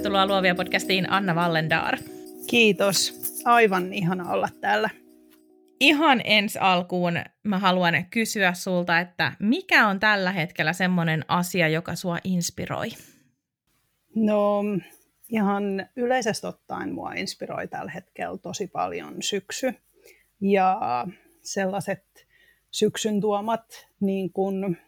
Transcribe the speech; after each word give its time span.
Tervetuloa 0.00 0.26
Luovia 0.26 0.54
podcastiin 0.54 1.12
Anna 1.12 1.34
Vallendar. 1.34 1.98
Kiitos. 2.50 3.20
Aivan 3.44 3.92
ihana 3.92 4.32
olla 4.32 4.48
täällä. 4.60 4.90
Ihan 5.80 6.20
ensi 6.24 6.58
alkuun 6.58 7.12
mä 7.42 7.58
haluan 7.58 7.94
kysyä 8.10 8.52
sulta, 8.52 8.98
että 8.98 9.32
mikä 9.38 9.88
on 9.88 10.00
tällä 10.00 10.32
hetkellä 10.32 10.72
semmoinen 10.72 11.24
asia, 11.28 11.68
joka 11.68 11.94
sua 11.94 12.18
inspiroi? 12.24 12.88
No 14.14 14.62
ihan 15.28 15.64
yleisesti 15.96 16.46
ottaen 16.46 16.94
mua 16.94 17.12
inspiroi 17.12 17.68
tällä 17.68 17.90
hetkellä 17.90 18.38
tosi 18.38 18.66
paljon 18.66 19.22
syksy 19.22 19.74
ja 20.40 20.80
sellaiset 21.42 22.26
syksyn 22.70 23.20
tuomat 23.20 23.88
niin 24.00 24.32
kuin 24.32 24.78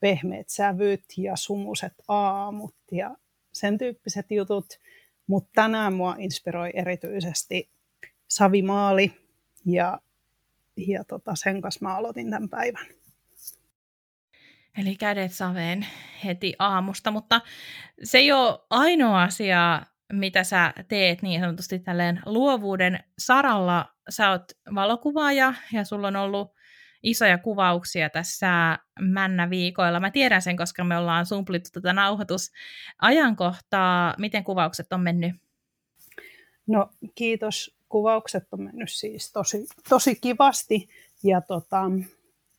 pehmeät 0.00 0.48
sävyt 0.48 1.04
ja 1.16 1.36
sumuset 1.36 1.94
aamut 2.08 2.74
ja 2.92 3.16
sen 3.54 3.78
tyyppiset 3.78 4.26
jutut. 4.30 4.66
Mutta 5.26 5.50
tänään 5.54 5.94
mua 5.94 6.16
inspiroi 6.18 6.70
erityisesti 6.74 7.70
savimaali 8.28 9.12
ja, 9.66 10.00
ja 10.76 11.04
tota, 11.04 11.34
sen 11.34 11.60
kanssa 11.60 11.80
mä 11.82 11.96
aloitin 11.96 12.30
tämän 12.30 12.48
päivän. 12.48 12.86
Eli 14.78 14.96
kädet 14.96 15.32
saveen 15.32 15.86
heti 16.24 16.54
aamusta, 16.58 17.10
mutta 17.10 17.40
se 18.02 18.18
ei 18.18 18.32
ole 18.32 18.58
ainoa 18.70 19.22
asia, 19.22 19.82
mitä 20.12 20.44
sä 20.44 20.72
teet 20.88 21.22
niin 21.22 21.40
sanotusti 21.40 21.78
tälleen 21.78 22.20
luovuuden 22.26 23.04
saralla. 23.18 23.94
Sä 24.08 24.30
oot 24.30 24.44
valokuvaaja 24.74 25.54
ja 25.72 25.84
sulla 25.84 26.08
on 26.08 26.16
ollut 26.16 26.54
isoja 27.04 27.38
kuvauksia 27.38 28.10
tässä 28.10 28.78
männä 29.00 29.50
viikoilla. 29.50 30.00
Mä 30.00 30.10
tiedän 30.10 30.42
sen, 30.42 30.56
koska 30.56 30.84
me 30.84 30.98
ollaan 30.98 31.26
sumplittu 31.26 31.68
tätä 31.72 31.92
nauhoitusajankohtaa. 31.92 34.14
Miten 34.18 34.44
kuvaukset 34.44 34.92
on 34.92 35.00
mennyt? 35.00 35.32
No 36.66 36.90
kiitos. 37.14 37.74
Kuvaukset 37.88 38.44
on 38.52 38.62
mennyt 38.62 38.90
siis 38.90 39.32
tosi, 39.32 39.66
tosi 39.88 40.16
kivasti. 40.16 40.88
Ja 41.22 41.40
tota, 41.40 41.82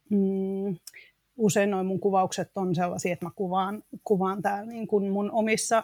mm, 0.09 0.77
usein 1.37 1.71
noin 1.71 1.85
mun 1.85 1.99
kuvaukset 1.99 2.51
on 2.55 2.75
sellaisia, 2.75 3.13
että 3.13 3.25
mä 3.25 3.31
kuvaan, 3.35 3.83
kuvaan 4.03 4.41
täällä 4.41 4.71
niin 4.71 4.87
kuin 4.87 5.11
mun 5.11 5.31
omissa 5.31 5.83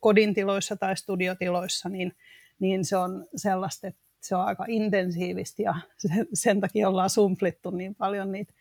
kodintiloissa 0.00 0.76
tai 0.76 0.96
studiotiloissa, 0.96 1.88
niin, 1.88 2.12
niin 2.58 2.84
se 2.84 2.96
on 2.96 3.26
sellaista, 3.36 3.86
että 3.86 4.00
se 4.22 4.36
on 4.36 4.44
aika 4.44 4.64
intensiivistä 4.68 5.62
ja 5.62 5.74
sen, 5.98 6.26
sen 6.34 6.60
takia 6.60 6.88
ollaan 6.88 7.10
sumplittu 7.10 7.70
niin 7.70 7.94
paljon 7.94 8.32
niitä, 8.32 8.52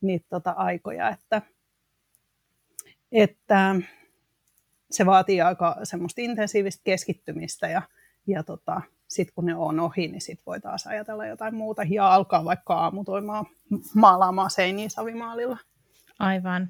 niitä 0.00 0.26
tota 0.28 0.50
aikoja, 0.50 1.08
että, 1.08 1.42
että 3.12 3.76
se 4.90 5.06
vaatii 5.06 5.40
aika 5.40 5.76
semmoista 5.82 6.20
intensiivistä 6.20 6.80
keskittymistä 6.84 7.68
ja, 7.68 7.82
ja 8.26 8.42
tota, 8.42 8.80
sitten 9.08 9.34
kun 9.34 9.46
ne 9.46 9.54
on 9.54 9.80
ohi, 9.80 10.08
niin 10.08 10.20
sitten 10.20 10.46
voi 10.46 10.60
taas 10.60 10.86
ajatella 10.86 11.26
jotain 11.26 11.54
muuta 11.54 11.82
ja 11.82 12.14
alkaa 12.14 12.44
vaikka 12.44 12.74
aamutoimaan 12.74 13.46
maalaamaan 13.94 14.50
seiniä 14.50 14.88
savimaalilla. 14.88 15.58
Aivan. 16.18 16.68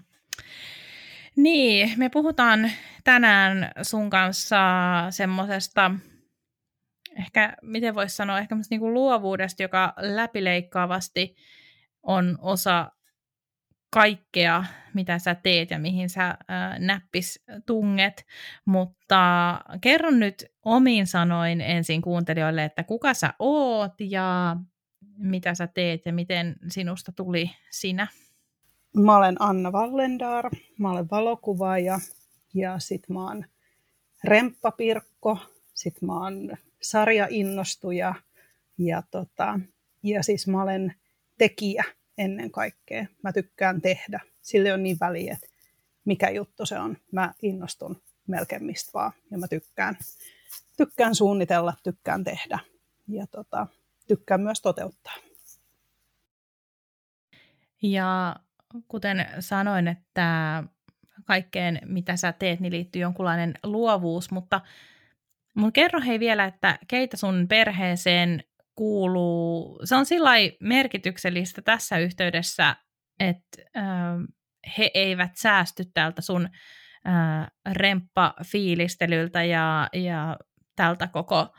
Niin, 1.37 1.93
me 1.97 2.09
puhutaan 2.09 2.71
tänään 3.05 3.73
sun 3.83 4.11
kanssa 4.11 4.59
semmoisesta 5.11 5.91
ehkä, 7.19 7.57
miten 7.63 7.95
voisi 7.95 8.17
sanoa, 8.17 8.39
ehkä 8.39 8.57
niin 8.71 8.95
luovuudesta, 8.95 9.63
joka 9.63 9.95
läpileikkaavasti 9.97 11.37
on 12.03 12.39
osa 12.41 12.93
kaikkea, 13.91 14.65
mitä 14.95 15.19
sä 15.19 15.35
teet 15.35 15.71
ja 15.71 15.79
mihin 15.79 16.11
sä 16.11 16.29
äh, 16.29 16.37
näppis 16.79 17.45
tunget, 17.67 18.27
mutta 18.65 19.61
kerron 19.81 20.21
nyt 20.21 20.45
omin 20.65 21.07
sanoin 21.07 21.61
ensin 21.61 22.03
kuuntelijoille, 22.03 22.65
että 22.65 22.85
kuka 22.85 23.15
sä 23.15 23.35
oot 23.39 23.95
ja 24.01 24.57
mitä 25.17 25.55
sä 25.55 25.67
teet 25.67 26.07
ja 26.07 26.13
miten 26.13 26.57
sinusta 26.69 27.13
tuli 27.13 27.51
sinä. 27.71 28.07
Mä 28.97 29.17
olen 29.17 29.37
Anna 29.43 29.73
Vallendar, 29.73 30.51
mä 30.79 30.91
olen 30.91 31.11
valokuvaaja 31.11 31.99
ja 32.55 32.79
sit 32.79 33.09
mä 33.09 33.25
oon 33.27 33.45
remppapirkko, 34.25 35.39
sit 35.75 36.03
mä 36.03 36.13
oon 36.13 36.51
sarjainnostuja 36.83 38.15
ja, 38.79 39.03
tota, 39.11 39.61
ja 40.03 40.23
siis 40.23 40.47
mä 40.47 40.63
olen 40.63 40.95
tekijä 41.39 41.85
ennen 42.19 42.51
kaikkea. 42.51 43.07
Mä 43.23 43.33
tykkään 43.33 43.81
tehdä. 43.81 44.21
Sille 44.43 44.73
on 44.73 44.83
niin 44.83 44.97
väliä, 45.01 45.33
että 45.33 45.47
mikä 46.05 46.31
juttu 46.31 46.67
se 46.67 46.79
on. 46.79 46.97
Mä 47.13 47.35
innostun 47.43 48.03
melkein 48.27 48.65
mistä 48.65 48.91
vaan 48.95 49.13
ja 49.31 49.39
mä 49.39 49.49
tykkään, 49.49 49.97
tykkään 50.77 51.15
suunnitella, 51.15 51.75
tykkään 51.83 52.25
tehdä 52.25 52.59
ja 53.09 53.27
tota, 53.27 53.67
tykkään 54.09 54.41
myös 54.41 54.63
toteuttaa. 54.63 55.15
Ja 57.83 58.37
kuten 58.89 59.27
sanoin, 59.41 59.89
että 59.89 60.63
kaikkeen 61.25 61.81
mitä 61.85 62.17
sä 62.17 62.33
teet, 62.33 62.61
niin 62.61 62.73
liittyy 62.73 63.03
jonkunlainen 63.03 63.55
luovuus, 63.63 64.31
mutta 64.31 64.61
Mun 65.59 65.73
kerro 65.73 66.01
hei 66.07 66.21
vielä, 66.21 66.45
että 66.45 66.79
keitä 66.89 67.17
sun 67.17 67.47
perheeseen 67.49 68.45
kuuluu. 68.75 69.81
Se 69.85 69.97
on 69.97 70.07
sillä 70.07 70.31
merkityksellistä 70.61 71.63
tässä 71.63 71.99
yhteydessä, 71.99 72.77
että 73.21 73.63
äh, 73.77 73.85
he 74.79 74.91
eivät 74.95 75.37
säästy 75.37 75.85
tältä 75.95 76.23
sun 76.23 76.49
äh, 77.07 77.47
remppafiilistelyltä 77.73 79.45
ja, 79.45 79.89
ja 79.93 80.39
tältä 80.77 81.07
koko, 81.07 81.57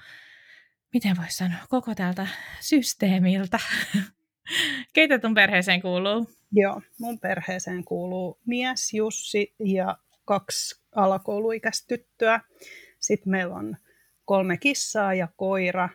miten 0.94 1.18
voisi 1.18 1.38
sanoa, 1.38 1.60
koko 1.70 1.96
tältä 1.96 2.28
systeemiltä. 2.60 3.60
Keitä 4.94 5.20
sun 5.22 5.34
perheeseen 5.34 5.82
kuuluu? 5.82 6.30
Joo, 6.52 6.82
mun 7.00 7.20
perheeseen 7.20 7.84
kuuluu 7.84 8.40
mies 8.46 8.94
Jussi 8.94 9.56
ja 9.66 9.98
kaksi 10.26 10.82
alakouluikäistä 10.96 11.88
tyttöä. 11.88 12.40
Sitten 13.00 13.32
meillä 13.32 13.56
on 13.56 13.78
kolme 14.30 14.58
kissaa 14.58 15.14
ja 15.14 15.28
koira. 15.36 15.90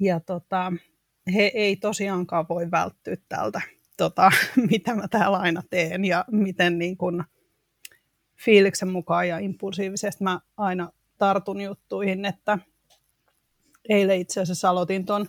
Ja 0.00 0.20
tota, 0.20 0.72
he 1.34 1.50
ei 1.54 1.76
tosiaankaan 1.76 2.48
voi 2.48 2.70
välttyä 2.70 3.16
tältä, 3.28 3.60
tota, 3.96 4.30
mitä 4.70 4.94
mä 4.94 5.08
täällä 5.08 5.38
aina 5.38 5.62
teen 5.70 6.04
ja 6.04 6.24
miten 6.30 6.78
niin 6.78 6.96
kun 6.96 7.24
fiiliksen 8.36 8.88
mukaan 8.88 9.28
ja 9.28 9.38
impulsiivisesti 9.38 10.24
mä 10.24 10.40
aina 10.56 10.92
tartun 11.18 11.60
juttuihin, 11.60 12.24
että 12.24 12.58
eilen 13.88 14.20
itse 14.20 14.40
asiassa 14.40 14.68
aloitin 14.68 15.06
tuon 15.06 15.26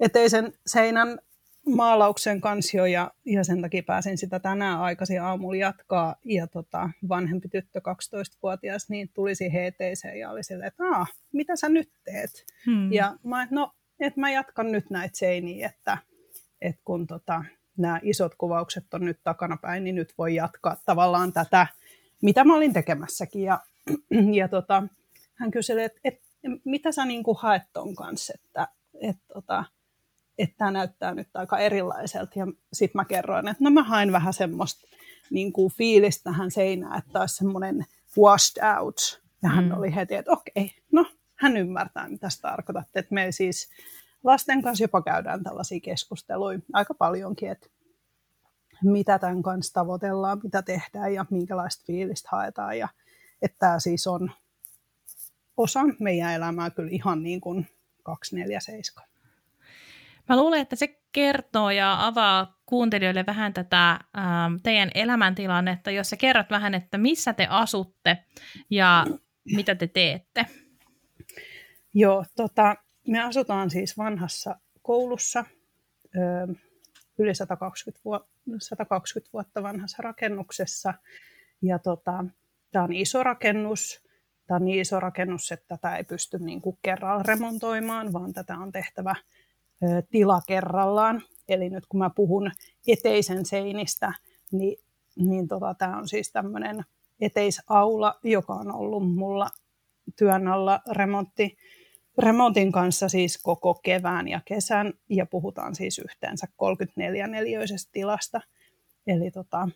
eteisen 0.00 0.52
seinän 0.66 1.18
maalauksen 1.66 2.40
kanssa 2.40 2.76
jo 2.76 2.86
ja, 2.86 3.10
ja 3.26 3.44
sen 3.44 3.62
takia 3.62 3.82
pääsin 3.82 4.18
sitä 4.18 4.38
tänään 4.38 4.80
aikaisin 4.80 5.22
aamulla 5.22 5.56
jatkaa. 5.56 6.16
Ja 6.24 6.46
tota, 6.46 6.90
vanhempi 7.08 7.48
tyttö, 7.48 7.78
12-vuotias, 7.78 8.88
niin 8.88 9.10
tulisi 9.14 9.52
heeteeseen 9.52 10.18
ja 10.18 10.30
oli 10.30 10.42
silleen, 10.42 10.68
että 10.68 10.84
Aa, 10.84 11.06
mitä 11.32 11.56
sä 11.56 11.68
nyt 11.68 11.90
teet? 12.04 12.44
Hmm. 12.66 12.92
Ja 12.92 13.16
mä 13.24 13.48
no, 13.50 13.72
että 14.00 14.20
mä 14.20 14.30
jatkan 14.30 14.72
nyt 14.72 14.90
näitä 14.90 15.18
seiniä, 15.18 15.68
että, 15.68 15.98
että 16.60 16.82
kun 16.84 17.06
tota, 17.06 17.44
nämä 17.76 18.00
isot 18.02 18.34
kuvaukset 18.34 18.94
on 18.94 19.04
nyt 19.04 19.20
takanapäin, 19.24 19.84
niin 19.84 19.96
nyt 19.96 20.14
voi 20.18 20.34
jatkaa 20.34 20.76
tavallaan 20.84 21.32
tätä, 21.32 21.66
mitä 22.22 22.44
mä 22.44 22.56
olin 22.56 22.72
tekemässäkin. 22.72 23.42
Ja, 23.42 23.60
ja 24.38 24.48
tota, 24.48 24.82
hän 25.34 25.50
kyseli, 25.50 25.82
että, 25.82 26.00
että 26.04 26.22
mitä 26.64 26.92
sä 26.92 27.04
niin 27.04 27.22
kuin 27.22 27.38
haet 27.40 27.62
ton 27.72 27.94
kanssa, 27.94 28.32
että, 28.36 28.68
että 29.00 29.24
tota, 29.34 29.64
että 30.38 30.54
tämä 30.58 30.70
näyttää 30.70 31.14
nyt 31.14 31.28
aika 31.34 31.58
erilaiselta. 31.58 32.38
Ja 32.38 32.46
sitten 32.72 32.98
mä 32.98 33.04
kerroin, 33.04 33.48
että 33.48 33.64
no 33.64 33.70
mä 33.70 33.82
hain 33.82 34.12
vähän 34.12 34.34
semmoista 34.34 34.88
niin 35.30 35.52
kuin 35.52 35.72
fiilistä 35.72 36.24
tähän 36.24 36.50
seinään, 36.50 36.98
että 36.98 37.20
olisi 37.20 37.36
semmoinen 37.36 37.86
washed 38.18 38.64
out. 38.78 39.22
Ja 39.42 39.48
hän 39.48 39.64
mm. 39.64 39.76
oli 39.76 39.94
heti, 39.94 40.14
että 40.14 40.32
okei, 40.32 40.74
no 40.92 41.06
hän 41.34 41.56
ymmärtää, 41.56 42.08
mitä 42.08 42.30
sitä 42.30 42.42
tarkoitatte. 42.42 42.98
Että 42.98 43.14
me 43.14 43.32
siis 43.32 43.70
lasten 44.24 44.62
kanssa 44.62 44.84
jopa 44.84 45.02
käydään 45.02 45.42
tällaisia 45.42 45.80
keskusteluja 45.80 46.58
aika 46.72 46.94
paljonkin, 46.94 47.50
että 47.50 47.66
mitä 48.82 49.18
tämän 49.18 49.42
kanssa 49.42 49.72
tavoitellaan, 49.72 50.40
mitä 50.42 50.62
tehdään 50.62 51.14
ja 51.14 51.26
minkälaista 51.30 51.84
fiilistä 51.86 52.28
haetaan. 52.32 52.78
Ja 52.78 52.88
että 53.42 53.56
tämä 53.58 53.78
siis 53.78 54.06
on 54.06 54.30
osa 55.56 55.80
meidän 56.00 56.32
elämää 56.32 56.70
kyllä 56.70 56.90
ihan 56.92 57.22
niin 57.22 57.40
kuin 57.40 57.66
247. 58.02 59.11
Mä 60.28 60.36
luulen, 60.36 60.60
että 60.60 60.76
se 60.76 61.00
kertoo 61.12 61.70
ja 61.70 62.06
avaa 62.06 62.58
kuuntelijoille 62.66 63.26
vähän 63.26 63.52
tätä 63.52 63.90
ähm, 63.90 64.54
teidän 64.62 64.90
elämäntilannetta, 64.94 65.90
jos 65.90 66.10
sä 66.10 66.16
kerrot 66.16 66.50
vähän, 66.50 66.74
että 66.74 66.98
missä 66.98 67.32
te 67.32 67.46
asutte 67.50 68.18
ja 68.70 69.06
mitä 69.44 69.74
te 69.74 69.86
teette. 69.86 70.46
Joo, 71.94 72.24
tota, 72.36 72.76
me 73.08 73.22
asutaan 73.22 73.70
siis 73.70 73.98
vanhassa 73.98 74.56
koulussa, 74.82 75.44
ö, 76.16 76.54
yli 77.18 77.34
120, 77.34 78.00
vuotta, 78.04 78.30
120 78.58 79.32
vuotta 79.32 79.62
vanhassa 79.62 80.02
rakennuksessa. 80.02 80.94
Ja 81.62 81.78
tota, 81.78 82.24
tämä 82.72 82.84
on 82.84 82.92
iso 82.92 83.22
rakennus, 83.22 84.04
tämä 84.46 84.56
on 84.56 84.64
niin 84.64 84.80
iso 84.80 85.00
rakennus, 85.00 85.52
että 85.52 85.66
tätä 85.68 85.96
ei 85.96 86.04
pysty 86.04 86.38
niin 86.38 86.62
kerralla 86.82 87.22
remontoimaan, 87.22 88.12
vaan 88.12 88.32
tätä 88.32 88.58
on 88.58 88.72
tehtävä 88.72 89.14
tila 90.10 90.40
kerrallaan. 90.48 91.22
Eli 91.48 91.70
nyt 91.70 91.86
kun 91.86 91.98
mä 91.98 92.10
puhun 92.10 92.50
eteisen 92.88 93.46
seinistä, 93.46 94.12
niin, 94.52 94.76
niin 95.16 95.48
tota, 95.48 95.74
tämä 95.74 95.98
on 95.98 96.08
siis 96.08 96.32
tämmöinen 96.32 96.84
eteisaula, 97.20 98.18
joka 98.24 98.52
on 98.52 98.74
ollut 98.74 99.14
mulla 99.14 99.48
työn 100.18 100.48
alla 100.48 100.80
remontti, 100.90 101.56
remontin 102.18 102.72
kanssa 102.72 103.08
siis 103.08 103.38
koko 103.42 103.74
kevään 103.74 104.28
ja 104.28 104.40
kesän, 104.44 104.92
ja 105.08 105.26
puhutaan 105.26 105.74
siis 105.74 105.98
yhteensä 105.98 106.46
34 106.56 107.26
neliöisestä 107.26 107.92
tilasta. 107.92 108.40
Eli, 109.06 109.30
tota, 109.30 109.68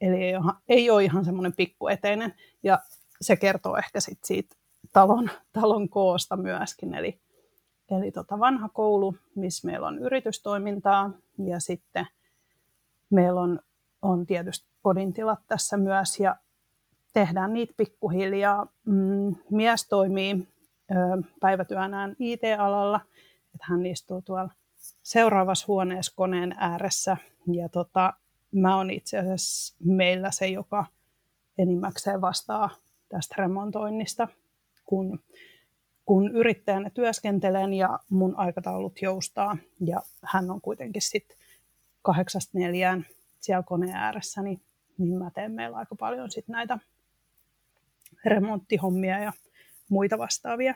eli 0.00 0.24
ei, 0.24 0.36
ole, 0.36 0.52
ei 0.68 0.90
ole 0.90 1.04
ihan 1.04 1.24
semmoinen 1.24 1.52
pikkueteinen, 1.56 2.34
ja 2.62 2.78
se 3.20 3.36
kertoo 3.36 3.76
ehkä 3.76 4.00
sit 4.00 4.24
siitä 4.24 4.56
talon, 4.92 5.30
talon 5.52 5.88
koosta 5.88 6.36
myöskin. 6.36 6.94
Eli, 6.94 7.20
eli 7.90 8.10
tota 8.10 8.38
vanha 8.38 8.68
koulu, 8.68 9.14
missä 9.34 9.66
meillä 9.66 9.86
on 9.86 9.98
yritystoimintaa, 9.98 11.10
ja 11.38 11.60
sitten 11.60 12.06
meillä 13.10 13.40
on, 13.40 13.60
on 14.02 14.26
tietysti 14.26 14.66
kodintilat 14.82 15.38
tässä 15.48 15.76
myös, 15.76 16.20
ja 16.20 16.36
tehdään 17.12 17.52
niitä 17.52 17.74
pikkuhiljaa. 17.76 18.66
Mm, 18.84 19.34
mies 19.50 19.88
toimii 19.88 20.48
päivätyönään 21.40 22.16
IT-alalla, 22.18 23.00
että 23.54 23.66
hän 23.70 23.86
istuu 23.86 24.22
tuolla 24.22 24.50
seuraavassa 25.02 25.64
huoneessa 25.68 26.12
koneen 26.16 26.54
ääressä. 26.58 27.16
Ja 27.52 27.68
tota, 27.68 28.12
mä 28.52 28.76
oon 28.76 28.90
itse 28.90 29.18
asiassa 29.18 29.76
meillä 29.84 30.30
se, 30.30 30.46
joka 30.46 30.86
enimmäkseen 31.58 32.20
vastaa 32.20 32.70
tästä 33.08 33.34
remontoinnista, 33.38 34.28
kun, 34.84 35.20
kun 36.06 36.30
yrittäjänä 36.30 36.90
työskentelen 36.90 37.74
ja 37.74 37.98
mun 38.10 38.38
aikataulut 38.38 39.02
joustaa 39.02 39.56
ja 39.86 40.02
hän 40.24 40.50
on 40.50 40.60
kuitenkin 40.60 41.02
sitten 41.02 41.36
kahdeksasta 42.02 42.58
neljään 42.58 43.06
siellä 43.40 43.62
koneen 43.62 43.96
ääressä, 43.96 44.42
niin, 44.42 44.62
niin 44.98 45.18
mä 45.18 45.30
teen 45.30 45.52
meillä 45.52 45.76
aika 45.76 45.96
paljon 45.96 46.30
sit 46.30 46.48
näitä 46.48 46.78
remonttihommia 48.24 49.18
ja 49.18 49.32
muita 49.88 50.18
vastaavia. 50.18 50.74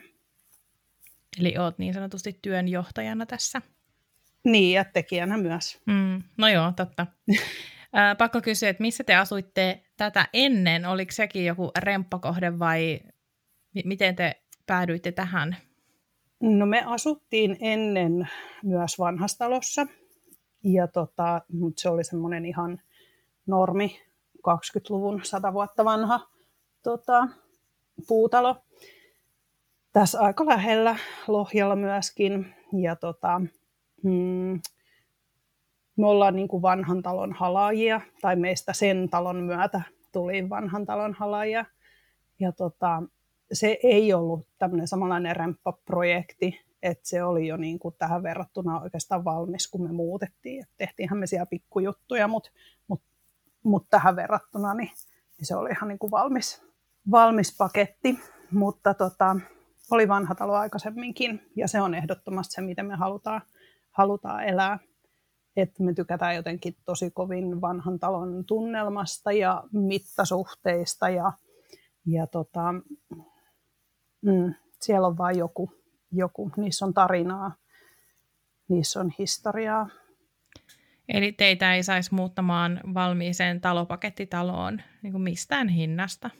Eli 1.40 1.58
oot 1.58 1.78
niin 1.78 1.94
sanotusti 1.94 2.38
työnjohtajana 2.42 3.26
tässä. 3.26 3.62
Niin, 4.44 4.74
ja 4.74 4.84
tekijänä 4.84 5.36
myös. 5.36 5.80
Mm, 5.86 6.22
no 6.36 6.48
joo, 6.48 6.72
totta. 6.76 7.06
Ää, 7.92 8.14
pakko 8.14 8.40
kysyä, 8.40 8.68
että 8.68 8.82
missä 8.82 9.04
te 9.04 9.14
asuitte 9.14 9.82
tätä 9.96 10.28
ennen? 10.32 10.86
Oliko 10.86 11.12
sekin 11.12 11.44
joku 11.44 11.70
remppakohde 11.78 12.58
vai 12.58 13.00
m- 13.74 13.88
miten 13.88 14.16
te 14.16 14.42
päädyitte 14.70 15.12
tähän? 15.12 15.56
No 16.40 16.66
me 16.66 16.82
asuttiin 16.86 17.56
ennen 17.60 18.28
myös 18.62 18.98
vanhastalossa, 18.98 19.86
ja 20.64 20.88
tota, 20.88 21.40
mutta 21.52 21.80
se 21.80 21.88
oli 21.88 22.04
semmoinen 22.04 22.46
ihan 22.46 22.80
normi 23.46 24.00
20-luvun 24.38 25.20
100 25.24 25.52
vuotta 25.52 25.84
vanha 25.84 26.28
tota, 26.82 27.28
puutalo 28.08 28.56
tässä 29.92 30.20
aika 30.20 30.46
lähellä 30.46 30.96
Lohjalla 31.28 31.76
myöskin. 31.76 32.54
Ja 32.72 32.96
tota, 32.96 33.40
mm, 34.02 34.60
me 35.96 36.06
ollaan 36.06 36.36
niin 36.36 36.48
kuin 36.48 36.62
vanhan 36.62 37.02
talon 37.02 37.32
halaajia, 37.32 38.00
tai 38.20 38.36
meistä 38.36 38.72
sen 38.72 39.08
talon 39.10 39.36
myötä 39.36 39.82
tuli 40.12 40.48
vanhan 40.48 40.86
talon 40.86 41.14
halaajia. 41.14 41.64
Ja 42.40 42.52
tota, 42.52 43.02
se 43.52 43.78
ei 43.82 44.12
ollut 44.12 44.46
tämmöinen 44.58 44.88
samanlainen 44.88 45.36
rämppäprojekti, 45.36 46.60
että 46.82 47.08
se 47.08 47.24
oli 47.24 47.46
jo 47.46 47.56
niin 47.56 47.78
kuin 47.78 47.94
tähän 47.98 48.22
verrattuna 48.22 48.80
oikeastaan 48.80 49.24
valmis, 49.24 49.68
kun 49.68 49.82
me 49.82 49.92
muutettiin. 49.92 50.62
Et 50.62 50.70
tehtiinhän 50.76 51.18
me 51.18 51.26
siellä 51.26 51.46
pikkujuttuja, 51.46 52.28
mutta 52.28 52.50
mut, 52.88 53.02
mut 53.64 53.86
tähän 53.90 54.16
verrattuna 54.16 54.74
niin, 54.74 54.90
niin 55.38 55.46
se 55.46 55.56
oli 55.56 55.70
ihan 55.70 55.88
niin 55.88 55.98
kuin 55.98 56.10
valmis, 56.10 56.62
valmis 57.10 57.56
paketti. 57.56 58.18
Mutta 58.52 58.94
tota, 58.94 59.36
oli 59.90 60.08
vanha 60.08 60.34
talo 60.34 60.54
aikaisemminkin, 60.54 61.42
ja 61.56 61.68
se 61.68 61.80
on 61.80 61.94
ehdottomasti 61.94 62.54
se, 62.54 62.60
miten 62.60 62.86
me 62.86 62.96
halutaan, 62.96 63.42
halutaan 63.90 64.44
elää. 64.44 64.78
Että 65.56 65.82
me 65.82 65.94
tykätään 65.94 66.36
jotenkin 66.36 66.76
tosi 66.84 67.10
kovin 67.10 67.60
vanhan 67.60 67.98
talon 67.98 68.44
tunnelmasta 68.46 69.32
ja 69.32 69.64
mittasuhteista, 69.72 71.08
ja, 71.08 71.32
ja 72.06 72.26
tota, 72.26 72.74
mm, 74.22 74.54
siellä 74.80 75.06
on 75.06 75.18
vain 75.18 75.38
joku, 75.38 75.72
joku, 76.12 76.50
niissä 76.56 76.84
on 76.84 76.94
tarinaa, 76.94 77.54
niissä 78.68 79.00
on 79.00 79.12
historiaa. 79.18 79.88
Eli 81.08 81.32
teitä 81.32 81.74
ei 81.74 81.82
saisi 81.82 82.14
muuttamaan 82.14 82.80
valmiiseen 82.94 83.60
talopakettitaloon 83.60 84.82
niin 85.02 85.12
kuin 85.12 85.22
mistään 85.22 85.68
hinnasta? 85.68 86.30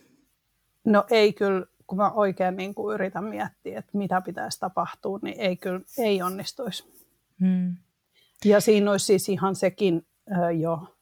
No 0.85 1.05
ei 1.11 1.33
kyllä 1.33 1.67
kun 1.91 1.99
mä 1.99 2.11
oikein 2.11 2.57
niin 2.57 2.75
kuin 2.75 2.95
yritän 2.95 3.25
miettiä, 3.25 3.79
että 3.79 3.99
mitä 3.99 4.21
pitäisi 4.21 4.61
tapahtua, 4.61 5.19
niin 5.23 5.41
ei 5.41 5.57
kyllä 5.57 5.81
ei 5.99 6.23
onnistuisi. 6.23 6.85
Hmm. 7.41 7.77
Ja 8.45 8.61
siinä 8.61 8.91
olisi 8.91 9.07
siis 9.07 9.29
ihan 9.29 9.55
sekin 9.55 10.07
äh, 10.33 10.61
jo, 10.61 10.97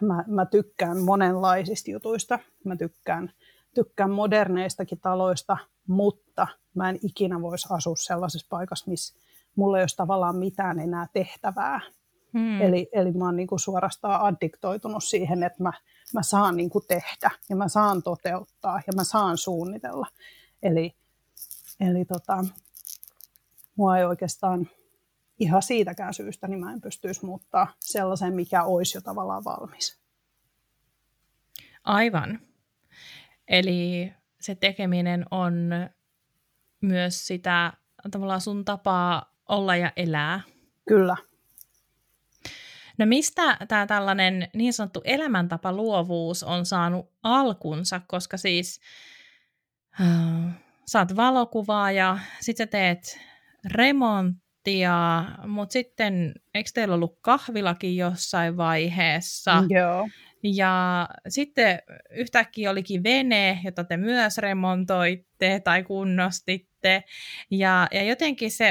mä, 0.00 0.24
mä 0.26 0.46
tykkään 0.46 0.98
monenlaisista 0.98 1.90
jutuista, 1.90 2.38
mä 2.64 2.76
tykkään, 2.76 3.32
tykkään 3.74 4.10
moderneistakin 4.10 5.00
taloista, 5.00 5.56
mutta 5.86 6.46
mä 6.74 6.88
en 6.88 6.98
ikinä 7.02 7.42
voisi 7.42 7.68
asua 7.70 7.96
sellaisessa 7.96 8.46
paikassa, 8.50 8.90
missä 8.90 9.14
mulla 9.56 9.78
ei 9.78 9.82
olisi 9.82 9.96
tavallaan 9.96 10.36
mitään 10.36 10.80
enää 10.80 11.06
tehtävää. 11.12 11.80
Hmm. 12.32 12.60
Eli, 12.60 12.88
eli 12.92 13.12
mä 13.12 13.24
oon 13.24 13.36
niin 13.36 13.46
kuin 13.46 13.60
suorastaan 13.60 14.20
addiktoitunut 14.20 15.04
siihen, 15.04 15.42
että 15.42 15.62
mä, 15.62 15.72
mä 16.14 16.22
saan 16.22 16.56
niin 16.56 16.70
kuin 16.70 16.84
tehdä 16.88 17.30
ja 17.48 17.56
mä 17.56 17.68
saan 17.68 18.02
toteuttaa 18.02 18.80
ja 18.86 18.92
mä 18.96 19.04
saan 19.04 19.38
suunnitella. 19.38 20.06
Eli, 20.62 20.94
eli 21.80 22.04
tota, 22.04 22.44
mua 23.76 23.98
ei 23.98 24.04
oikeastaan 24.04 24.68
ihan 25.38 25.62
siitäkään 25.62 26.14
syystä, 26.14 26.48
niin 26.48 26.60
mä 26.60 26.72
en 26.72 26.80
pystyisi 26.80 27.26
muuttaa 27.26 27.66
sellaisen, 27.80 28.34
mikä 28.34 28.64
olisi 28.64 28.96
jo 28.96 29.00
tavallaan 29.00 29.44
valmis. 29.44 29.98
Aivan. 31.84 32.47
Eli 33.48 34.12
se 34.40 34.54
tekeminen 34.54 35.24
on 35.30 35.70
myös 36.80 37.26
sitä 37.26 37.72
tavallaan 38.10 38.40
sun 38.40 38.64
tapaa 38.64 39.34
olla 39.48 39.76
ja 39.76 39.92
elää. 39.96 40.40
Kyllä. 40.88 41.16
No 42.98 43.06
mistä 43.06 43.56
tämä 43.68 43.86
tällainen 43.86 44.48
niin 44.54 44.72
sanottu 44.72 45.00
elämäntapa 45.04 45.72
luovuus 45.72 46.42
on 46.42 46.66
saanut 46.66 47.10
alkunsa, 47.22 48.00
koska 48.06 48.36
siis 48.36 48.80
äh, 50.00 50.54
sä 50.86 50.98
oot 50.98 51.16
valokuvaaja, 51.16 52.18
sit 52.40 52.56
sä 52.56 52.66
teet 52.66 53.20
remonttia, 53.64 55.24
mutta 55.46 55.72
sitten 55.72 56.34
eikö 56.54 56.70
teillä 56.74 56.94
ollut 56.94 57.18
kahvilakin 57.20 57.96
jossain 57.96 58.56
vaiheessa? 58.56 59.64
Joo. 59.68 60.08
Ja 60.42 61.08
sitten 61.28 61.78
yhtäkkiä 62.10 62.70
olikin 62.70 63.04
vene, 63.04 63.60
jota 63.64 63.84
te 63.84 63.96
myös 63.96 64.38
remontoitte 64.38 65.60
tai 65.64 65.82
kunnostitte. 65.82 67.04
Ja, 67.50 67.88
ja 67.92 68.02
jotenkin 68.02 68.50
se, 68.50 68.68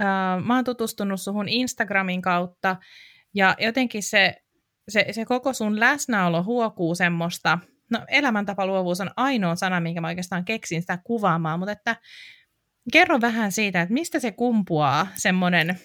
äh, 0.00 0.44
mä 0.44 0.54
oon 0.54 0.64
tutustunut 0.64 1.20
suhun 1.20 1.48
Instagramin 1.48 2.22
kautta, 2.22 2.76
ja 3.34 3.56
jotenkin 3.58 4.02
se, 4.02 4.34
se, 4.88 5.06
se 5.10 5.24
koko 5.24 5.52
sun 5.52 5.80
läsnäolo 5.80 6.42
huokuu 6.42 6.94
semmoista, 6.94 7.58
no 7.90 8.00
elämäntapaluovuus 8.08 9.00
on 9.00 9.10
ainoa 9.16 9.56
sana, 9.56 9.80
minkä 9.80 10.00
mä 10.00 10.08
oikeastaan 10.08 10.44
keksin 10.44 10.80
sitä 10.80 10.98
kuvaamaan, 11.04 11.58
mutta 11.58 11.72
että 11.72 11.96
kerro 12.92 13.20
vähän 13.20 13.52
siitä, 13.52 13.82
että 13.82 13.94
mistä 13.94 14.20
se 14.20 14.32
kumpuaa 14.32 15.06
semmoinen 15.14 15.80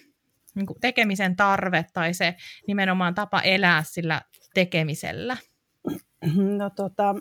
niin 0.60 0.80
tekemisen 0.82 1.36
tarve 1.36 1.86
tai 1.94 2.14
se 2.14 2.36
nimenomaan 2.68 3.16
tapa 3.16 3.42
elää 3.42 3.84
sillä 3.84 4.22
tekemisellä? 4.54 5.38
No 6.58 6.70
tota, 6.70 7.16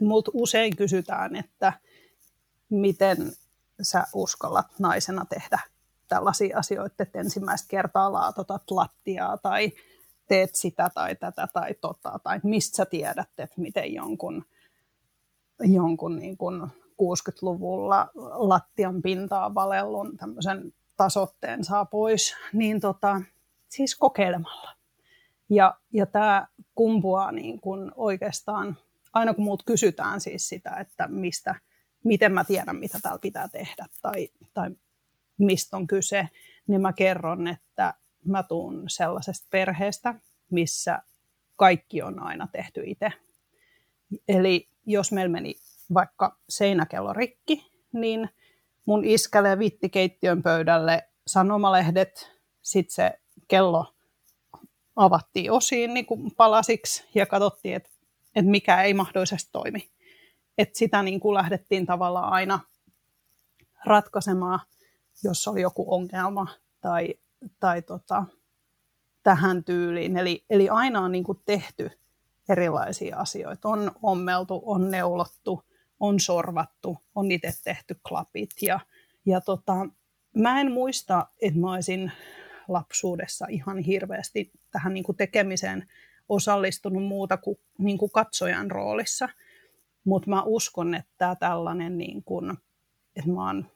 mut 0.00 0.28
usein 0.32 0.76
kysytään, 0.76 1.36
että 1.36 1.72
miten 2.70 3.32
sä 3.82 4.04
uskallat 4.14 4.66
naisena 4.78 5.24
tehdä 5.24 5.58
tällaisia 6.08 6.58
asioita, 6.58 7.02
että 7.02 7.20
ensimmäistä 7.20 7.68
kertaa 7.68 8.12
laatotat 8.12 8.70
lattiaa 8.70 9.36
tai 9.38 9.72
teet 10.28 10.54
sitä 10.54 10.90
tai 10.94 11.16
tätä 11.16 11.48
tai 11.52 11.74
tota, 11.80 12.18
tai 12.22 12.40
mistä 12.42 12.76
sä 12.76 12.86
tiedät, 12.86 13.28
että 13.38 13.60
miten 13.60 13.94
jonkun, 13.94 14.44
jonkun 15.60 16.16
niin 16.16 16.36
kuin 16.36 16.62
60-luvulla 17.02 18.10
lattian 18.34 19.02
pintaa 19.02 19.54
valellun 19.54 20.16
tämmöisen 20.16 20.72
tasotteen 20.96 21.64
saa 21.64 21.84
pois, 21.84 22.34
niin 22.52 22.80
tota, 22.80 23.20
siis 23.68 23.96
kokeilemalla. 23.96 24.74
Ja, 25.50 25.78
ja 25.92 26.06
tämä 26.06 26.46
kumpuaa 26.74 27.32
niin 27.32 27.60
kuin 27.60 27.92
oikeastaan 27.96 28.76
aina 29.12 29.34
kun 29.34 29.44
muut 29.44 29.62
kysytään 29.62 30.20
siis 30.20 30.48
sitä, 30.48 30.70
että 30.70 31.08
mistä, 31.08 31.54
miten 32.04 32.32
mä 32.32 32.44
tiedän, 32.44 32.76
mitä 32.76 32.98
täällä 33.02 33.18
pitää 33.18 33.48
tehdä 33.48 33.86
tai, 34.02 34.28
tai 34.54 34.70
mistä 35.38 35.76
on 35.76 35.86
kyse, 35.86 36.28
niin 36.66 36.80
mä 36.80 36.92
kerron, 36.92 37.48
että 37.48 37.94
mä 38.24 38.42
tuun 38.42 38.84
sellaisesta 38.86 39.46
perheestä, 39.50 40.14
missä 40.50 41.02
kaikki 41.56 42.02
on 42.02 42.22
aina 42.22 42.48
tehty 42.52 42.82
itse. 42.86 43.12
Eli 44.28 44.68
jos 44.86 45.12
meillä 45.12 45.32
meni 45.32 45.54
vaikka 45.94 46.38
seinäkello 46.48 47.12
rikki, 47.12 47.70
niin 47.92 48.30
mun 48.86 49.04
iskälle 49.04 49.58
vitti 49.58 49.88
keittiön 49.88 50.42
pöydälle 50.42 51.08
sanomalehdet, 51.26 52.32
sitten 52.62 52.94
se 52.94 53.12
kello 53.48 53.94
avattiin 54.96 55.52
osiin 55.52 55.94
niin 55.94 56.06
kuin 56.06 56.34
palasiksi 56.36 57.04
ja 57.14 57.26
katsottiin, 57.26 57.74
että, 57.74 57.90
että 58.34 58.50
mikä 58.50 58.82
ei 58.82 58.94
mahdollisesti 58.94 59.48
toimi. 59.52 59.90
Että 60.58 60.78
sitä 60.78 61.02
niin 61.02 61.20
kuin 61.20 61.34
lähdettiin 61.34 61.86
tavallaan 61.86 62.32
aina 62.32 62.60
ratkaisemaan, 63.84 64.60
jos 65.24 65.48
oli 65.48 65.60
joku 65.60 65.94
ongelma 65.94 66.46
tai, 66.80 67.14
tai 67.60 67.82
tota, 67.82 68.24
tähän 69.22 69.64
tyyliin. 69.64 70.16
Eli, 70.16 70.44
eli 70.50 70.68
aina 70.68 71.00
on 71.00 71.12
niin 71.12 71.24
kuin 71.24 71.42
tehty 71.44 71.90
erilaisia 72.48 73.16
asioita. 73.16 73.68
On 73.68 73.92
ommeltu, 74.02 74.62
on 74.66 74.90
neulottu, 74.90 75.62
on 76.04 76.20
sorvattu, 76.20 76.98
on 77.14 77.30
itse 77.30 77.52
tehty 77.64 77.96
klapit. 78.08 78.50
Ja, 78.62 78.80
ja 79.26 79.40
tota, 79.40 79.88
mä 80.36 80.60
en 80.60 80.72
muista, 80.72 81.26
että 81.42 81.60
mä 81.60 81.72
olisin 81.72 82.12
lapsuudessa 82.68 83.46
ihan 83.48 83.78
hirveästi 83.78 84.52
tähän 84.70 84.94
niin 84.94 85.04
kuin 85.04 85.16
tekemiseen 85.16 85.88
osallistunut 86.28 87.02
muuta 87.04 87.36
kuin, 87.36 87.58
niin 87.78 87.98
kuin 87.98 88.10
katsojan 88.10 88.70
roolissa. 88.70 89.28
Mutta 90.04 90.30
mä 90.30 90.42
uskon, 90.42 90.94
että 90.94 91.36
tällainen, 91.40 91.98
niin 91.98 92.24
kuin, 92.24 92.50
että 93.16 93.30
mä 93.30 93.46
oon, 93.46 93.66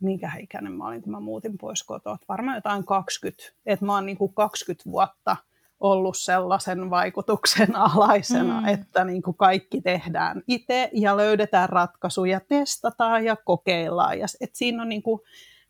minkä 0.00 0.32
ikäinen 0.40 0.72
mä 0.72 0.86
olin, 0.86 1.02
kun 1.02 1.12
mä 1.12 1.20
muutin 1.20 1.58
pois 1.58 1.82
kotoa, 1.82 2.18
varmaan 2.28 2.56
jotain 2.56 2.84
20, 2.84 3.42
että 3.66 3.86
mä 3.86 3.94
oon 3.94 4.06
niin 4.06 4.18
kuin 4.18 4.34
20 4.34 4.90
vuotta 4.90 5.36
ollut 5.80 6.16
sellaisen 6.18 6.90
vaikutuksen 6.90 7.76
alaisena, 7.76 8.60
mm. 8.60 8.68
että 8.68 9.04
niin 9.04 9.22
kuin 9.22 9.36
kaikki 9.36 9.80
tehdään 9.80 10.42
itse 10.48 10.90
ja 10.92 11.16
löydetään 11.16 11.68
ratkaisuja, 11.68 12.40
testataan 12.48 13.24
ja 13.24 13.36
kokeillaan. 13.36 14.18
Ja, 14.18 14.26
että 14.40 14.58
siinä 14.58 14.82
on 14.82 14.88
niin 14.88 15.02
kuin, 15.02 15.20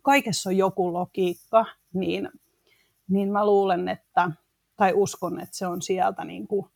kaikessa 0.02 0.50
on 0.50 0.56
joku 0.56 0.92
logiikka, 0.92 1.66
niin, 1.92 2.28
niin 3.08 3.32
mä 3.32 3.46
luulen, 3.46 3.88
että, 3.88 4.30
tai 4.76 4.92
uskon, 4.94 5.40
että 5.40 5.56
se 5.56 5.66
on 5.66 5.82
sieltä 5.82 6.24
niin 6.24 6.46
kuin 6.46 6.66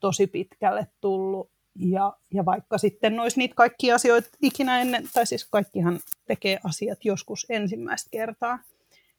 tosi 0.00 0.26
pitkälle 0.26 0.86
tullut. 1.00 1.50
Ja, 1.78 2.16
ja 2.34 2.44
vaikka 2.44 2.78
sitten 2.78 3.20
olisi 3.20 3.38
niitä 3.38 3.54
kaikkia 3.54 3.94
asioita 3.94 4.28
ikinä 4.42 4.80
ennen, 4.80 5.04
tai 5.14 5.26
siis 5.26 5.48
kaikkihan 5.50 5.98
tekee 6.26 6.58
asiat 6.64 7.04
joskus 7.04 7.46
ensimmäistä 7.48 8.10
kertaa, 8.10 8.58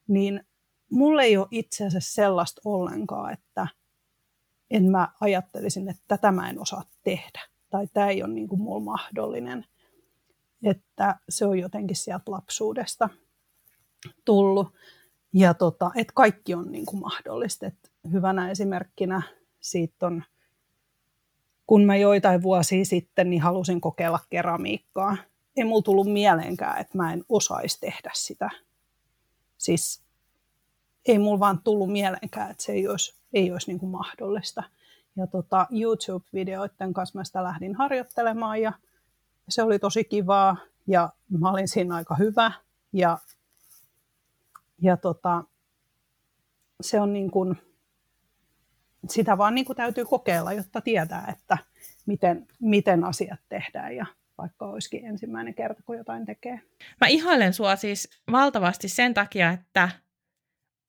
niin 0.07 0.45
mulle 0.89 1.23
ei 1.23 1.37
ole 1.37 1.47
itse 1.51 1.85
asiassa 1.85 2.13
sellaista 2.13 2.61
ollenkaan, 2.65 3.33
että 3.33 3.67
en 4.71 4.83
mä 4.91 5.07
ajattelisin, 5.21 5.89
että 5.89 6.03
tätä 6.07 6.31
mä 6.31 6.49
en 6.49 6.61
osaa 6.61 6.83
tehdä, 7.03 7.41
tai 7.69 7.87
tämä 7.93 8.07
ei 8.07 8.23
ole 8.23 8.33
niin 8.33 8.47
kuin 8.47 8.61
mulla 8.61 8.79
mahdollinen. 8.79 9.65
Että 10.63 11.19
se 11.29 11.45
on 11.45 11.59
jotenkin 11.59 11.95
sieltä 11.95 12.31
lapsuudesta 12.31 13.09
tullut. 14.25 14.67
Ja 15.33 15.53
tota, 15.53 15.91
että 15.95 16.13
kaikki 16.15 16.53
on 16.53 16.71
niin 16.71 16.85
kuin 16.85 16.99
mahdollista. 16.99 17.65
Et 17.65 17.91
hyvänä 18.11 18.51
esimerkkinä 18.51 19.21
siitä 19.59 20.07
on, 20.07 20.23
kun 21.67 21.85
mä 21.85 21.95
joitain 21.95 22.41
vuosia 22.41 22.85
sitten 22.85 23.29
niin 23.29 23.41
halusin 23.41 23.81
kokeilla 23.81 24.19
keramiikkaa. 24.29 25.17
Ei 25.55 25.63
mulla 25.63 25.81
tullut 25.81 26.13
mieleenkään, 26.13 26.81
että 26.81 26.97
mä 26.97 27.13
en 27.13 27.23
osaisi 27.29 27.79
tehdä 27.79 28.11
sitä. 28.13 28.49
Siis 29.57 30.06
ei 31.07 31.19
mulla 31.19 31.39
vaan 31.39 31.59
tullut 31.63 31.91
mieleenkään, 31.91 32.51
että 32.51 32.63
se 32.63 32.71
ei 32.71 32.87
olisi, 32.87 33.15
ei 33.33 33.51
olisi 33.51 33.67
niin 33.67 33.79
kuin 33.79 33.89
mahdollista. 33.89 34.63
Ja 35.15 35.27
tota, 35.27 35.67
YouTube-videoiden 35.71 36.93
kanssa 36.93 37.19
mä 37.19 37.23
sitä 37.23 37.43
lähdin 37.43 37.75
harjoittelemaan 37.75 38.61
ja 38.61 38.73
se 39.49 39.63
oli 39.63 39.79
tosi 39.79 40.03
kivaa 40.03 40.57
ja 40.87 41.09
mä 41.39 41.51
olin 41.51 41.67
siinä 41.67 41.95
aika 41.95 42.15
hyvä 42.15 42.51
ja 42.93 43.17
ja 44.81 44.97
tota, 44.97 45.43
se 46.81 46.99
on 46.99 47.13
niin 47.13 47.31
kuin, 47.31 47.57
sitä 49.09 49.37
vaan 49.37 49.55
niin 49.55 49.65
kuin 49.65 49.77
täytyy 49.77 50.05
kokeilla, 50.05 50.53
jotta 50.53 50.81
tietää, 50.81 51.25
että 51.37 51.57
miten, 52.05 52.47
miten 52.59 53.03
asiat 53.03 53.39
tehdään 53.49 53.95
ja 53.95 54.05
vaikka 54.37 54.65
olisikin 54.65 55.05
ensimmäinen 55.05 55.53
kerta, 55.53 55.83
kun 55.85 55.97
jotain 55.97 56.25
tekee. 56.25 56.61
Mä 57.01 57.07
ihailen 57.07 57.53
sua 57.53 57.75
siis 57.75 58.09
valtavasti 58.31 58.89
sen 58.89 59.13
takia, 59.13 59.51
että 59.51 59.89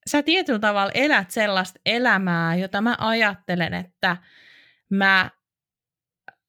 sä 0.08 0.22
tietyllä 0.22 0.58
tavalla 0.58 0.92
elät 0.94 1.30
sellaista 1.30 1.80
elämää, 1.86 2.54
jota 2.54 2.80
mä 2.80 2.96
ajattelen, 2.98 3.74
että 3.74 4.16
mä 4.90 5.30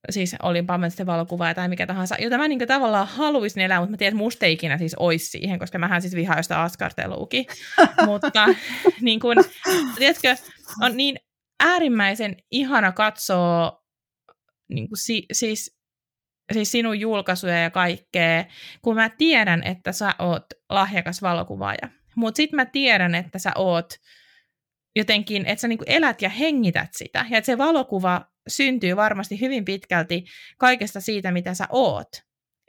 siis 0.10 0.36
olinpa 0.44 0.90
sitten 0.90 1.06
valokuvaaja 1.06 1.54
tai 1.54 1.68
mikä 1.68 1.88
tahansa, 1.88 2.16
jota 2.20 2.38
mä 2.38 2.48
niin 2.48 2.68
tavallaan 2.68 3.08
haluaisin 3.08 3.64
elää, 3.64 3.80
mutta 3.80 3.92
mä 3.92 3.98
tiedän, 3.98 4.14
että 4.16 4.24
musta 4.24 4.46
ei 4.46 4.54
ikinä 4.54 4.78
siis 4.78 4.96
olisi 4.96 5.26
siihen, 5.26 5.60
koska 5.60 5.80
mähän 5.80 6.02
siis 6.02 6.16
vihaan 6.16 6.44
sitä 6.44 6.62
askarteluukin. 6.62 7.46
mutta 8.06 8.48
niin 9.02 9.20
kuin, 9.20 9.38
tiedätkö, 9.98 10.36
on 10.82 10.98
niin 10.98 11.16
äärimmäisen 11.60 12.36
ihana 12.52 12.92
katsoa 12.92 13.84
niin 14.70 14.88
kuin 14.88 14.98
si, 14.98 15.26
siis, 15.32 15.80
siis 16.54 16.72
sinun 16.72 17.00
julkaisuja 17.00 17.62
ja 17.62 17.70
kaikkea, 17.70 18.46
kun 18.82 18.96
mä 18.96 19.10
tiedän, 19.10 19.64
että 19.64 19.92
sä 19.92 20.16
oot 20.20 20.46
lahjakas 20.70 21.22
valokuvaaja. 21.22 21.99
Mutta 22.20 22.38
sitten 22.38 22.56
mä 22.56 22.66
tiedän, 22.66 23.16
että 23.16 23.40
sä 23.40 23.52
oot 23.56 23.94
jotenkin, 24.96 25.46
että 25.46 25.62
sä 25.62 25.68
niin 25.68 25.80
elät 25.86 26.22
ja 26.22 26.30
hengität 26.30 26.90
sitä. 26.92 27.26
Ja 27.30 27.38
että 27.38 27.46
se 27.46 27.58
valokuva 27.58 28.26
syntyy 28.48 28.96
varmasti 28.96 29.42
hyvin 29.42 29.66
pitkälti 29.66 30.26
kaikesta 30.58 31.02
siitä, 31.02 31.32
mitä 31.32 31.54
sä 31.54 31.68
oot. 31.70 32.08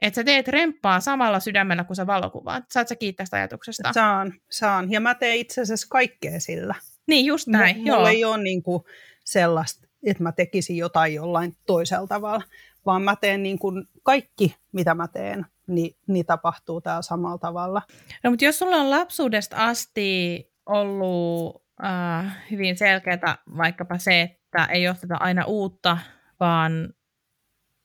Että 0.01 0.15
sä 0.15 0.23
teet 0.23 0.47
remppaa 0.47 0.99
samalla 0.99 1.39
sydämellä, 1.39 1.83
kun 1.83 1.95
sä 1.95 2.07
valokuvaat. 2.07 2.63
Saat 2.71 2.87
sä 2.87 2.95
kiittää 2.95 3.23
tästä 3.23 3.37
ajatuksesta? 3.37 3.93
Saan, 3.93 4.33
saan. 4.51 4.91
Ja 4.91 4.99
mä 4.99 5.15
teen 5.15 5.37
itse 5.37 5.61
asiassa 5.61 5.87
kaikkea 5.89 6.39
sillä. 6.39 6.75
Niin, 7.07 7.25
just 7.25 7.47
näin. 7.47 7.77
M- 7.77 7.83
mulla 7.83 8.09
ei 8.09 8.25
ole 8.25 8.43
niin 8.43 8.63
kuin 8.63 8.83
sellaista, 9.25 9.87
että 10.05 10.23
mä 10.23 10.31
tekisin 10.31 10.77
jotain 10.77 11.13
jollain 11.13 11.57
toisella 11.65 12.07
tavalla, 12.07 12.43
vaan 12.85 13.01
mä 13.01 13.15
teen 13.15 13.43
niin 13.43 13.59
kuin 13.59 13.87
kaikki, 14.03 14.55
mitä 14.71 14.95
mä 14.95 15.07
teen, 15.07 15.45
niin, 15.67 15.95
niin 16.07 16.25
tapahtuu 16.25 16.81
täällä 16.81 17.01
samalla 17.01 17.37
tavalla. 17.37 17.81
No, 18.23 18.29
mutta 18.29 18.45
jos 18.45 18.59
sulla 18.59 18.75
on 18.75 18.89
lapsuudesta 18.89 19.55
asti 19.57 20.51
ollut 20.65 21.63
äh, 21.83 22.37
hyvin 22.51 22.77
selkeää 22.77 23.37
vaikkapa 23.57 23.97
se, 23.97 24.21
että 24.21 24.65
ei 24.65 24.87
osteta 24.87 25.15
aina 25.15 25.45
uutta, 25.45 25.97
vaan 26.39 26.93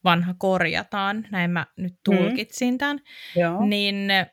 vanha 0.04 0.34
korjataan, 0.38 1.26
näin 1.30 1.50
mä 1.50 1.66
nyt 1.76 1.92
mm. 1.92 1.98
tulkitsin 2.16 2.74
mm. 2.74 2.78
tämän, 2.78 3.00
Joo. 3.36 3.66
niin 3.66 4.10
äh, 4.10 4.26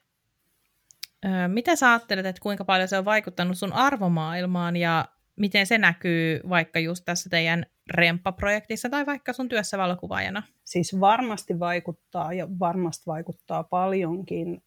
mitä 1.47 1.75
sä 1.75 1.89
ajattelet, 1.89 2.25
että 2.25 2.41
kuinka 2.41 2.65
paljon 2.65 2.87
se 2.87 2.97
on 2.97 3.05
vaikuttanut 3.05 3.57
sun 3.57 3.73
arvomaailmaan 3.73 4.75
ja 4.75 5.05
miten 5.35 5.67
se 5.67 5.77
näkyy 5.77 6.39
vaikka 6.49 6.79
just 6.79 7.05
tässä 7.05 7.29
teidän 7.29 7.65
Remppa-projektissa 7.91 8.89
tai 8.89 9.05
vaikka 9.05 9.33
sun 9.33 9.49
työssä 9.49 9.77
valokuvaajana? 9.77 10.43
Siis 10.63 10.99
varmasti 10.99 11.59
vaikuttaa 11.59 12.33
ja 12.33 12.47
varmasti 12.59 13.03
vaikuttaa 13.07 13.63
paljonkin. 13.63 14.63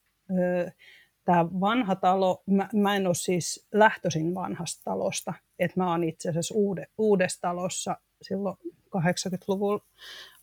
Tämä 1.25 1.47
vanha 1.61 1.97
talo, 1.97 2.43
mä, 2.47 2.69
mä 2.75 2.97
en 2.97 3.07
ole 3.07 3.15
siis 3.15 3.69
lähtöisin 3.73 4.35
vanhasta 4.35 4.85
talosta, 4.85 5.35
että 5.59 5.81
mä 5.81 5.91
oon 5.91 6.05
itse 6.05 6.29
asiassa 6.29 6.55
uude, 6.55 6.87
uudessa 6.99 7.41
talossa 7.41 7.97
silloin 8.23 8.57
80-luvulla 8.97 9.85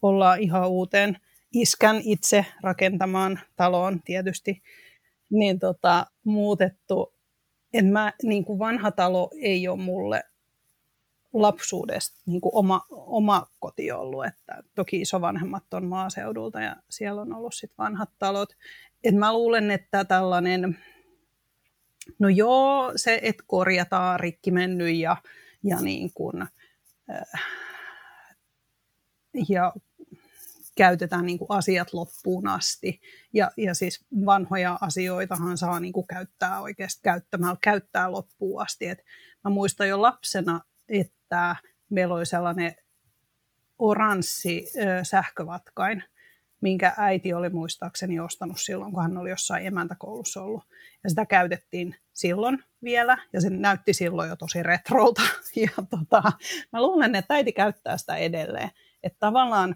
ollaan 0.02 0.40
ihan 0.40 0.70
uuteen 0.70 1.18
iskän 1.54 2.02
itse 2.04 2.46
rakentamaan 2.62 3.40
taloon 3.56 4.02
tietysti, 4.06 4.62
niin 5.30 5.60
tota, 5.60 6.06
muutettu. 6.24 7.13
Et 7.74 7.90
mä, 7.90 8.14
niin 8.24 8.46
kuin 8.46 8.60
vanha 8.60 8.92
talo 8.92 9.30
ei 9.42 9.68
ole 9.68 9.80
mulle 9.80 10.24
lapsuudesta 11.34 12.22
niin 12.26 12.42
kuin 12.42 12.56
oma, 12.56 12.82
oma 12.90 13.48
koti 13.60 13.92
ollut. 13.92 14.26
Että 14.26 14.64
toki 14.76 15.02
isovanhemmat 15.02 15.74
on 15.74 15.86
maaseudulta 15.86 16.62
ja 16.62 16.76
siellä 16.90 17.22
on 17.22 17.34
ollut 17.34 17.54
sit 17.54 17.72
vanhat 17.78 18.10
talot. 18.20 18.50
Et 19.04 19.16
mä 19.16 19.34
luulen, 19.34 19.72
että 19.72 20.06
tällainen, 20.06 20.78
no 22.20 22.30
joo, 22.30 22.92
se, 22.96 23.20
että 23.24 23.44
korjataan 23.48 24.20
rikki 24.20 24.52
mennyt 24.52 24.96
ja, 24.96 25.18
ja, 25.64 25.82
niin 25.82 26.12
kuin, 26.14 26.42
äh, 26.42 27.44
ja 29.50 29.74
käytetään 30.76 31.26
niin 31.26 31.38
kuin 31.38 31.52
asiat 31.52 31.94
loppuun 31.94 32.48
asti. 32.48 33.02
Ja, 33.34 33.52
ja 33.58 33.74
siis 33.74 34.06
vanhoja 34.26 34.78
asioitahan 34.82 35.58
saa 35.58 35.80
niin 35.80 35.94
kuin 35.94 36.08
käyttää 36.08 36.62
oikeasti 36.62 37.02
käyttämällä, 37.04 37.58
käyttää 37.62 38.12
loppuun 38.12 38.62
asti. 38.62 38.88
Et 38.88 39.04
mä 39.44 39.50
muistan 39.50 39.88
jo 39.88 40.02
lapsena, 40.02 40.62
että 40.90 41.56
meillä 41.90 42.16
oli 42.16 42.26
sellainen 42.26 42.76
oranssi 43.80 44.72
sähkövatkain, 45.04 46.04
minkä 46.62 46.94
äiti 46.98 47.34
oli 47.34 47.50
muistaakseni 47.50 48.20
ostanut 48.20 48.60
silloin, 48.60 48.92
kun 48.92 49.04
hän 49.04 49.18
oli 49.18 49.30
jossain 49.30 49.66
emäntäkoulussa 49.66 50.42
ollut. 50.44 50.64
Ja 51.04 51.10
sitä 51.10 51.26
käytettiin 51.26 51.96
silloin 52.14 52.64
vielä, 52.84 53.18
ja 53.34 53.42
se 53.42 53.50
näytti 53.50 53.94
silloin 53.94 54.30
jo 54.30 54.36
tosi 54.36 54.64
retrolta. 54.64 55.22
Ja 55.56 55.70
tota, 55.90 56.32
mä 56.74 56.82
luulen, 56.82 57.16
että 57.16 57.34
äiti 57.34 57.52
käyttää 57.52 57.98
sitä 57.98 58.16
edelleen. 58.16 58.70
Että 59.04 59.18
tavallaan 59.20 59.76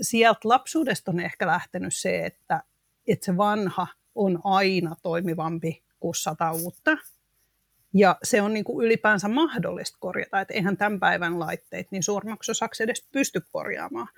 sieltä 0.00 0.40
lapsuudesta 0.44 1.10
on 1.10 1.20
ehkä 1.20 1.46
lähtenyt 1.46 1.96
se, 1.96 2.26
että, 2.26 2.62
että 3.06 3.26
se 3.26 3.36
vanha 3.36 3.86
on 4.14 4.40
aina 4.44 4.96
toimivampi 5.02 5.82
kuin 6.00 6.14
sata 6.14 6.52
uutta. 6.52 6.96
Ja 7.94 8.16
se 8.22 8.42
on 8.42 8.54
niin 8.54 8.64
kuin 8.64 8.86
ylipäänsä 8.86 9.28
mahdollista 9.28 9.98
korjata, 10.00 10.40
että 10.40 10.54
eihän 10.54 10.76
tämän 10.76 11.00
päivän 11.00 11.38
laitteet 11.38 11.90
niin 11.90 12.02
suurimmaksi 12.02 12.50
osaksi 12.50 12.82
edes 12.82 13.08
pysty 13.12 13.42
korjaamaan. 13.52 14.08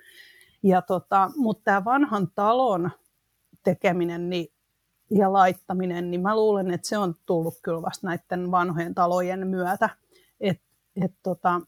Ja 0.63 0.81
tota, 0.81 1.31
mutta 1.35 1.63
tämä 1.63 1.85
vanhan 1.85 2.27
talon 2.35 2.91
tekeminen 3.63 4.29
niin, 4.29 4.53
ja 5.11 5.33
laittaminen, 5.33 6.11
niin 6.11 6.21
mä 6.21 6.35
luulen, 6.35 6.71
että 6.71 6.87
se 6.87 6.97
on 6.97 7.15
tullut 7.25 7.59
kyllä 7.61 7.81
vasta 7.81 8.07
näiden 8.07 8.51
vanhojen 8.51 8.95
talojen 8.95 9.47
myötä. 9.47 9.89
Et, 10.39 10.61
et 11.03 11.11
tota, 11.23 11.61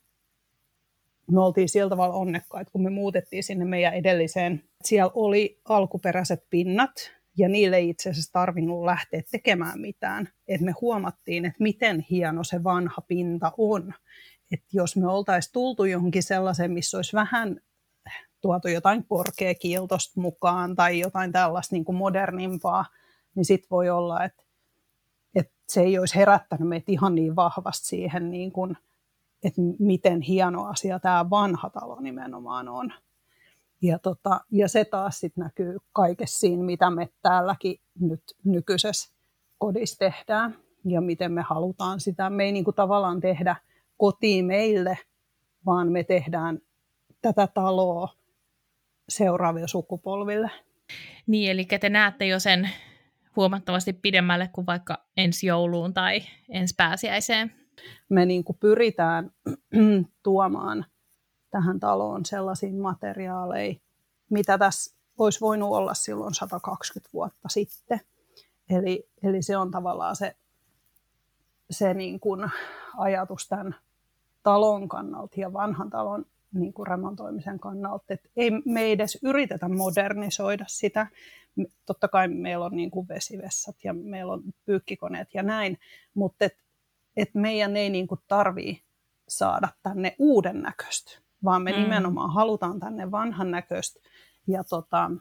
me 1.32 1.42
oltiin 1.42 1.70
sillä 1.70 1.90
tavalla 1.90 2.16
onnekkaita, 2.16 2.72
kun 2.72 2.84
me 2.84 2.90
muutettiin 2.90 3.44
sinne 3.44 3.66
meidän 3.66 3.94
edelliseen. 3.94 4.64
Siellä 4.84 5.12
oli 5.16 5.62
alkuperäiset 5.66 6.44
pinnat, 6.50 6.92
ja 7.38 7.50
niille 7.50 7.78
ei 7.78 7.90
itse 7.90 8.10
asiassa 8.10 8.34
tarvinnut 8.34 8.86
lähteä 8.86 9.22
tekemään 9.32 9.80
mitään. 9.80 10.30
Et 10.48 10.62
me 10.62 10.74
huomattiin, 10.82 11.46
että 11.46 11.64
miten 11.64 12.06
hieno 12.10 12.44
se 12.44 12.64
vanha 12.64 13.02
pinta 13.08 13.52
on. 13.58 13.94
Et 14.52 14.64
jos 14.74 14.98
me 14.98 15.08
oltaisiin 15.08 15.54
tultu 15.54 15.86
johonkin 15.86 16.24
sellaiseen, 16.24 16.72
missä 16.72 16.98
olisi 16.98 17.14
vähän 17.14 17.60
tuotu 18.42 18.68
jotain 18.68 19.06
korkeakiiltosta 19.06 20.22
mukaan 20.22 20.76
tai 20.76 21.00
jotain 21.00 21.32
tällaista 21.32 21.76
niin 21.76 21.86
kuin 21.86 21.96
modernimpaa, 21.96 22.86
niin 23.36 23.46
sitten 23.46 23.68
voi 23.72 23.90
olla, 23.90 24.24
että, 24.24 24.44
että 25.36 25.54
se 25.70 25.82
ei 25.82 26.00
olisi 26.00 26.16
herättänyt 26.16 26.68
meitä 26.68 26.92
ihan 26.92 27.16
niin 27.16 27.36
vahvasti 27.36 27.88
siihen, 27.88 28.30
niin 28.32 28.52
kuin, 28.52 28.78
että 29.44 29.62
miten 29.80 30.22
hieno 30.22 30.66
asia 30.66 31.00
tämä 31.00 31.30
vanha 31.30 31.70
talo 31.70 32.00
nimenomaan 32.00 32.70
on. 32.70 32.94
Ja, 33.82 34.00
tota, 34.00 34.42
ja 34.52 34.68
se 34.68 34.86
taas 34.86 35.20
sit 35.20 35.38
näkyy 35.38 35.78
kaikessa 35.94 36.40
siinä, 36.40 36.64
mitä 36.64 36.90
me 36.90 37.10
täälläkin 37.22 37.76
nyt 38.00 38.24
nykyisessä 38.44 39.14
kodissa 39.58 39.98
tehdään 39.98 40.58
ja 40.86 41.02
miten 41.02 41.32
me 41.32 41.42
halutaan 41.42 42.00
sitä. 42.00 42.30
Me 42.30 42.44
ei 42.44 42.52
niin 42.52 42.64
kuin 42.64 42.76
tavallaan 42.76 43.20
tehdä 43.20 43.56
kotiin 43.98 44.46
meille, 44.46 44.98
vaan 45.66 45.92
me 45.92 46.04
tehdään 46.04 46.60
tätä 47.22 47.48
taloa 47.48 48.10
seuraaville 49.10 49.68
sukupolville. 49.68 50.52
Niin, 51.28 51.52
eli 51.52 51.66
te 51.66 51.90
näette 51.90 52.26
jo 52.28 52.40
sen 52.40 52.70
huomattavasti 53.36 53.94
pidemmälle 53.94 54.50
kuin 54.54 54.68
vaikka 54.68 55.06
ensi 55.18 55.48
jouluun 55.48 55.94
tai 55.94 56.22
ensi 56.50 56.74
pääsiäiseen. 56.78 57.63
Me 58.10 58.26
niin 58.26 58.44
kuin 58.44 58.58
pyritään 58.60 59.32
tuomaan 60.24 60.86
tähän 61.52 61.80
taloon 61.80 62.26
sellaisiin 62.26 62.76
materiaaleihin, 62.76 63.82
mitä 64.30 64.58
tässä 64.58 64.96
olisi 65.18 65.42
voinut 65.42 65.70
olla 65.70 65.94
silloin 65.94 66.34
120 66.34 67.10
vuotta 67.14 67.50
sitten. 67.50 68.02
Eli, 68.70 69.08
eli 69.24 69.42
se 69.42 69.58
on 69.58 69.72
tavallaan 69.72 70.16
se, 70.16 70.36
se 71.70 71.94
niin 71.94 72.20
kuin 72.20 72.52
ajatus 72.98 73.48
tämän 73.48 73.76
talon 74.44 74.90
kannalta 74.90 75.42
ja 75.42 75.54
vanhan 75.54 75.90
talon 75.90 76.26
niin 76.54 76.74
kuin 76.74 76.88
remontoimisen 76.88 77.60
kannalta. 77.60 78.06
Et 78.10 78.22
ei 78.36 78.52
me 78.66 78.82
ei 78.82 78.92
edes 78.92 79.18
yritetä 79.24 79.70
modernisoida 79.70 80.66
sitä. 80.68 81.08
Totta 81.86 82.08
kai 82.08 82.28
meillä 82.28 82.66
on 82.66 82.76
niin 82.76 82.92
kuin 82.92 83.08
vesivessat 83.08 83.76
ja 83.84 83.94
meillä 83.94 84.34
on 84.34 84.44
pyykkikoneet 84.66 85.34
ja 85.34 85.44
näin, 85.44 85.80
mutta 86.14 86.46
et, 86.46 86.58
et 87.18 87.30
meidän 87.34 87.78
ei 87.78 87.90
niin 87.90 88.08
kuin 88.08 88.22
tarvii 88.28 88.84
saada 89.28 89.70
tänne 89.84 90.16
uuden 90.20 90.62
näköistä 90.62 91.24
vaan 91.44 91.62
me 91.62 91.72
mm. 91.72 91.78
nimenomaan 91.78 92.34
halutaan 92.34 92.80
tänne 92.80 93.12
vanhan 93.12 93.52
näköistä. 93.52 94.00
Ja, 94.48 94.64
tota, 94.64 95.12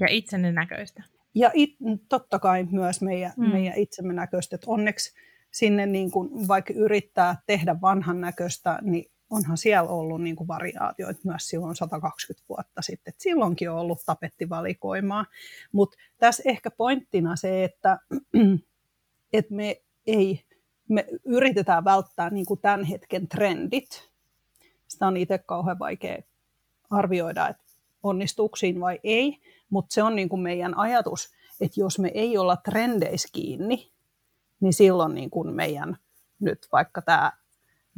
ja 0.00 0.06
itsenne 0.10 0.52
näköistä. 0.52 1.02
Ja 1.34 1.50
it, 1.54 1.70
totta 2.08 2.38
kai 2.38 2.66
myös 2.70 3.02
meidän, 3.02 3.32
mm. 3.36 3.48
meidän 3.48 3.78
itsemme 3.78 4.12
näköistä. 4.12 4.56
Että 4.56 4.70
onneksi 4.70 5.14
sinne 5.50 5.86
niin 5.86 6.10
kuin, 6.10 6.48
vaikka 6.48 6.72
yrittää 6.72 7.36
tehdä 7.46 7.80
vanhan 7.80 8.20
näköistä, 8.20 8.78
niin 8.82 9.10
onhan 9.30 9.58
siellä 9.58 9.90
ollut 9.90 10.22
niin 10.22 10.36
kuin 10.36 10.48
variaatioita 10.48 11.20
myös 11.24 11.48
silloin 11.48 11.76
120 11.76 12.48
vuotta 12.48 12.82
sitten. 12.82 13.12
Et 13.12 13.20
silloinkin 13.20 13.70
on 13.70 13.76
ollut 13.76 14.02
tapettivalikoimaa. 14.06 15.26
Mutta 15.72 15.96
tässä 16.18 16.42
ehkä 16.46 16.70
pointtina 16.70 17.36
se, 17.36 17.64
että, 17.64 17.98
että 19.32 19.54
me 19.54 19.82
ei 20.06 20.43
me 20.88 21.06
yritetään 21.24 21.84
välttää 21.84 22.30
niin 22.30 22.46
kuin 22.46 22.60
tämän 22.60 22.84
hetken 22.84 23.28
trendit, 23.28 24.10
sitä 24.88 25.06
on 25.06 25.16
itse 25.16 25.38
kauhean 25.38 25.78
vaikea 25.78 26.22
arvioida, 26.90 27.48
että 27.48 27.64
onnistuuko 28.02 28.56
siinä 28.56 28.80
vai 28.80 29.00
ei, 29.04 29.38
mutta 29.70 29.94
se 29.94 30.02
on 30.02 30.16
niin 30.16 30.28
kuin 30.28 30.42
meidän 30.42 30.78
ajatus, 30.78 31.34
että 31.60 31.80
jos 31.80 31.98
me 31.98 32.10
ei 32.14 32.38
olla 32.38 32.56
trendeissä 32.56 33.28
kiinni, 33.32 33.92
niin 34.60 34.72
silloin 34.72 35.14
niin 35.14 35.30
kuin 35.30 35.54
meidän 35.54 35.98
nyt 36.40 36.68
vaikka 36.72 37.02
tämä 37.02 37.32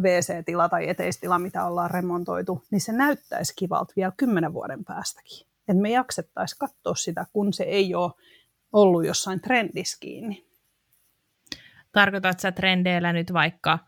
WC-tila 0.02 0.68
tai 0.68 0.88
eteistila, 0.88 1.38
mitä 1.38 1.64
ollaan 1.64 1.90
remontoitu, 1.90 2.62
niin 2.70 2.80
se 2.80 2.92
näyttäisi 2.92 3.52
kivalta 3.56 3.92
vielä 3.96 4.12
kymmenen 4.16 4.52
vuoden 4.52 4.84
päästäkin. 4.84 5.46
Että 5.68 5.82
me 5.82 5.90
jaksettaisiin 5.90 6.58
katsoa 6.58 6.94
sitä, 6.94 7.26
kun 7.32 7.52
se 7.52 7.64
ei 7.64 7.94
ole 7.94 8.12
ollut 8.72 9.06
jossain 9.06 9.40
trendissä 9.40 9.96
kiinni. 10.00 10.45
Tarkoitatko 11.96 12.40
sä 12.40 12.52
trendeillä 12.52 13.12
nyt 13.12 13.32
vaikka 13.32 13.78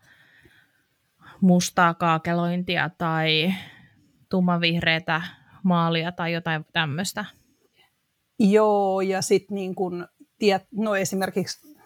mustaa 1.41 1.93
kaakelointia 1.93 2.89
tai 2.97 3.53
tummanvihreätä 4.29 5.21
maalia 5.63 6.11
tai 6.11 6.33
jotain 6.33 6.65
tämmöistä. 6.73 7.25
Joo, 8.39 9.01
ja 9.01 9.21
sitten 9.21 9.55
niin 9.55 9.75
kun, 9.75 10.07
tiet, 10.39 10.63
no 10.71 10.95
esimerkiksi 10.95 11.77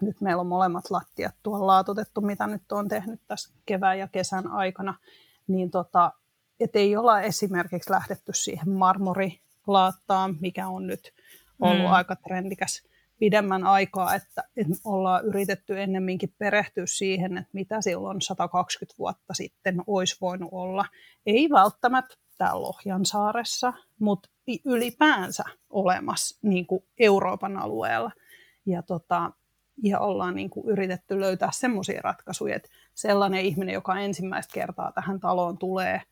nyt 0.00 0.20
meillä 0.20 0.40
on 0.40 0.46
molemmat 0.46 0.90
lattiat 0.90 1.34
tuolla 1.42 1.66
laatutettu, 1.66 2.20
mitä 2.20 2.46
nyt 2.46 2.72
on 2.72 2.88
tehnyt 2.88 3.20
tässä 3.26 3.54
kevään 3.66 3.98
ja 3.98 4.08
kesän 4.08 4.46
aikana, 4.46 4.94
niin 5.46 5.70
tota, 5.70 6.12
et 6.60 6.76
ei 6.76 6.96
olla 6.96 7.20
esimerkiksi 7.20 7.90
lähdetty 7.90 8.32
siihen 8.34 8.70
marmorilaattaan, 8.70 10.36
mikä 10.40 10.68
on 10.68 10.86
nyt 10.86 11.12
ollut 11.60 11.86
mm. 11.86 11.92
aika 11.92 12.16
trendikäs 12.16 12.82
pidemmän 13.18 13.64
aikaa, 13.64 14.14
että, 14.14 14.44
ollaan 14.84 15.24
yritetty 15.24 15.82
ennemminkin 15.82 16.34
perehtyä 16.38 16.84
siihen, 16.86 17.38
että 17.38 17.50
mitä 17.52 17.80
silloin 17.80 18.20
120 18.22 18.98
vuotta 18.98 19.34
sitten 19.34 19.82
olisi 19.86 20.16
voinut 20.20 20.48
olla. 20.52 20.84
Ei 21.26 21.50
välttämättä 21.50 22.14
täällä 22.38 22.62
Lohjansaaressa, 22.62 23.72
mutta 24.00 24.28
ylipäänsä 24.64 25.44
olemassa 25.70 26.38
niin 26.42 26.66
kuin 26.66 26.84
Euroopan 26.98 27.56
alueella. 27.56 28.10
Ja, 28.66 28.82
tota, 28.82 29.32
ja 29.82 30.00
ollaan 30.00 30.34
niin 30.34 30.50
kuin 30.50 30.68
yritetty 30.68 31.20
löytää 31.20 31.48
semmoisia 31.52 32.00
ratkaisuja, 32.02 32.56
että 32.56 32.68
sellainen 32.94 33.40
ihminen, 33.40 33.72
joka 33.72 34.00
ensimmäistä 34.00 34.54
kertaa 34.54 34.92
tähän 34.92 35.20
taloon 35.20 35.58
tulee, 35.58 36.02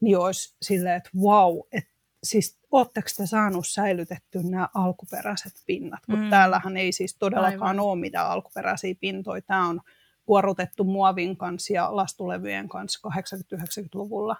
niin 0.00 0.18
olisi 0.18 0.56
silleen, 0.62 0.96
että 0.96 1.10
wow, 1.18 1.58
että 1.72 1.90
siis 2.22 2.58
ootteko 2.70 3.08
te 3.16 3.26
saanut 3.26 3.68
säilytetty 3.68 4.42
nämä 4.42 4.68
alkuperäiset 4.74 5.52
pinnat, 5.66 6.06
kun 6.06 6.18
mm. 6.18 6.30
täällähän 6.30 6.76
ei 6.76 6.92
siis 6.92 7.16
todellakaan 7.16 7.62
Aivan. 7.62 7.80
ole 7.80 8.00
mitään 8.00 8.30
alkuperäisiä 8.30 8.94
pintoja. 9.00 9.42
Tämä 9.42 9.68
on 9.68 9.80
kuorutettu 10.26 10.84
muovin 10.84 11.36
kanssa 11.36 11.72
ja 11.72 11.96
lastulevyjen 11.96 12.68
kanssa 12.68 13.08
80-90-luvulla. 13.08 14.36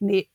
Niin, 0.00 0.30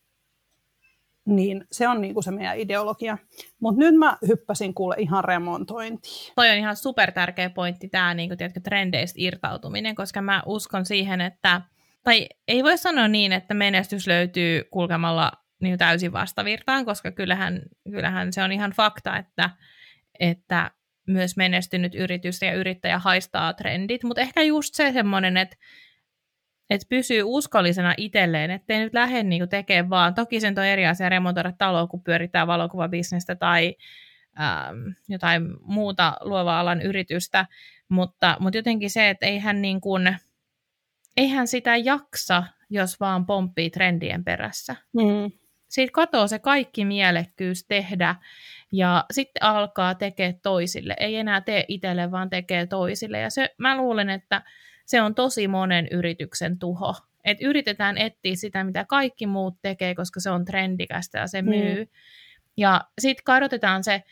niin 1.25 1.67
se 1.71 1.87
on 1.87 2.01
niinku 2.01 2.21
se 2.21 2.31
meidän 2.31 2.59
ideologia. 2.59 3.17
Mutta 3.59 3.79
nyt 3.79 3.95
mä 3.95 4.17
hyppäsin 4.27 4.73
kuule 4.73 4.95
ihan 4.97 5.23
remontointiin. 5.23 6.33
Toi 6.35 6.49
on 6.49 6.57
ihan 6.57 6.75
super 6.75 7.11
tärkeä 7.11 7.49
pointti 7.49 7.89
tämä 7.89 8.13
niinku, 8.13 8.35
trendeistä 8.63 9.15
irtautuminen, 9.21 9.95
koska 9.95 10.21
mä 10.21 10.43
uskon 10.45 10.85
siihen, 10.85 11.21
että 11.21 11.61
tai 12.03 12.29
ei 12.47 12.63
voi 12.63 12.77
sanoa 12.77 13.07
niin, 13.07 13.31
että 13.31 13.53
menestys 13.53 14.07
löytyy 14.07 14.63
kulkemalla 14.71 15.31
niin 15.61 15.77
täysin 15.77 16.11
vastavirtaan, 16.11 16.85
koska 16.85 17.11
kyllähän, 17.11 17.61
kyllähän 17.91 18.33
se 18.33 18.43
on 18.43 18.51
ihan 18.51 18.71
fakta, 18.71 19.17
että, 19.17 19.49
että 20.19 20.71
myös 21.07 21.37
menestynyt 21.37 21.95
yritys 21.95 22.41
ja 22.41 22.53
yrittäjä 22.53 22.99
haistaa 22.99 23.53
trendit, 23.53 24.03
mutta 24.03 24.21
ehkä 24.21 24.41
just 24.41 24.73
se 24.73 24.91
semmoinen, 24.91 25.37
että 25.37 25.57
että 26.69 26.87
pysyy 26.89 27.21
uskollisena 27.25 27.93
itselleen, 27.97 28.51
ettei 28.51 28.79
nyt 28.79 28.93
lähde 28.93 29.23
niinku 29.23 29.47
tekemään 29.47 29.89
vaan, 29.89 30.13
toki 30.13 30.39
sen 30.39 30.53
on 30.57 30.65
eri 30.65 30.87
asia 30.87 31.09
remontoida 31.09 31.51
taloa, 31.57 31.87
kun 31.87 32.03
pyörittää 32.03 32.47
valokuvabisnestä 32.47 33.35
tai 33.35 33.75
ähm, 34.39 34.89
jotain 35.09 35.43
muuta 35.61 36.17
luova 36.21 36.59
alan 36.59 36.81
yritystä, 36.81 37.45
mutta, 37.89 38.37
mutta 38.39 38.57
jotenkin 38.57 38.89
se, 38.89 39.09
että 39.09 39.25
eihän, 39.25 39.61
niin 39.61 39.81
kuin, 39.81 40.17
eihän 41.17 41.47
sitä 41.47 41.77
jaksa 41.77 42.43
jos 42.71 42.99
vaan 42.99 43.25
pomppii 43.25 43.69
trendien 43.69 44.23
perässä. 44.23 44.75
Mm. 44.93 45.40
Siitä 45.71 45.91
katoaa 45.91 46.27
se 46.27 46.39
kaikki 46.39 46.85
mielekkyys 46.85 47.65
tehdä 47.67 48.15
ja 48.71 49.05
sitten 49.11 49.43
alkaa 49.43 49.95
tekee 49.95 50.39
toisille. 50.43 50.95
Ei 50.99 51.15
enää 51.15 51.41
tee 51.41 51.65
itselle, 51.67 52.11
vaan 52.11 52.29
tekee 52.29 52.67
toisille. 52.67 53.19
Ja 53.19 53.29
se, 53.29 53.55
mä 53.57 53.77
luulen, 53.77 54.09
että 54.09 54.41
se 54.85 55.01
on 55.01 55.15
tosi 55.15 55.47
monen 55.47 55.87
yrityksen 55.91 56.59
tuho. 56.59 56.95
Et 57.23 57.37
yritetään 57.41 57.97
etsiä 57.97 58.35
sitä, 58.35 58.63
mitä 58.63 58.85
kaikki 58.85 59.27
muut 59.27 59.57
tekee, 59.61 59.95
koska 59.95 60.19
se 60.19 60.29
on 60.29 60.45
trendikästä 60.45 61.19
ja 61.19 61.27
se 61.27 61.41
myy. 61.41 61.85
Mm. 61.85 61.91
Ja 62.57 62.81
sitten 62.99 63.23
kadotetaan 63.23 63.83
se 63.83 64.03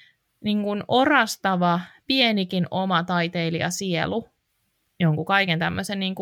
niin 0.43 0.63
kuin 0.63 0.83
orastava, 0.87 1.79
pienikin 2.07 2.67
oma 2.71 3.03
taiteilijasielu 3.03 4.29
jonkun 4.99 5.25
kaiken 5.25 5.59
tämmöisen, 5.59 5.99
niin 5.99 6.15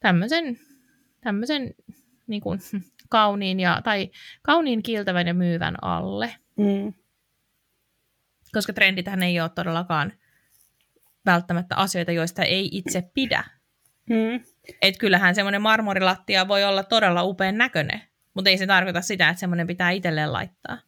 tämmöisen, 0.00 0.58
tämmöisen 1.20 1.74
niin 2.26 2.40
kuin, 2.40 2.60
kauniin, 3.14 3.60
ja, 3.60 3.80
tai 3.84 4.10
kauniin 4.42 4.82
kiiltävän 4.82 5.26
ja 5.26 5.34
myyvän 5.34 5.74
alle. 5.82 6.34
Mm. 6.56 6.92
Koska 8.52 8.72
trendithän 8.72 9.22
ei 9.22 9.40
ole 9.40 9.48
todellakaan 9.48 10.12
välttämättä 11.26 11.76
asioita, 11.76 12.12
joista 12.12 12.42
ei 12.42 12.68
itse 12.72 13.02
pidä. 13.14 13.44
Mm. 14.10 14.40
Et 14.82 14.98
kyllähän 14.98 15.34
semmoinen 15.34 15.62
marmorilattia 15.62 16.48
voi 16.48 16.64
olla 16.64 16.82
todella 16.82 17.22
upean 17.22 17.58
näköinen, 17.58 18.00
mutta 18.34 18.50
ei 18.50 18.58
se 18.58 18.66
tarkoita 18.66 19.00
sitä, 19.00 19.28
että 19.28 19.40
semmoinen 19.40 19.66
pitää 19.66 19.90
itselleen 19.90 20.32
laittaa. 20.32 20.78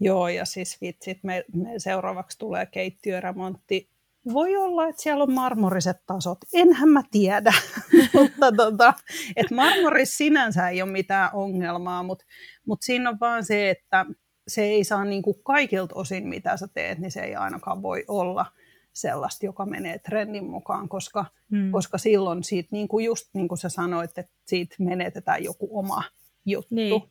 Joo, 0.00 0.28
ja 0.28 0.44
siis 0.44 0.80
vitsit, 0.80 1.18
me, 1.22 1.44
me 1.54 1.78
seuraavaksi 1.78 2.38
tulee 2.38 2.66
keittiöremontti. 2.66 3.90
Voi 4.32 4.56
olla, 4.56 4.88
että 4.88 5.02
siellä 5.02 5.22
on 5.22 5.32
marmoriset 5.32 5.96
tasot. 6.06 6.38
Enhän 6.52 6.88
mä 6.88 7.02
tiedä, 7.10 7.52
mutta 8.14 8.52
tota, 8.56 8.94
että 9.36 9.54
marmoris 9.54 10.16
sinänsä 10.16 10.68
ei 10.68 10.82
ole 10.82 10.90
mitään 10.90 11.30
ongelmaa, 11.32 12.02
mutta, 12.02 12.24
mutta 12.66 12.84
siinä 12.86 13.10
on 13.10 13.20
vaan 13.20 13.44
se, 13.44 13.70
että 13.70 14.06
se 14.48 14.62
ei 14.62 14.84
saa 14.84 15.04
niin 15.04 15.22
kuin 15.22 15.36
kaikilta 15.42 15.94
osin, 15.94 16.28
mitä 16.28 16.56
sä 16.56 16.68
teet, 16.74 16.98
niin 16.98 17.10
se 17.10 17.20
ei 17.20 17.34
ainakaan 17.34 17.82
voi 17.82 18.04
olla 18.08 18.46
sellaista, 18.92 19.46
joka 19.46 19.66
menee 19.66 19.98
trendin 19.98 20.44
mukaan, 20.44 20.88
koska, 20.88 21.24
hmm. 21.50 21.70
koska 21.70 21.98
silloin 21.98 22.44
siitä, 22.44 22.68
niin 22.72 22.88
kuin 22.88 23.04
just 23.04 23.26
niin 23.32 23.48
kuin 23.48 23.58
sä 23.58 23.68
sanoit, 23.68 24.18
että 24.18 24.32
siitä 24.46 24.76
menetetään 24.78 25.44
joku 25.44 25.78
oma 25.78 26.02
juttu. 26.46 26.74
Niin. 26.74 27.02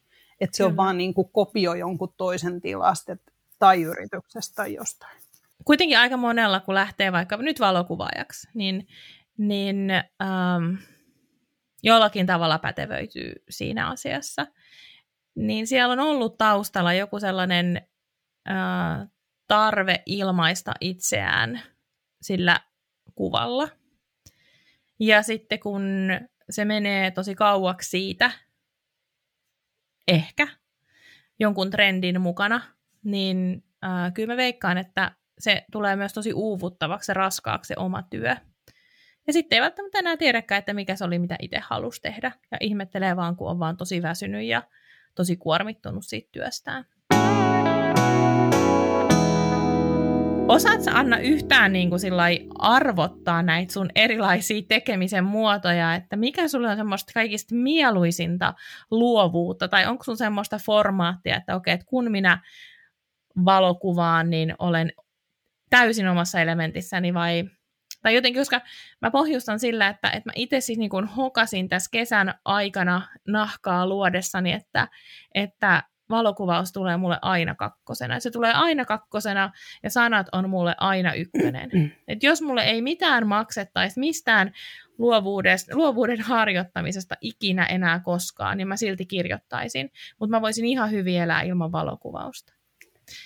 Että 0.41 0.57
se 0.57 0.63
Kyllä. 0.63 0.71
on 0.71 0.77
vaan 0.77 0.97
niin 0.97 1.13
kuin 1.13 1.29
kopio 1.31 1.73
jonkun 1.73 2.13
toisen 2.17 2.61
tilasta 2.61 3.17
tai 3.59 3.81
yrityksestä 3.81 4.55
tai 4.55 4.73
jostain. 4.73 5.24
Kuitenkin 5.65 5.99
aika 5.99 6.17
monella, 6.17 6.59
kun 6.59 6.75
lähtee 6.75 7.11
vaikka 7.11 7.37
nyt 7.37 7.59
valokuvaajaksi, 7.59 8.47
niin, 8.53 8.87
niin 9.37 9.91
ähm, 9.91 10.75
jollakin 11.83 12.25
tavalla 12.25 12.59
pätevöityy 12.59 13.33
siinä 13.49 13.89
asiassa. 13.89 14.47
Niin 15.35 15.67
siellä 15.67 15.93
on 15.93 15.99
ollut 15.99 16.37
taustalla 16.37 16.93
joku 16.93 17.19
sellainen 17.19 17.87
äh, 18.49 19.07
tarve 19.47 20.03
ilmaista 20.05 20.71
itseään 20.81 21.61
sillä 22.21 22.59
kuvalla. 23.15 23.69
Ja 24.99 25.23
sitten 25.23 25.59
kun 25.59 25.83
se 26.49 26.65
menee 26.65 27.11
tosi 27.11 27.35
kauaksi 27.35 27.89
siitä, 27.89 28.31
ehkä 30.07 30.47
jonkun 31.39 31.69
trendin 31.69 32.21
mukana, 32.21 32.61
niin 33.03 33.63
äh, 33.83 34.13
kyllä 34.13 34.33
mä 34.33 34.37
veikkaan, 34.37 34.77
että 34.77 35.11
se 35.39 35.65
tulee 35.71 35.95
myös 35.95 36.13
tosi 36.13 36.33
uuvuttavaksi 36.33 37.11
ja 37.11 37.13
raskaaksi 37.13 37.67
se 37.67 37.73
oma 37.77 38.03
työ. 38.09 38.35
Ja 39.27 39.33
sitten 39.33 39.57
ei 39.57 39.61
välttämättä 39.61 39.99
enää 39.99 40.17
tiedäkään, 40.17 40.59
että 40.59 40.73
mikä 40.73 40.95
se 40.95 41.05
oli, 41.05 41.19
mitä 41.19 41.35
itse 41.41 41.59
halusi 41.59 42.01
tehdä. 42.01 42.31
Ja 42.51 42.57
ihmettelee 42.61 43.15
vaan, 43.15 43.35
kun 43.35 43.49
on 43.49 43.59
vaan 43.59 43.77
tosi 43.77 44.01
väsynyt 44.01 44.43
ja 44.43 44.63
tosi 45.15 45.37
kuormittunut 45.37 46.05
siitä 46.05 46.29
työstään. 46.31 46.85
Osaat 50.47 50.81
sä 50.81 50.91
Anna 50.93 51.17
yhtään 51.17 51.73
niin 51.73 51.89
kuin 51.89 52.01
arvottaa 52.59 53.43
näitä 53.43 53.73
sun 53.73 53.89
erilaisia 53.95 54.61
tekemisen 54.67 55.23
muotoja, 55.23 55.95
että 55.95 56.15
mikä 56.15 56.47
sulle 56.47 56.69
on 56.69 56.77
semmoista 56.77 57.11
kaikista 57.13 57.55
mieluisinta 57.55 58.53
luovuutta, 58.91 59.67
tai 59.67 59.85
onko 59.85 60.03
sun 60.03 60.17
semmoista 60.17 60.57
formaattia, 60.57 61.35
että 61.35 61.55
okei, 61.55 61.73
että 61.73 61.85
kun 61.85 62.11
minä 62.11 62.41
valokuvaan, 63.45 64.29
niin 64.29 64.55
olen 64.59 64.91
täysin 65.77 66.07
omassa 66.07 66.41
elementissäni 66.41 67.13
vai 67.13 67.43
tai 68.01 68.15
jotenkin, 68.15 68.41
koska 68.41 68.61
mä 69.01 69.11
pohjustan 69.11 69.59
sillä, 69.59 69.87
että, 69.87 70.09
että 70.09 70.29
mä 70.29 70.33
itse 70.35 70.61
siis 70.61 70.79
niin 70.79 70.89
kuin 70.89 71.05
hokasin 71.05 71.69
tässä 71.69 71.89
kesän 71.91 72.33
aikana 72.45 73.01
nahkaa 73.27 73.87
luodessani, 73.87 74.53
että, 74.53 74.87
että 75.33 75.83
valokuvaus 76.09 76.71
tulee 76.71 76.97
mulle 76.97 77.19
aina 77.21 77.55
kakkosena. 77.55 78.19
Se 78.19 78.31
tulee 78.31 78.53
aina 78.53 78.85
kakkosena 78.85 79.51
ja 79.83 79.89
sanat 79.89 80.27
on 80.31 80.49
mulle 80.49 80.75
aina 80.77 81.13
ykkönen. 81.13 81.69
Et 82.07 82.23
jos 82.23 82.41
mulle 82.41 82.61
ei 82.61 82.81
mitään 82.81 83.27
maksettaisi 83.27 83.99
mistään 83.99 84.53
luovuuden 85.73 86.21
harjoittamisesta 86.21 87.15
ikinä 87.21 87.65
enää 87.65 87.99
koskaan, 87.99 88.57
niin 88.57 88.67
mä 88.67 88.77
silti 88.77 89.05
kirjoittaisin. 89.05 89.91
Mutta 90.19 90.37
mä 90.37 90.41
voisin 90.41 90.65
ihan 90.65 90.91
hyvin 90.91 91.21
elää 91.21 91.41
ilman 91.41 91.71
valokuvausta. 91.71 92.53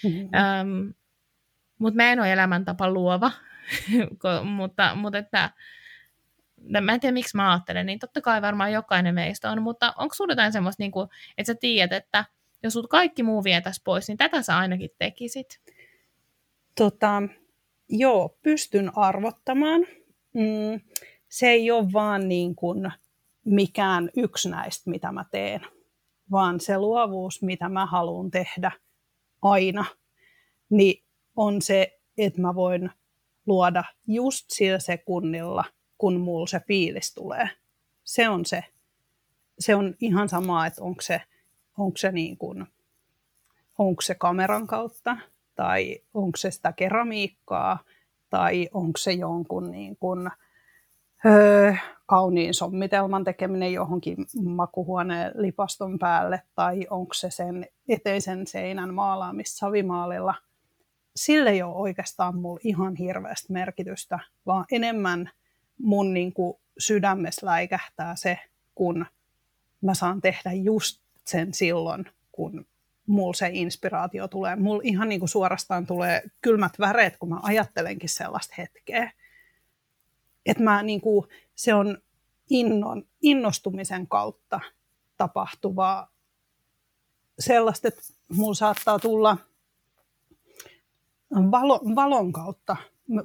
Mm-hmm. 0.03 0.21
Um, 0.21 0.93
mutta 1.79 1.97
mä 1.97 2.11
en 2.11 2.19
ole 2.19 2.33
elämäntapa 2.33 2.89
luova, 2.89 3.31
mutta, 4.57 4.95
mutta 4.95 5.17
että, 5.17 5.49
mä 6.81 6.93
en 6.93 6.99
tiedä 6.99 7.13
miksi 7.13 7.37
mä 7.37 7.51
ajattelen, 7.51 7.85
niin 7.85 7.99
totta 7.99 8.21
kai 8.21 8.41
varmaan 8.41 8.73
jokainen 8.73 9.15
meistä 9.15 9.51
on, 9.51 9.61
mutta 9.61 9.93
onko 9.97 10.15
sulla 10.15 10.31
jotain 10.31 10.51
semmoista, 10.51 10.83
niin 10.83 10.91
kuin, 10.91 11.09
että 11.37 11.53
sä 11.53 11.59
tiedät, 11.59 12.03
että 12.03 12.25
jos 12.63 12.73
sut 12.73 12.87
kaikki 12.87 13.23
muu 13.23 13.43
vietäisi 13.43 13.81
pois, 13.83 14.07
niin 14.07 14.17
tätä 14.17 14.41
sä 14.41 14.57
ainakin 14.57 14.89
tekisit? 14.97 15.59
Tota, 16.77 17.23
joo, 17.89 18.37
pystyn 18.41 18.97
arvottamaan. 18.97 19.81
Mm, 20.33 20.79
se 21.29 21.47
ei 21.47 21.71
ole 21.71 21.93
vaan 21.93 22.27
niin 22.27 22.55
kuin 22.55 22.91
mikään 23.45 24.09
yksi 24.17 24.49
näistä, 24.49 24.89
mitä 24.89 25.11
mä 25.11 25.25
teen, 25.31 25.61
vaan 26.31 26.59
se 26.59 26.77
luovuus, 26.77 27.41
mitä 27.41 27.69
mä 27.69 27.85
haluan 27.85 28.31
tehdä 28.31 28.71
aina, 29.41 29.85
niin 30.69 31.03
on 31.39 31.61
se, 31.61 31.99
että 32.17 32.41
mä 32.41 32.55
voin 32.55 32.89
luoda 33.45 33.83
just 34.07 34.45
sillä 34.49 34.79
sekunnilla, 34.79 35.65
kun 35.97 36.19
mulla 36.19 36.47
se 36.47 36.61
fiilis 36.67 37.13
tulee. 37.13 37.49
Se 38.03 38.29
on 38.29 38.45
se. 38.45 38.63
Se 39.59 39.75
on 39.75 39.95
ihan 39.99 40.29
sama, 40.29 40.67
että 40.67 40.83
onko 40.83 41.01
se 41.01 41.21
onko 41.79 41.97
se, 41.97 42.11
niin 42.11 42.37
kuin, 42.37 42.67
onko 43.77 44.01
se 44.01 44.15
kameran 44.15 44.67
kautta 44.67 45.17
tai 45.55 45.99
onko 46.13 46.37
se 46.37 46.51
sitä 46.51 46.73
keramiikkaa 46.73 47.79
tai 48.29 48.69
onko 48.73 48.97
se 48.97 49.11
jonkun 49.11 49.71
niin 49.71 49.97
kuin, 49.97 50.29
öö, 51.25 51.73
kauniin 52.05 52.53
sommitelman 52.53 53.23
tekeminen 53.23 53.73
johonkin 53.73 54.17
makuhuoneen 54.43 55.31
lipaston 55.35 55.99
päälle 55.99 56.41
tai 56.55 56.87
onko 56.89 57.13
se 57.13 57.29
sen 57.29 57.67
eteisen 57.87 58.47
seinän 58.47 58.93
maalaamista 58.93 59.57
savimaalilla. 59.57 60.35
Sille 61.19 61.49
ei 61.49 61.61
ole 61.61 61.75
oikeastaan 61.75 62.35
mulla 62.35 62.59
ihan 62.63 62.95
hirveästi 62.95 63.53
merkitystä, 63.53 64.19
vaan 64.45 64.65
enemmän 64.71 65.31
mun 65.77 66.13
niin 66.13 66.33
kuin 66.33 66.57
sydämessä 66.77 67.45
läikähtää 67.45 68.15
se, 68.15 68.39
kun 68.75 69.05
mä 69.81 69.93
saan 69.93 70.21
tehdä 70.21 70.53
just 70.53 71.01
sen 71.25 71.53
silloin, 71.53 72.05
kun 72.31 72.67
mulla 73.07 73.33
se 73.33 73.49
inspiraatio 73.53 74.27
tulee. 74.27 74.55
Mulla 74.55 74.81
ihan 74.83 75.09
niin 75.09 75.19
kuin 75.19 75.29
suorastaan 75.29 75.87
tulee 75.87 76.21
kylmät 76.41 76.79
väreet, 76.79 77.17
kun 77.17 77.29
mä 77.29 77.39
ajattelenkin 77.43 78.09
sellaista 78.09 78.55
hetkeä. 78.57 79.11
Että 80.45 80.63
mä 80.63 80.83
niin 80.83 81.01
kuin, 81.01 81.27
se 81.55 81.73
on 81.73 81.97
innon, 82.49 83.03
innostumisen 83.21 84.07
kautta 84.07 84.59
tapahtuvaa 85.17 86.11
sellaista, 87.39 87.87
että 87.87 88.01
mulla 88.35 88.53
saattaa 88.53 88.99
tulla 88.99 89.37
valo, 91.31 91.81
valon 91.95 92.33
kautta, 92.33 92.77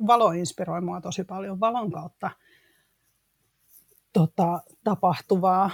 valo 0.06 0.30
inspiroi 0.32 0.80
mua 0.80 1.00
tosi 1.00 1.24
paljon, 1.24 1.60
valon 1.60 1.92
kautta 1.92 2.30
tota, 4.12 4.62
tapahtuvaa 4.84 5.70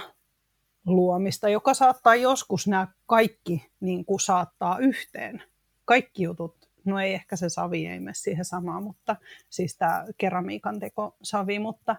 luomista, 0.85 1.49
joka 1.49 1.73
saattaa 1.73 2.15
joskus 2.15 2.67
nämä 2.67 2.87
kaikki 3.05 3.71
niin 3.79 4.05
kuin 4.05 4.19
saattaa 4.19 4.77
yhteen. 4.77 5.43
Kaikki 5.85 6.23
jutut, 6.23 6.69
no 6.85 6.99
ei 6.99 7.13
ehkä 7.13 7.35
se 7.35 7.49
savi 7.49 7.87
ei 7.87 7.99
mene 7.99 8.13
siihen 8.13 8.45
samaan, 8.45 8.83
mutta 8.83 9.15
siis 9.49 9.77
tämä 9.77 10.05
keramiikan 10.17 10.79
teko 10.79 11.15
savi, 11.23 11.59
mutta, 11.59 11.95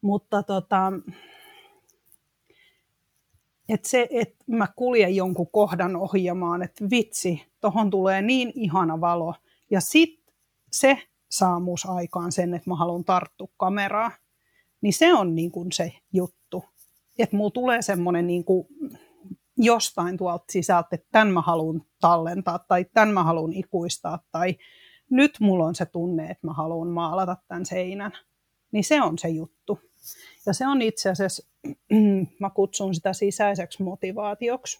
mutta 0.00 0.42
tota, 0.42 0.92
että 3.68 3.88
se, 3.88 4.08
että 4.10 4.44
mä 4.46 4.68
kuljen 4.76 5.16
jonkun 5.16 5.50
kohdan 5.50 5.96
ohjaamaan, 5.96 6.62
että 6.62 6.84
vitsi, 6.90 7.46
tohon 7.60 7.90
tulee 7.90 8.22
niin 8.22 8.52
ihana 8.54 9.00
valo, 9.00 9.34
ja 9.70 9.80
sitten 9.80 10.34
se 10.72 10.98
saa 11.30 11.60
mus 11.60 11.86
aikaan 11.86 12.32
sen, 12.32 12.54
että 12.54 12.70
mä 12.70 12.76
haluan 12.76 13.04
tarttua 13.04 13.48
kameraa, 13.56 14.10
niin 14.80 14.92
se 14.92 15.14
on 15.14 15.34
niin 15.34 15.50
kuin 15.50 15.72
se 15.72 15.92
juttu 16.12 16.36
että 17.18 17.36
mulla 17.36 17.50
tulee 17.50 17.82
semmoinen 17.82 18.26
niin 18.26 18.44
kuin 18.44 18.66
jostain 19.56 20.16
tuolta 20.16 20.44
sisältä, 20.50 20.88
että 20.92 21.06
tämän 21.12 21.32
mä 21.32 21.40
haluan 21.40 21.82
tallentaa 22.00 22.58
tai 22.58 22.86
tämän 22.94 23.14
mä 23.14 23.22
haluan 23.22 23.52
ikuistaa 23.52 24.18
tai 24.32 24.56
nyt 25.10 25.36
mulla 25.40 25.64
on 25.64 25.74
se 25.74 25.86
tunne, 25.86 26.26
että 26.26 26.46
mä 26.46 26.52
haluan 26.52 26.88
maalata 26.88 27.36
tämän 27.48 27.66
seinän. 27.66 28.12
Niin 28.72 28.84
se 28.84 29.02
on 29.02 29.18
se 29.18 29.28
juttu. 29.28 29.80
Ja 30.46 30.52
se 30.52 30.66
on 30.66 30.82
itse 30.82 31.10
asiassa, 31.10 31.46
mä 32.40 32.50
kutsun 32.50 32.94
sitä 32.94 33.12
sisäiseksi 33.12 33.82
motivaatioksi. 33.82 34.78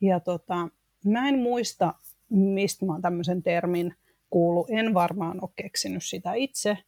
Ja 0.00 0.20
tota, 0.20 0.68
mä 1.04 1.28
en 1.28 1.38
muista, 1.38 1.94
mistä 2.30 2.86
mä 2.86 2.92
oon 2.92 3.02
tämmöisen 3.02 3.42
termin 3.42 3.94
kuullut. 4.30 4.66
En 4.70 4.94
varmaan 4.94 5.38
ole 5.42 5.50
keksinyt 5.56 6.04
sitä 6.04 6.34
itse, 6.34 6.78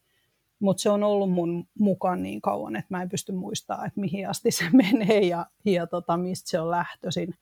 mutta 0.59 0.83
se 0.83 0.91
on 0.91 1.03
ollut 1.03 1.33
mun 1.33 1.69
mukaan 1.79 2.23
niin 2.23 2.41
kauan, 2.41 2.77
että 2.77 2.87
mä 2.91 3.03
en 3.03 3.09
pysty 3.09 3.33
muistamaan, 3.33 3.87
että 3.87 4.01
mihin 4.01 4.29
asti 4.29 4.51
se 4.51 4.65
menee 4.83 5.21
ja, 5.21 5.47
ja 5.65 5.87
tota, 5.87 6.17
mistä 6.17 6.51
se 6.51 6.61
on 6.61 6.71
lähtöisin. 6.71 7.35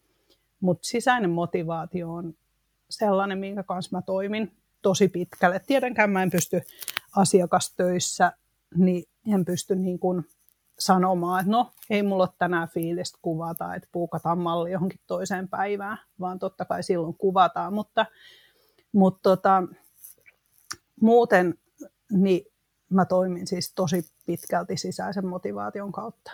Mutta 0.60 0.88
sisäinen 0.88 1.30
motivaatio 1.30 2.12
on 2.12 2.34
sellainen, 2.90 3.38
minkä 3.38 3.62
kanssa 3.62 3.96
mä 3.96 4.02
toimin 4.02 4.52
tosi 4.82 5.08
pitkälle. 5.08 5.60
Tietenkään 5.66 6.10
mä 6.10 6.22
en 6.22 6.30
pysty 6.30 6.60
asiakastöissä, 7.16 8.32
niin 8.76 9.04
en 9.34 9.44
pysty 9.44 9.76
niin 9.76 9.98
kuin 9.98 10.24
sanomaan, 10.80 11.40
että 11.40 11.50
no 11.50 11.70
ei 11.90 12.02
mulla 12.02 12.22
ole 12.22 12.34
tänään 12.38 12.68
fiilistä 12.68 13.18
kuvata, 13.22 13.74
että 13.74 13.88
puukataan 13.92 14.38
malli 14.38 14.72
johonkin 14.72 15.00
toiseen 15.06 15.48
päivään, 15.48 15.98
vaan 16.20 16.38
totta 16.38 16.64
kai 16.64 16.82
silloin 16.82 17.16
kuvataan, 17.16 17.74
mutta, 17.74 18.06
mutta 18.92 19.30
tota, 19.30 19.62
muuten 21.00 21.54
niin 22.12 22.46
mä 22.90 23.04
toimin 23.04 23.46
siis 23.46 23.72
tosi 23.74 24.04
pitkälti 24.26 24.76
sisäisen 24.76 25.26
motivaation 25.26 25.92
kautta. 25.92 26.32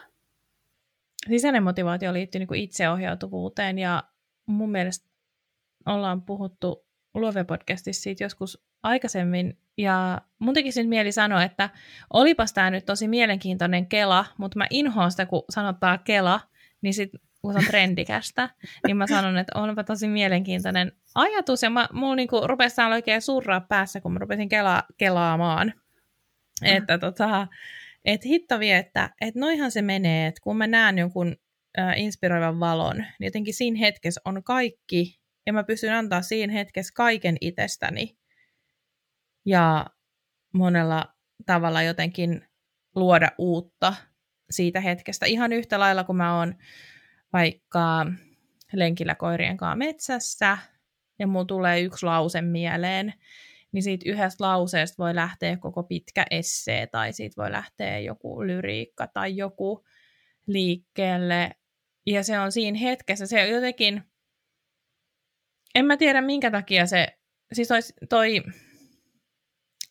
Sisäinen 1.28 1.62
motivaatio 1.62 2.12
liittyy 2.12 2.38
niin 2.38 2.48
kuin 2.48 2.61
itseohjautuvuuteen 2.61 3.78
ja 3.78 4.02
mun 4.46 4.70
mielestä 4.70 5.09
ollaan 5.87 6.22
puhuttu 6.22 6.87
Luove-podcastissa 7.14 8.02
siitä 8.02 8.24
joskus 8.24 8.64
aikaisemmin, 8.82 9.59
ja 9.79 10.21
mun 10.39 10.55
tekisi 10.55 10.81
nyt 10.81 10.89
mieli 10.89 11.12
sanoa, 11.12 11.43
että 11.43 11.71
olipas 12.12 12.53
tämä 12.53 12.71
nyt 12.71 12.87
tosi 12.87 13.09
mielenkiintoinen 13.09 13.87
Kela, 13.87 14.25
mutta 14.39 14.59
mä 14.59 14.67
inhoan 14.71 15.11
sitä, 15.11 15.27
kun 15.27 15.45
sanotaan 15.51 15.99
Kela, 16.05 16.41
niin 16.83 16.95
sit 16.95 17.11
kun 17.43 17.53
se 17.53 17.59
on 17.59 17.65
trendikästä, 17.65 18.51
niin 18.87 18.97
mä 18.97 19.07
sanon, 19.07 19.39
että 19.39 19.59
onpa 19.59 19.85
tosi 19.85 20.09
mielenkiintoinen 20.09 20.93
ajatus, 21.15 21.62
ja 21.62 21.71
mä, 21.71 21.89
mulla 21.93 22.17
niinku 22.17 22.41
rupesi 22.47 22.81
oikein 22.81 23.23
surraa 23.23 23.61
päässä, 23.61 24.01
kun 24.01 24.12
mä 24.12 24.19
rupesin 24.19 24.49
kela, 24.49 24.83
kelaamaan. 24.97 25.73
Mm. 26.61 26.77
Että 26.77 26.99
tota, 26.99 27.47
et 28.05 28.25
hittavi, 28.25 28.71
että 28.71 29.11
et 29.21 29.35
noihan 29.35 29.71
se 29.71 29.83
menee, 29.83 30.27
että 30.27 30.41
kun 30.43 30.57
mä 30.57 30.67
näen 30.67 30.99
jonkun 30.99 31.37
äh, 31.79 32.01
inspiroivan 32.01 32.61
valon, 32.61 32.97
niin 32.97 33.27
jotenkin 33.27 33.55
siinä 33.55 33.79
hetkessä 33.79 34.21
on 34.25 34.43
kaikki, 34.43 35.21
ja 35.47 35.53
mä 35.53 35.65
pystyn 35.65 35.95
antaa 35.95 36.23
siinä 36.23 36.53
hetkessä 36.53 36.93
kaiken 36.95 37.37
itsestäni. 37.41 38.17
Ja 39.46 39.87
monella 40.54 41.14
tavalla 41.46 41.82
jotenkin 41.82 42.48
luoda 42.94 43.32
uutta 43.38 43.94
siitä 44.50 44.80
hetkestä. 44.80 45.26
Ihan 45.26 45.52
yhtä 45.52 45.80
lailla, 45.80 46.04
kun 46.04 46.16
mä 46.16 46.38
oon 46.38 46.54
vaikka 47.32 48.06
lenkillä 48.72 49.14
koirien 49.14 49.56
kanssa 49.56 49.76
metsässä, 49.76 50.59
ja 51.18 51.26
mulla 51.26 51.44
tulee 51.44 51.80
yksi 51.80 52.06
lause 52.06 52.42
mieleen, 52.42 53.14
niin 53.72 53.82
siitä 53.82 54.11
yhdestä 54.11 54.44
lauseesta 54.44 55.02
voi 55.02 55.14
lähteä 55.14 55.56
koko 55.56 55.82
pitkä 55.82 56.24
essee, 56.30 56.87
tai 56.87 57.12
siitä 57.12 57.42
voi 57.42 57.52
lähteä 57.52 57.98
joku 57.98 58.46
lyriikka 58.46 59.06
tai 59.06 59.37
joku 59.37 59.85
liikkeelle. 60.46 61.50
Ja 62.06 62.24
se 62.24 62.38
on 62.38 62.52
siinä 62.52 62.78
hetkessä, 62.78 63.26
se 63.26 63.48
jotenkin, 63.48 64.02
en 65.74 65.87
mä 65.87 65.96
tiedä 65.96 66.20
minkä 66.20 66.50
takia 66.50 66.87
se, 66.87 67.18
siis 67.52 67.68
toi, 67.68 67.80
toi 68.09 68.42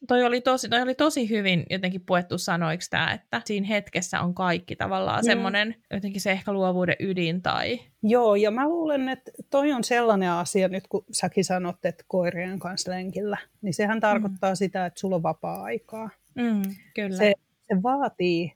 toi 0.07 0.23
oli, 0.23 0.41
tosi, 0.41 0.69
toi 0.69 0.81
oli 0.81 0.95
tosi 0.95 1.29
hyvin 1.29 1.65
jotenkin 1.69 2.01
puettu 2.05 2.37
sanoiksi 2.37 2.89
tämä, 2.89 3.13
että 3.13 3.41
siinä 3.45 3.67
hetkessä 3.67 4.21
on 4.21 4.33
kaikki 4.35 4.75
tavallaan 4.75 5.19
mm. 5.19 5.25
semmoinen 5.25 5.75
jotenkin 5.91 6.21
se 6.21 6.31
ehkä 6.31 6.53
luovuuden 6.53 6.95
ydin 6.99 7.41
tai... 7.41 7.79
Joo, 8.03 8.35
ja 8.35 8.51
mä 8.51 8.69
luulen, 8.69 9.09
että 9.09 9.31
toi 9.49 9.71
on 9.71 9.83
sellainen 9.83 10.31
asia 10.31 10.67
nyt, 10.67 10.87
kun 10.87 11.05
säkin 11.11 11.45
sanot, 11.45 11.85
että 11.85 12.03
koirien 12.07 12.59
kanssa 12.59 12.91
lenkillä, 12.91 13.37
niin 13.61 13.73
sehän 13.73 13.99
tarkoittaa 13.99 14.51
mm. 14.51 14.55
sitä, 14.55 14.85
että 14.85 14.99
sulla 14.99 15.15
on 15.15 15.23
vapaa-aikaa. 15.23 16.09
Mm, 16.35 16.61
kyllä. 16.95 17.17
Se, 17.17 17.33
se 17.61 17.83
vaatii 17.83 18.53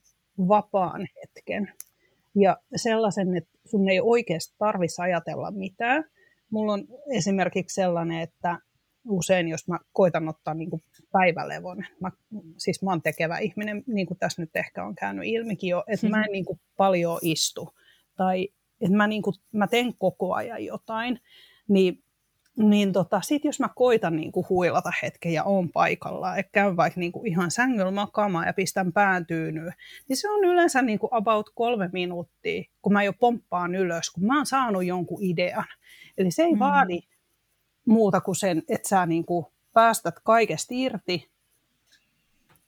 vapaan 0.47 1.07
hetken 1.21 1.73
ja 2.35 2.57
sellaisen, 2.75 3.37
että 3.37 3.59
sun 3.65 3.89
ei 3.89 3.99
oikeasti 3.99 4.55
tarvitsisi 4.57 5.01
ajatella 5.01 5.51
mitään. 5.51 6.03
Mulla 6.49 6.73
on 6.73 6.87
esimerkiksi 7.11 7.75
sellainen, 7.75 8.21
että 8.21 8.59
usein, 9.09 9.47
jos 9.47 9.67
mä 9.67 9.79
koitan 9.93 10.29
ottaa 10.29 10.53
niin 10.53 10.69
kuin 10.69 10.83
päivälevon, 11.11 11.85
mä, 11.99 12.11
siis 12.57 12.83
mä 12.83 12.89
oon 12.89 13.01
tekevä 13.01 13.37
ihminen, 13.37 13.83
niin 13.87 14.07
kuin 14.07 14.17
tässä 14.17 14.41
nyt 14.41 14.55
ehkä 14.55 14.83
on 14.83 14.95
käynyt 14.95 15.25
ilmikin 15.25 15.69
jo, 15.69 15.83
että 15.87 16.09
mä 16.09 16.23
en 16.23 16.31
niin 16.31 16.45
kuin 16.45 16.59
paljon 16.77 17.19
istu 17.21 17.73
tai 18.15 18.49
että 18.81 18.97
mä, 18.97 19.07
niin 19.07 19.21
kuin, 19.21 19.35
mä 19.51 19.67
teen 19.67 19.93
koko 19.97 20.33
ajan 20.33 20.65
jotain, 20.65 21.19
niin 21.67 22.03
niin 22.57 22.93
tota, 22.93 23.21
sit 23.21 23.45
jos 23.45 23.59
mä 23.59 23.69
koitan 23.75 24.15
niin 24.15 24.31
kuin 24.31 24.45
huilata 24.49 24.91
hetken 25.03 25.33
ja 25.33 25.43
on 25.43 25.69
paikalla, 25.71 26.37
että 26.37 26.51
käyn 26.51 26.77
vaikka 26.77 26.99
niin 26.99 27.11
kuin 27.11 27.27
ihan 27.27 27.51
sängyllä 27.51 27.91
makaamaan 27.91 28.47
ja 28.47 28.53
pistän 28.53 28.93
pään 28.93 29.25
tyynyyn, 29.25 29.73
niin 30.09 30.17
se 30.17 30.29
on 30.29 30.43
yleensä 30.43 30.81
niin 30.81 30.99
kuin 30.99 31.09
about 31.13 31.49
kolme 31.55 31.89
minuuttia, 31.93 32.63
kun 32.81 32.93
mä 32.93 33.03
jo 33.03 33.13
pomppaan 33.13 33.75
ylös, 33.75 34.09
kun 34.09 34.25
mä 34.25 34.37
oon 34.37 34.45
saanut 34.45 34.85
jonkun 34.85 35.23
idean. 35.23 35.65
Eli 36.17 36.31
se 36.31 36.43
ei 36.43 36.53
mm. 36.53 36.59
vaadi 36.59 36.99
muuta 37.89 38.21
kuin 38.21 38.35
sen, 38.35 38.63
että 38.67 38.89
sä 38.89 39.05
niin 39.05 39.25
kuin 39.25 39.45
päästät 39.73 40.15
kaikesta 40.23 40.67
irti. 40.71 41.29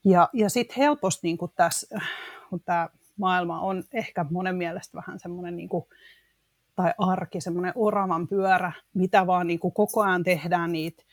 Ja, 0.05 0.29
ja 0.33 0.49
sitten 0.49 0.77
helposti 0.77 1.27
niin 1.27 1.37
kuin 1.37 1.51
tässä, 1.55 2.01
kun 2.49 2.61
tämä 2.65 2.89
maailma 3.17 3.61
on 3.61 3.83
ehkä 3.93 4.25
monen 4.29 4.55
mielestä 4.55 4.97
vähän 4.97 5.19
semmoinen 5.19 5.57
niin 5.57 5.69
kuin, 5.69 5.85
tai 6.75 6.93
arki, 6.97 7.41
semmoinen 7.41 7.73
oravan 7.75 8.27
pyörä, 8.27 8.71
mitä 8.93 9.27
vaan 9.27 9.47
niin 9.47 9.59
kuin 9.59 9.73
koko 9.73 10.01
ajan 10.01 10.23
tehdään 10.23 10.71
niitä 10.71 11.03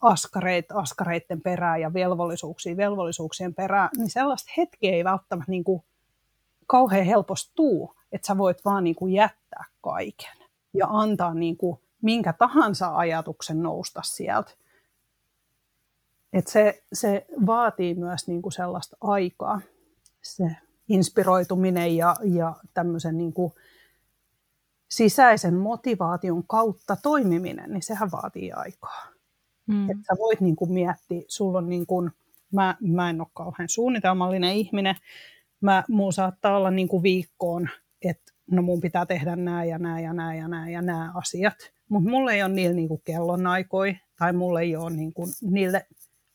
askareit, 0.00 0.72
askareiden 0.72 1.40
perään 1.40 1.80
ja 1.80 1.94
velvollisuuksia 1.94 2.76
velvollisuuksien 2.76 3.54
perään, 3.54 3.88
niin 3.96 4.10
sellaista 4.10 4.52
hetkeä 4.56 4.92
ei 4.92 5.04
välttämättä 5.04 5.50
niin 5.50 5.64
kuin 5.64 5.82
kauhean 6.66 7.06
helposti 7.06 7.52
tuu, 7.54 7.94
että 8.12 8.26
sä 8.26 8.38
voit 8.38 8.64
vaan 8.64 8.84
niin 8.84 8.96
kuin 8.96 9.12
jättää 9.12 9.64
kaiken 9.80 10.36
ja 10.74 10.86
antaa 10.90 11.34
niin 11.34 11.56
kuin 11.56 11.80
minkä 12.04 12.32
tahansa 12.32 12.96
ajatuksen 12.96 13.62
nousta 13.62 14.02
sieltä. 14.02 14.50
Et 16.32 16.46
se, 16.46 16.82
se 16.92 17.26
vaatii 17.46 17.94
myös 17.94 18.28
niin 18.28 18.42
kuin 18.42 18.52
sellaista 18.52 18.96
aikaa, 19.00 19.60
se 20.22 20.56
inspiroituminen 20.88 21.96
ja, 21.96 22.16
ja 22.24 22.56
tämmöisen 22.74 23.18
niin 23.18 23.32
kuin 23.32 23.52
sisäisen 24.88 25.54
motivaation 25.54 26.46
kautta 26.46 26.96
toimiminen, 27.02 27.72
niin 27.72 27.82
sehän 27.82 28.10
vaatii 28.10 28.52
aikaa. 28.52 29.06
Mm. 29.66 29.90
Että 29.90 30.02
sä 30.06 30.18
voit 30.18 30.40
niin 30.40 30.56
kuin 30.56 30.72
miettiä, 30.72 31.22
sulla 31.28 31.58
on 31.58 31.68
niin 31.68 31.86
kuin, 31.86 32.10
mä, 32.52 32.76
mä 32.80 33.10
en 33.10 33.20
ole 33.20 33.28
kauhean 33.34 33.68
suunnitelmallinen 33.68 34.54
ihminen, 34.54 34.96
mä, 35.60 35.84
muu 35.88 36.12
saattaa 36.12 36.56
olla 36.56 36.70
niin 36.70 36.88
kuin 36.88 37.02
viikkoon, 37.02 37.68
että 38.02 38.32
no 38.50 38.62
mun 38.62 38.80
pitää 38.80 39.06
tehdä 39.06 39.36
nämä 39.36 39.64
ja 39.64 39.78
nämä 39.78 40.00
ja 40.00 40.12
nämä 40.12 40.34
ja 40.34 40.48
nämä 40.48 40.70
ja 40.70 40.82
nämä 40.82 41.12
asiat. 41.14 41.73
Mutta 41.88 42.10
mulla 42.10 42.32
ei 42.32 42.42
ole 42.42 42.52
niillä 42.52 42.76
niinku 42.76 43.02
kellonaikoi 43.04 43.96
tai 44.18 44.32
mulla 44.32 44.60
ei 44.60 44.76
ole 44.76 44.90
niinku 44.90 45.26
niille 45.50 45.86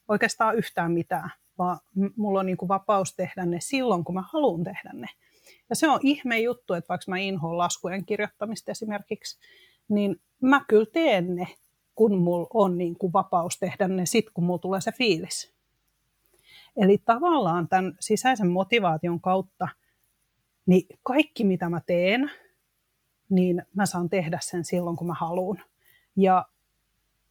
oikeastaan 0.07 0.55
yhtään 0.55 0.91
mitään, 0.91 1.29
vaan 1.57 1.79
mulla 2.15 2.39
on 2.39 2.45
niinku 2.45 2.67
vapaus 2.67 3.15
tehdä 3.15 3.45
ne 3.45 3.57
silloin, 3.59 4.03
kun 4.03 4.15
mä 4.15 4.23
haluan 4.33 4.63
tehdä 4.63 4.91
ne. 4.93 5.07
Ja 5.69 5.75
se 5.75 5.89
on 5.89 5.99
ihme 6.03 6.39
juttu, 6.39 6.73
että 6.73 6.89
vaikka 6.89 7.11
mä 7.11 7.17
inhoan 7.17 7.57
laskujen 7.57 8.05
kirjoittamista 8.05 8.71
esimerkiksi, 8.71 9.39
niin 9.89 10.21
mä 10.41 10.65
kyllä 10.67 10.85
teen 10.93 11.35
ne, 11.35 11.47
kun 11.95 12.17
mulla 12.17 12.47
on 12.53 12.77
niin 12.77 12.95
kuin 12.95 13.13
vapaus 13.13 13.59
tehdä 13.59 13.87
ne 13.87 14.05
sit, 14.05 14.25
kun 14.33 14.43
mulla 14.43 14.59
tulee 14.59 14.81
se 14.81 14.91
fiilis. 14.91 15.53
Eli 16.77 16.97
tavallaan 17.05 17.67
tämän 17.67 17.93
sisäisen 17.99 18.47
motivaation 18.47 19.21
kautta, 19.21 19.67
niin 20.65 20.87
kaikki 21.03 21.43
mitä 21.43 21.69
mä 21.69 21.81
teen, 21.85 22.31
niin 23.29 23.63
mä 23.75 23.85
saan 23.85 24.09
tehdä 24.09 24.39
sen 24.41 24.65
silloin, 24.65 24.95
kun 24.95 25.07
mä 25.07 25.13
haluan. 25.13 25.63
Ja, 26.15 26.45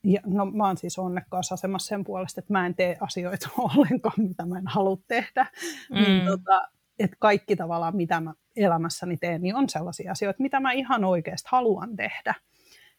ja 0.05 0.21
no, 0.27 0.45
mä 0.45 0.67
oon 0.67 0.77
siis 0.77 0.99
onnekkaassa 0.99 1.55
asemassa 1.55 1.89
sen 1.89 2.05
puolesta, 2.05 2.41
että 2.41 2.53
mä 2.53 2.67
en 2.67 2.75
tee 2.75 2.97
asioita 3.01 3.49
ollenkaan, 3.77 4.15
mitä 4.29 4.47
mä 4.47 4.59
en 4.59 4.67
halua 4.67 4.97
tehdä. 5.09 5.47
Niin 5.91 6.05
mm. 6.05 6.13
Niin, 6.13 6.27
tota, 6.27 6.69
että 6.99 7.17
kaikki 7.21 7.57
tavallaan, 7.57 7.97
mitä 7.97 8.21
mä 8.21 8.35
elämässäni 8.57 9.17
teen, 9.17 9.43
niin 9.43 9.55
on 9.55 9.69
sellaisia 9.69 10.13
asioita, 10.13 10.43
mitä 10.43 10.61
mä 10.61 10.73
ihan 10.73 11.05
oikeasti 11.05 11.49
haluan 11.53 11.97
tehdä. 11.97 12.35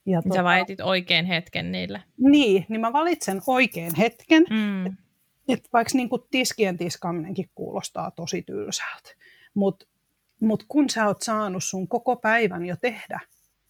Ja 0.05 0.21
Sä 0.21 0.29
tota, 0.29 0.43
valitit 0.43 0.81
oikein 0.81 1.25
hetken 1.25 1.71
niille. 1.71 2.03
Niin, 2.17 2.65
niin 2.69 2.81
mä 2.81 2.93
valitsen 2.93 3.41
oikein 3.47 3.95
hetken. 3.95 4.45
Mm. 4.49 4.85
Et, 4.85 4.93
et 5.47 5.69
vaikka 5.73 5.91
niin 5.95 6.09
kuin 6.09 6.21
tiskien 6.31 6.77
tiskaaminenkin 6.77 7.49
kuulostaa 7.55 8.11
tosi 8.11 8.41
tylsältä, 8.41 9.09
mutta 9.53 9.85
Mutta 10.39 10.65
kun 10.67 10.89
sä 10.89 11.07
oot 11.07 11.21
saanut 11.21 11.63
sun 11.63 11.87
koko 11.87 12.15
päivän 12.15 12.65
jo 12.65 12.75
tehdä 12.81 13.19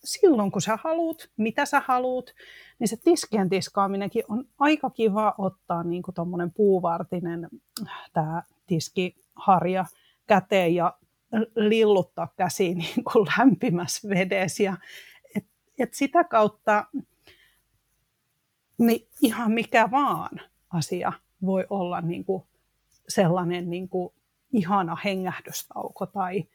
silloin, 0.03 0.51
kun 0.51 0.61
sä 0.61 0.77
haluut, 0.83 1.29
mitä 1.37 1.65
sä 1.65 1.81
haluut, 1.85 2.33
niin 2.79 2.87
se 2.87 2.97
tiskien 3.03 3.49
tiskaaminenkin 3.49 4.23
on 4.27 4.45
aika 4.59 4.89
kiva 4.89 5.35
ottaa 5.37 5.83
niin 5.83 6.03
tuommoinen 6.15 6.51
puuvartinen 6.51 7.49
tämä 8.13 8.43
tiskiharja 8.67 9.85
käteen 10.27 10.75
ja 10.75 10.97
lilluttaa 11.55 12.27
käsiin 12.37 12.77
niin 12.95 13.03
kuin 13.03 13.27
lämpimässä 13.37 14.09
vedessä. 14.09 14.63
Ja 14.63 14.77
et, 15.35 15.45
et 15.79 15.93
sitä 15.93 16.23
kautta 16.23 16.85
niin 18.77 19.07
ihan 19.21 19.51
mikä 19.51 19.91
vaan 19.91 20.41
asia 20.69 21.13
voi 21.45 21.65
olla 21.69 22.01
niin 22.01 22.25
kuin 22.25 22.43
sellainen 23.07 23.69
niin 23.69 23.89
kuin 23.89 24.13
ihana 24.53 24.97
hengähdystauko 25.05 26.05
tai, 26.05 26.47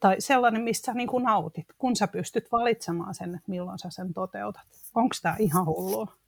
tai 0.00 0.16
sellainen, 0.18 0.62
missä 0.62 0.94
niin 0.94 1.08
kuin 1.08 1.24
nautit, 1.24 1.66
kun 1.78 1.96
sä 1.96 2.08
pystyt 2.08 2.52
valitsemaan 2.52 3.14
sen, 3.14 3.34
että 3.34 3.50
milloin 3.50 3.78
sä 3.78 3.90
sen 3.90 4.14
toteutat. 4.14 4.66
Onko 4.94 5.14
tämä 5.22 5.36
ihan 5.38 5.66
hullua? 5.66 6.18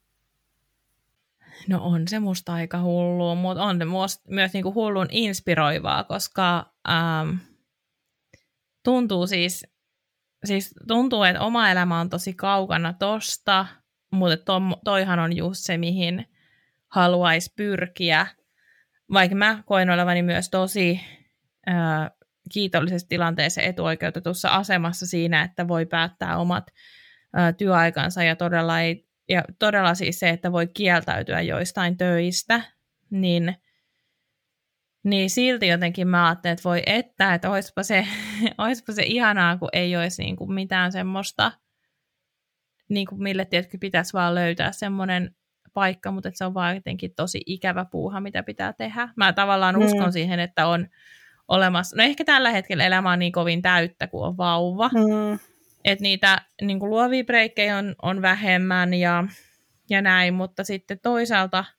No 1.68 1.78
on 1.83 2.09
se 2.09 2.18
musta 2.18 2.54
aika 2.54 2.83
hullua, 2.83 3.35
mutta 3.35 3.64
on 3.64 3.78
se 3.78 3.85
myös, 3.85 4.20
myös 4.28 4.52
niinku 4.52 4.74
hullun 4.74 5.06
inspiroivaa, 5.11 6.04
koska 6.04 6.72
ähm, 6.88 7.37
tuntuu 8.83 9.26
siis, 9.26 9.66
siis 10.44 10.74
tuntuu, 10.88 11.22
että 11.22 11.40
oma 11.40 11.70
elämä 11.70 12.00
on 12.00 12.11
tosi 12.11 12.35
kaukana 12.35 12.92
tosta, 12.92 13.66
mutta 14.11 14.37
to, 14.37 14.61
toihan 14.85 15.18
on 15.18 15.37
just 15.37 15.61
se, 15.61 15.78
mihin 15.78 16.26
haluaisi 16.88 17.52
pyrkiä. 17.56 18.26
Vaikka 19.12 19.37
mä 19.37 19.62
koen 19.66 19.90
olevani 19.90 20.22
myös 20.22 20.50
tosi 20.50 21.00
äh, 21.68 22.11
kiitollisessa 22.53 23.09
tilanteessa 23.09 23.62
etuoikeutetussa 23.62 24.48
asemassa 24.48 25.07
siinä, 25.07 25.42
että 25.42 25.68
voi 25.68 25.87
päättää 25.87 26.38
omat 26.38 26.64
äh, 27.38 27.55
työaikansa 27.57 28.22
ja 28.22 28.37
todella, 28.37 28.81
ei, 28.81 29.09
ja 29.29 29.44
todella 29.59 29.94
siis 29.94 30.18
se, 30.18 30.29
että 30.29 30.53
voi 30.53 30.66
kieltäytyä 30.66 31.40
joistain 31.40 31.96
töistä, 31.96 32.61
niin– 33.11 33.55
niin 35.05 35.31
silti 35.31 35.66
jotenkin 35.66 36.09
mä 36.09 36.26
ajattelin, 36.26 36.53
että 36.53 36.68
voi 36.68 36.83
että, 36.87 37.35
että 37.35 37.50
olisipa 37.50 37.83
se, 37.83 38.07
olisipa 38.59 38.92
se 38.92 39.03
ihanaa, 39.03 39.57
kun 39.57 39.68
ei 39.72 39.96
olisi 39.96 40.22
niin 40.22 40.37
kuin 40.37 40.53
mitään 40.53 40.92
semmoista, 40.92 41.53
niin 42.88 43.07
kuin 43.07 43.22
mille 43.22 43.44
tietysti 43.44 43.79
pitäisi 43.79 44.12
vaan 44.12 44.35
löytää 44.35 44.72
semmoinen 44.72 45.35
paikka, 45.74 46.11
mutta 46.11 46.29
että 46.29 46.38
se 46.38 46.44
on 46.44 46.55
vaan 46.55 46.74
jotenkin 46.74 47.14
tosi 47.16 47.40
ikävä 47.46 47.85
puuha, 47.85 48.20
mitä 48.20 48.42
pitää 48.42 48.72
tehdä. 48.72 49.09
Mä 49.16 49.33
tavallaan 49.33 49.74
mm. 49.74 49.85
uskon 49.85 50.12
siihen, 50.12 50.40
että 50.40 50.66
on 50.66 50.88
olemassa, 51.50 51.96
no 51.96 52.02
ehkä 52.02 52.24
tällä 52.24 52.50
hetkellä 52.50 52.86
elämä 52.86 53.10
on 53.12 53.18
niin 53.18 53.32
kovin 53.32 53.62
täyttä, 53.62 54.06
kun 54.06 54.26
on 54.26 54.36
vauva, 54.36 54.90
mm. 54.94 55.38
että 55.84 56.02
niitä 56.02 56.42
niin 56.62 56.80
kuin 56.80 56.90
luovia 56.90 57.24
breikkejä 57.24 57.76
on, 57.76 57.94
on 58.02 58.22
vähemmän 58.22 58.94
ja, 58.94 59.24
ja 59.90 60.02
näin, 60.02 60.34
mutta 60.34 60.64
sitten 60.64 61.00
toisaalta– 61.02 61.64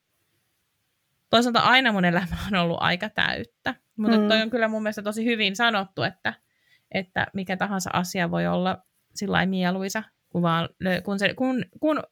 toisaalta 1.31 1.59
aina 1.59 1.91
mun 1.91 2.05
elämä 2.05 2.37
on 2.51 2.59
ollut 2.59 2.77
aika 2.79 3.09
täyttä. 3.09 3.75
Mutta 3.97 4.17
mm. 4.17 4.27
toi 4.27 4.41
on 4.41 4.49
kyllä 4.49 4.67
mun 4.67 4.83
mielestä 4.83 5.01
tosi 5.01 5.25
hyvin 5.25 5.55
sanottu, 5.55 6.03
että, 6.03 6.33
että 6.91 7.27
mikä 7.33 7.57
tahansa 7.57 7.89
asia 7.93 8.31
voi 8.31 8.47
olla 8.47 8.77
sillä 9.15 9.45
mieluisa, 9.45 10.03
kun, 10.29 10.41
vaan, 10.41 10.69
kun, 11.03 11.19
se, 11.19 11.33
kun, 11.33 11.65
kun 11.79 12.03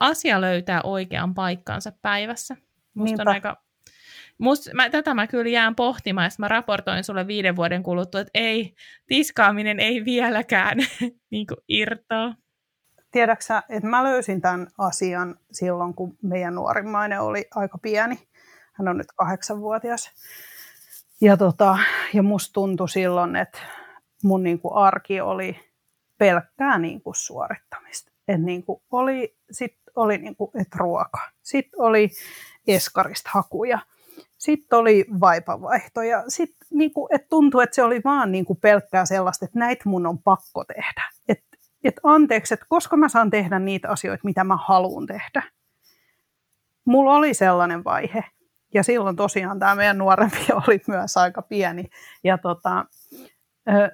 asia 0.00 0.40
löytää 0.40 0.80
oikean 0.82 1.34
paikkansa 1.34 1.92
päivässä. 2.02 2.56
Musta 2.94 3.22
on 3.22 3.28
aika, 3.28 3.62
must, 4.38 4.68
mä, 4.74 4.90
tätä 4.90 5.14
mä 5.14 5.26
kyllä 5.26 5.50
jään 5.50 5.74
pohtimaan, 5.74 6.24
ja 6.24 6.30
mä 6.38 6.48
raportoin 6.48 7.04
sulle 7.04 7.26
viiden 7.26 7.56
vuoden 7.56 7.82
kuluttua, 7.82 8.20
että 8.20 8.30
ei, 8.34 8.74
tiskaaminen 9.06 9.80
ei 9.80 10.04
vieläkään 10.04 10.78
niin 11.30 11.46
irtoa. 11.68 12.34
Tiedäksä, 13.10 13.62
että 13.68 13.88
mä 13.88 14.04
löysin 14.04 14.40
tämän 14.40 14.68
asian 14.78 15.36
silloin, 15.52 15.94
kun 15.94 16.16
meidän 16.22 16.54
nuorimmainen 16.54 17.20
oli 17.20 17.44
aika 17.54 17.78
pieni. 17.78 18.18
Hän 18.72 18.88
on 18.88 18.98
nyt 18.98 19.12
kahdeksanvuotias. 19.16 20.10
Ja, 21.20 21.36
tota, 21.36 21.78
ja 22.14 22.22
musta 22.22 22.52
tuntui 22.52 22.88
silloin, 22.88 23.36
että 23.36 23.58
mun 24.22 24.42
niin 24.42 24.60
kuin 24.60 24.74
arki 24.74 25.20
oli 25.20 25.60
pelkkää 26.18 26.78
niin 26.78 27.02
kuin 27.02 27.14
suorittamista. 27.14 28.12
Et 28.28 28.42
niin 28.42 28.62
kuin 28.62 28.82
oli, 28.90 29.36
sit 29.50 29.76
oli 29.96 30.18
niin 30.18 30.36
kuin, 30.36 30.50
et 30.60 30.74
ruoka, 30.74 31.20
sitten 31.42 31.80
oli 31.80 32.10
eskarista 32.66 33.30
hakuja, 33.32 33.78
sitten 34.38 34.78
oli 34.78 35.04
vaipavaihtoja. 35.20 36.24
Sitten 36.28 36.68
niin 36.70 36.92
kuin, 36.92 37.14
et 37.14 37.28
tuntui, 37.28 37.62
että 37.62 37.74
se 37.74 37.82
oli 37.82 38.00
vaan 38.04 38.32
niin 38.32 38.44
kuin 38.44 38.58
pelkkää 38.60 39.06
sellaista, 39.06 39.44
että 39.44 39.58
näitä 39.58 39.88
mun 39.88 40.06
on 40.06 40.18
pakko 40.18 40.64
tehdä. 40.64 41.04
Et, 41.28 41.44
et 41.84 41.94
anteeksi, 42.02 42.54
että 42.54 42.66
koska 42.68 42.96
mä 42.96 43.08
saan 43.08 43.30
tehdä 43.30 43.58
niitä 43.58 43.88
asioita, 43.88 44.24
mitä 44.24 44.44
mä 44.44 44.56
haluan 44.56 45.06
tehdä. 45.06 45.42
Mulla 46.84 47.14
oli 47.14 47.34
sellainen 47.34 47.84
vaihe, 47.84 48.24
ja 48.74 48.82
silloin 48.82 49.16
tosiaan 49.16 49.58
tämä 49.58 49.74
meidän 49.74 49.98
nuorempi 49.98 50.46
oli 50.66 50.80
myös 50.86 51.16
aika 51.16 51.42
pieni. 51.42 51.84
Ja 52.24 52.38
tota, 52.38 52.84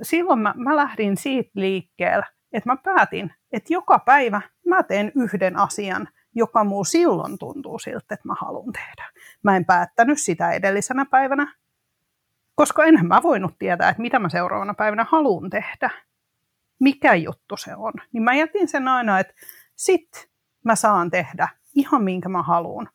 silloin 0.02 0.38
mä, 0.38 0.54
mä 0.56 0.76
lähdin 0.76 1.16
siitä 1.16 1.50
liikkeelle, 1.54 2.26
että 2.52 2.70
mä 2.70 2.76
päätin, 2.76 3.34
että 3.52 3.72
joka 3.72 3.98
päivä 3.98 4.40
mä 4.66 4.82
teen 4.82 5.12
yhden 5.16 5.56
asian, 5.56 6.08
joka 6.34 6.64
muu 6.64 6.84
silloin 6.84 7.38
tuntuu 7.38 7.78
siltä, 7.78 8.14
että 8.14 8.28
mä 8.28 8.34
haluan 8.40 8.72
tehdä. 8.72 9.10
Mä 9.42 9.56
en 9.56 9.64
päättänyt 9.64 10.18
sitä 10.18 10.52
edellisenä 10.52 11.04
päivänä, 11.04 11.54
koska 12.54 12.84
enhän 12.84 13.06
mä 13.06 13.22
voinut 13.22 13.58
tietää, 13.58 13.88
että 13.88 14.02
mitä 14.02 14.18
mä 14.18 14.28
seuraavana 14.28 14.74
päivänä 14.74 15.06
haluan 15.08 15.50
tehdä. 15.50 15.90
Mikä 16.80 17.14
juttu 17.14 17.56
se 17.56 17.74
on. 17.76 17.92
Niin 18.12 18.22
mä 18.22 18.34
jätin 18.34 18.68
sen 18.68 18.88
aina, 18.88 19.20
että 19.20 19.34
sit 19.76 20.30
mä 20.64 20.74
saan 20.74 21.10
tehdä 21.10 21.48
ihan 21.74 22.02
minkä 22.02 22.28
mä 22.28 22.42
haluan. 22.42 22.88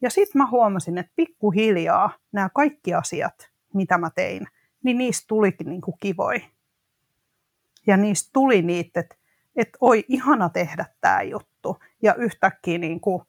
Ja 0.00 0.10
sitten 0.10 0.42
mä 0.42 0.46
huomasin, 0.50 0.98
että 0.98 1.12
pikkuhiljaa 1.16 2.10
nämä 2.32 2.48
kaikki 2.54 2.94
asiat, 2.94 3.50
mitä 3.74 3.98
mä 3.98 4.10
tein, 4.10 4.46
niin 4.84 4.98
niistä 4.98 5.24
tulikin 5.28 5.68
niin 5.68 5.80
kuin 5.80 5.96
kivoi. 6.00 6.44
Ja 7.86 7.96
niistä 7.96 8.30
tuli 8.32 8.62
niitä, 8.62 9.00
että, 9.00 9.16
että 9.56 9.78
oi 9.80 10.04
ihana 10.08 10.48
tehdä 10.48 10.84
tämä 11.00 11.22
juttu. 11.22 11.55
Ja 12.02 12.14
yhtäkkiä 12.14 12.78
niin 12.78 13.00
kuin 13.00 13.22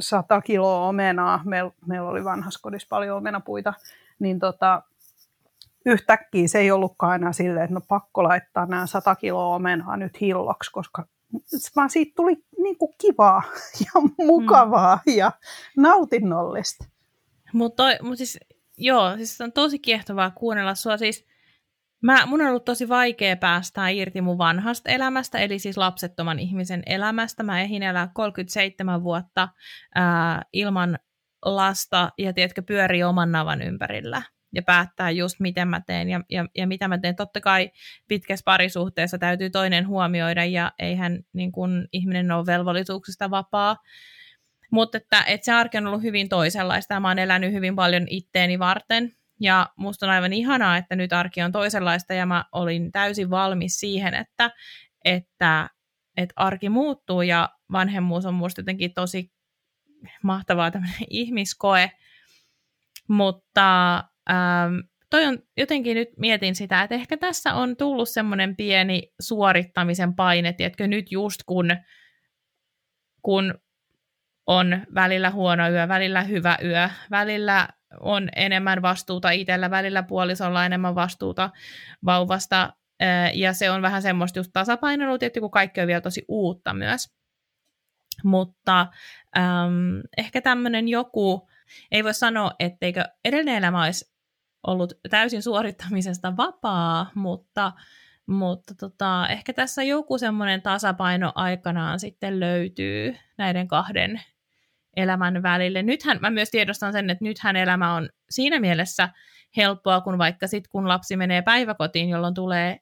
sata 0.00 0.40
kiloa 0.40 0.88
omenaa, 0.88 1.40
meillä 1.44 1.70
meil 1.86 2.02
oli 2.02 2.24
vanhassa 2.24 2.60
kodissa 2.62 2.88
paljon 2.90 3.16
omenapuita, 3.16 3.74
niin 4.18 4.38
tota, 4.38 4.82
yhtäkkiä 5.86 6.48
se 6.48 6.58
ei 6.58 6.70
ollutkaan 6.70 7.14
enää 7.14 7.32
silleen, 7.32 7.64
että 7.64 7.74
no 7.74 7.80
pakko 7.88 8.22
laittaa 8.22 8.66
nämä 8.66 8.86
sata 8.86 9.14
kiloa 9.14 9.54
omenaa 9.54 9.96
nyt 9.96 10.20
hilloksi, 10.20 10.70
koska 10.72 11.06
vaan 11.76 11.90
siitä 11.90 12.12
tuli 12.16 12.44
niin 12.58 12.78
kuin 12.78 12.94
kivaa 12.98 13.42
ja 13.84 14.24
mukavaa 14.26 15.00
mm. 15.06 15.12
ja 15.16 15.32
nautinnollista. 15.76 16.84
Mutta 17.52 17.82
mut 18.02 18.18
siis, 18.18 18.38
joo, 18.76 19.16
siis 19.16 19.40
on 19.40 19.52
tosi 19.52 19.78
kiehtovaa 19.78 20.30
kuunnella 20.30 20.74
sua. 20.74 20.96
Siis, 20.96 21.26
mä, 22.02 22.26
mun 22.26 22.40
on 22.40 22.48
ollut 22.48 22.64
tosi 22.64 22.88
vaikea 22.88 23.36
päästä 23.36 23.88
irti 23.88 24.20
mun 24.20 24.38
vanhasta 24.38 24.90
elämästä, 24.90 25.38
eli 25.38 25.58
siis 25.58 25.76
lapsettoman 25.76 26.38
ihmisen 26.38 26.82
elämästä. 26.86 27.42
Mä 27.42 27.60
ehin 27.60 27.82
elää 27.82 28.08
37 28.14 29.02
vuotta 29.02 29.48
ää, 29.94 30.42
ilman 30.52 30.98
lasta 31.44 32.10
ja 32.18 32.32
tiedätkö, 32.32 32.62
pyörii 32.62 33.02
oman 33.02 33.32
navan 33.32 33.62
ympärillä 33.62 34.22
ja 34.54 34.62
päättää 34.62 35.10
just 35.10 35.40
miten 35.40 35.68
mä 35.68 35.80
teen 35.86 36.08
ja, 36.08 36.20
ja, 36.30 36.46
ja 36.56 36.66
mitä 36.66 36.88
mä 36.88 36.98
teen. 36.98 37.16
Totta 37.16 37.40
kai 37.40 37.70
pitkässä 38.08 38.44
parisuhteessa 38.44 39.18
täytyy 39.18 39.50
toinen 39.50 39.88
huomioida 39.88 40.44
ja 40.44 40.72
eihän 40.78 41.20
niin 41.32 41.52
kun, 41.52 41.88
ihminen 41.92 42.30
ole 42.30 42.46
velvollisuuksista 42.46 43.30
vapaa. 43.30 43.76
Mutta 44.72 44.98
että, 44.98 45.24
että 45.26 45.44
se 45.44 45.52
arki 45.52 45.78
on 45.78 45.86
ollut 45.86 46.02
hyvin 46.02 46.28
toisenlaista 46.28 46.94
ja 46.94 47.00
mä 47.00 47.08
oon 47.08 47.18
elänyt 47.18 47.52
hyvin 47.52 47.76
paljon 47.76 48.06
itteeni 48.08 48.58
varten. 48.58 49.12
Ja 49.40 49.68
musta 49.76 50.06
on 50.06 50.12
aivan 50.12 50.32
ihanaa, 50.32 50.76
että 50.76 50.96
nyt 50.96 51.12
arki 51.12 51.42
on 51.42 51.52
toisenlaista 51.52 52.14
ja 52.14 52.26
mä 52.26 52.44
olin 52.52 52.92
täysin 52.92 53.30
valmis 53.30 53.80
siihen, 53.80 54.14
että, 54.14 54.50
että, 55.04 55.70
että 56.16 56.32
arki 56.36 56.68
muuttuu 56.68 57.22
ja 57.22 57.48
vanhemmuus 57.72 58.26
on 58.26 58.34
musta 58.34 58.60
jotenkin 58.60 58.94
tosi 58.94 59.32
mahtavaa 60.22 60.70
tämmöinen 60.70 61.06
ihmiskoe. 61.10 61.90
Mutta 63.08 63.96
ähm, 64.30 64.74
toi 65.10 65.24
on, 65.24 65.38
jotenkin 65.56 65.94
nyt 65.94 66.08
mietin 66.16 66.54
sitä, 66.54 66.82
että 66.82 66.94
ehkä 66.94 67.16
tässä 67.16 67.54
on 67.54 67.76
tullut 67.76 68.08
semmoinen 68.08 68.56
pieni 68.56 69.12
suorittamisen 69.20 70.14
paine, 70.14 70.54
että 70.58 70.86
nyt 70.86 71.12
just 71.12 71.40
kun, 71.46 71.70
kun 73.22 73.54
on 74.46 74.86
välillä 74.94 75.30
huono 75.30 75.68
yö, 75.68 75.88
välillä 75.88 76.22
hyvä 76.22 76.58
yö, 76.64 76.88
välillä 77.10 77.68
on 78.00 78.28
enemmän 78.36 78.82
vastuuta 78.82 79.30
itsellä, 79.30 79.70
välillä 79.70 80.02
puolisolla 80.02 80.66
enemmän 80.66 80.94
vastuuta 80.94 81.50
vauvasta, 82.04 82.72
ja 83.34 83.52
se 83.52 83.70
on 83.70 83.82
vähän 83.82 84.02
semmoista 84.02 84.38
just 84.38 84.50
tasapainoilua, 84.52 85.18
tietysti 85.18 85.40
kun 85.40 85.50
kaikki 85.50 85.80
on 85.80 85.86
vielä 85.86 86.00
tosi 86.00 86.24
uutta 86.28 86.74
myös. 86.74 87.14
Mutta 88.24 88.86
ähm, 89.38 90.00
ehkä 90.18 90.40
tämmöinen 90.40 90.88
joku, 90.88 91.48
ei 91.90 92.04
voi 92.04 92.14
sanoa, 92.14 92.52
etteikö 92.58 93.04
edellinen 93.24 93.56
elämä 93.56 93.84
olisi 93.84 94.12
ollut 94.66 94.92
täysin 95.10 95.42
suorittamisesta 95.42 96.36
vapaa, 96.36 97.10
mutta, 97.14 97.72
mutta 98.26 98.74
tota, 98.74 99.28
ehkä 99.28 99.52
tässä 99.52 99.82
joku 99.82 100.18
semmoinen 100.18 100.62
tasapaino 100.62 101.32
aikanaan 101.34 102.00
sitten 102.00 102.40
löytyy 102.40 103.16
näiden 103.38 103.68
kahden 103.68 104.20
elämän 104.96 105.42
välille. 105.42 105.82
Nythän 105.82 106.18
mä 106.20 106.30
myös 106.30 106.50
tiedostan 106.50 106.92
sen, 106.92 107.10
että 107.10 107.24
nythän 107.24 107.56
elämä 107.56 107.94
on 107.94 108.08
siinä 108.30 108.60
mielessä 108.60 109.08
helppoa, 109.56 110.00
kun 110.00 110.18
vaikka 110.18 110.46
sitten 110.46 110.70
kun 110.70 110.88
lapsi 110.88 111.16
menee 111.16 111.42
päiväkotiin, 111.42 112.08
jolloin 112.08 112.34
tulee, 112.34 112.78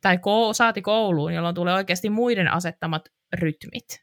tai 0.00 0.18
saati 0.52 0.82
kouluun, 0.82 1.34
jolloin 1.34 1.54
tulee 1.54 1.74
oikeasti 1.74 2.10
muiden 2.10 2.52
asettamat 2.52 3.08
rytmit 3.32 4.02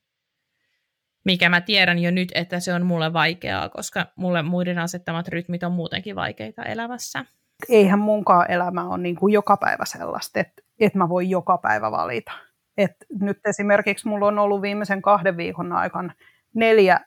mikä 1.26 1.50
mä 1.50 1.62
tiedän 1.62 2.00
jo 2.00 2.12
nyt, 2.12 2.32
että 2.36 2.60
se 2.60 2.74
on 2.74 2.86
mulle 2.86 3.14
vaikeaa, 3.14 3.70
koska 3.70 4.06
mulle 4.16 4.41
muiden 4.41 4.80
asettamat 4.80 5.28
rytmit 5.28 5.64
on 5.64 5.72
muutenkin 5.72 6.16
vaikeita 6.16 6.64
elämässä. 6.64 7.26
Eihän 7.70 8.00
munkaan 8.00 8.52
elämä 8.52 8.89
ole 8.89 8.97
niin 8.97 9.16
kuin 9.16 9.34
joka 9.34 9.58
päivä 9.58 9.86
sellaista, 9.86 10.39
että, 10.39 10.62
että 10.80 10.97
mä 10.97 11.10
voin 11.10 11.30
joka 11.30 11.58
päivä 11.58 11.91
valita. 11.91 12.32
Et 12.78 12.91
nyt 13.22 13.38
esimerkiksi 13.45 14.08
mulla 14.08 14.28
on 14.28 14.39
ollut 14.39 14.62
viimeisen 14.62 15.02
kahden 15.02 15.38
viikon 15.38 15.72
aikana 15.72 16.14
neljä 16.54 17.00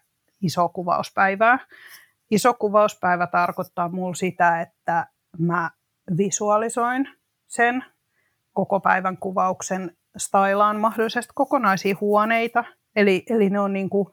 iso 0.43 0.69
kuvauspäivää. 0.69 1.59
Iso 2.31 2.55
kuvauspäivä 2.55 3.27
tarkoittaa 3.27 3.89
mulla 3.89 4.15
sitä, 4.15 4.61
että 4.61 5.07
mä 5.39 5.71
visualisoin 6.17 7.09
sen 7.47 7.85
koko 8.53 8.81
päivän 8.81 9.17
kuvauksen, 9.17 9.97
stylaan 10.17 10.81
mahdollisesti 10.81 11.33
kokonaisia 11.35 11.97
huoneita– 12.01 12.65
Eli, 12.97 13.25
eli 13.31 13.51
ne 13.51 13.61
on 13.61 13.73
niin 13.73 13.91
kuin, 13.91 14.09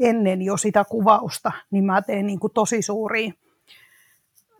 ennen 0.00 0.42
jo 0.42 0.56
sitä 0.56 0.84
kuvausta, 0.84 1.52
niin 1.70 1.84
mä 1.84 2.02
teen 2.02 2.26
niin 2.26 2.40
kuin 2.40 2.52
tosi 2.52 2.82
suuria, 2.82 3.32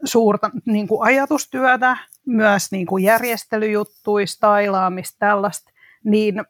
suurta 0.04 0.50
niin 0.66 0.88
kuin 0.88 1.02
ajatustyötä, 1.02 1.96
myös 2.26 2.72
niin 2.72 2.86
kuin 2.86 3.04
järjestelyjuttuja, 3.04 4.26
stailaamista, 4.26 5.16
tällaista, 5.18 5.72
niin, 6.04 6.44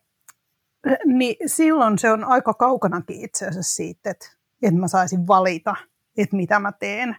niin 1.05 1.37
silloin 1.47 1.99
se 1.99 2.11
on 2.11 2.25
aika 2.25 2.55
kaukanakin 2.55 3.25
itse 3.25 3.47
asiassa 3.47 3.75
siitä, 3.75 4.11
että, 4.11 4.27
että 4.63 4.81
mä 4.81 4.89
saisin 4.89 5.27
valita, 5.27 5.77
että 6.19 6.37
mitä 6.37 6.59
mä 6.59 6.73
teen. 6.73 7.17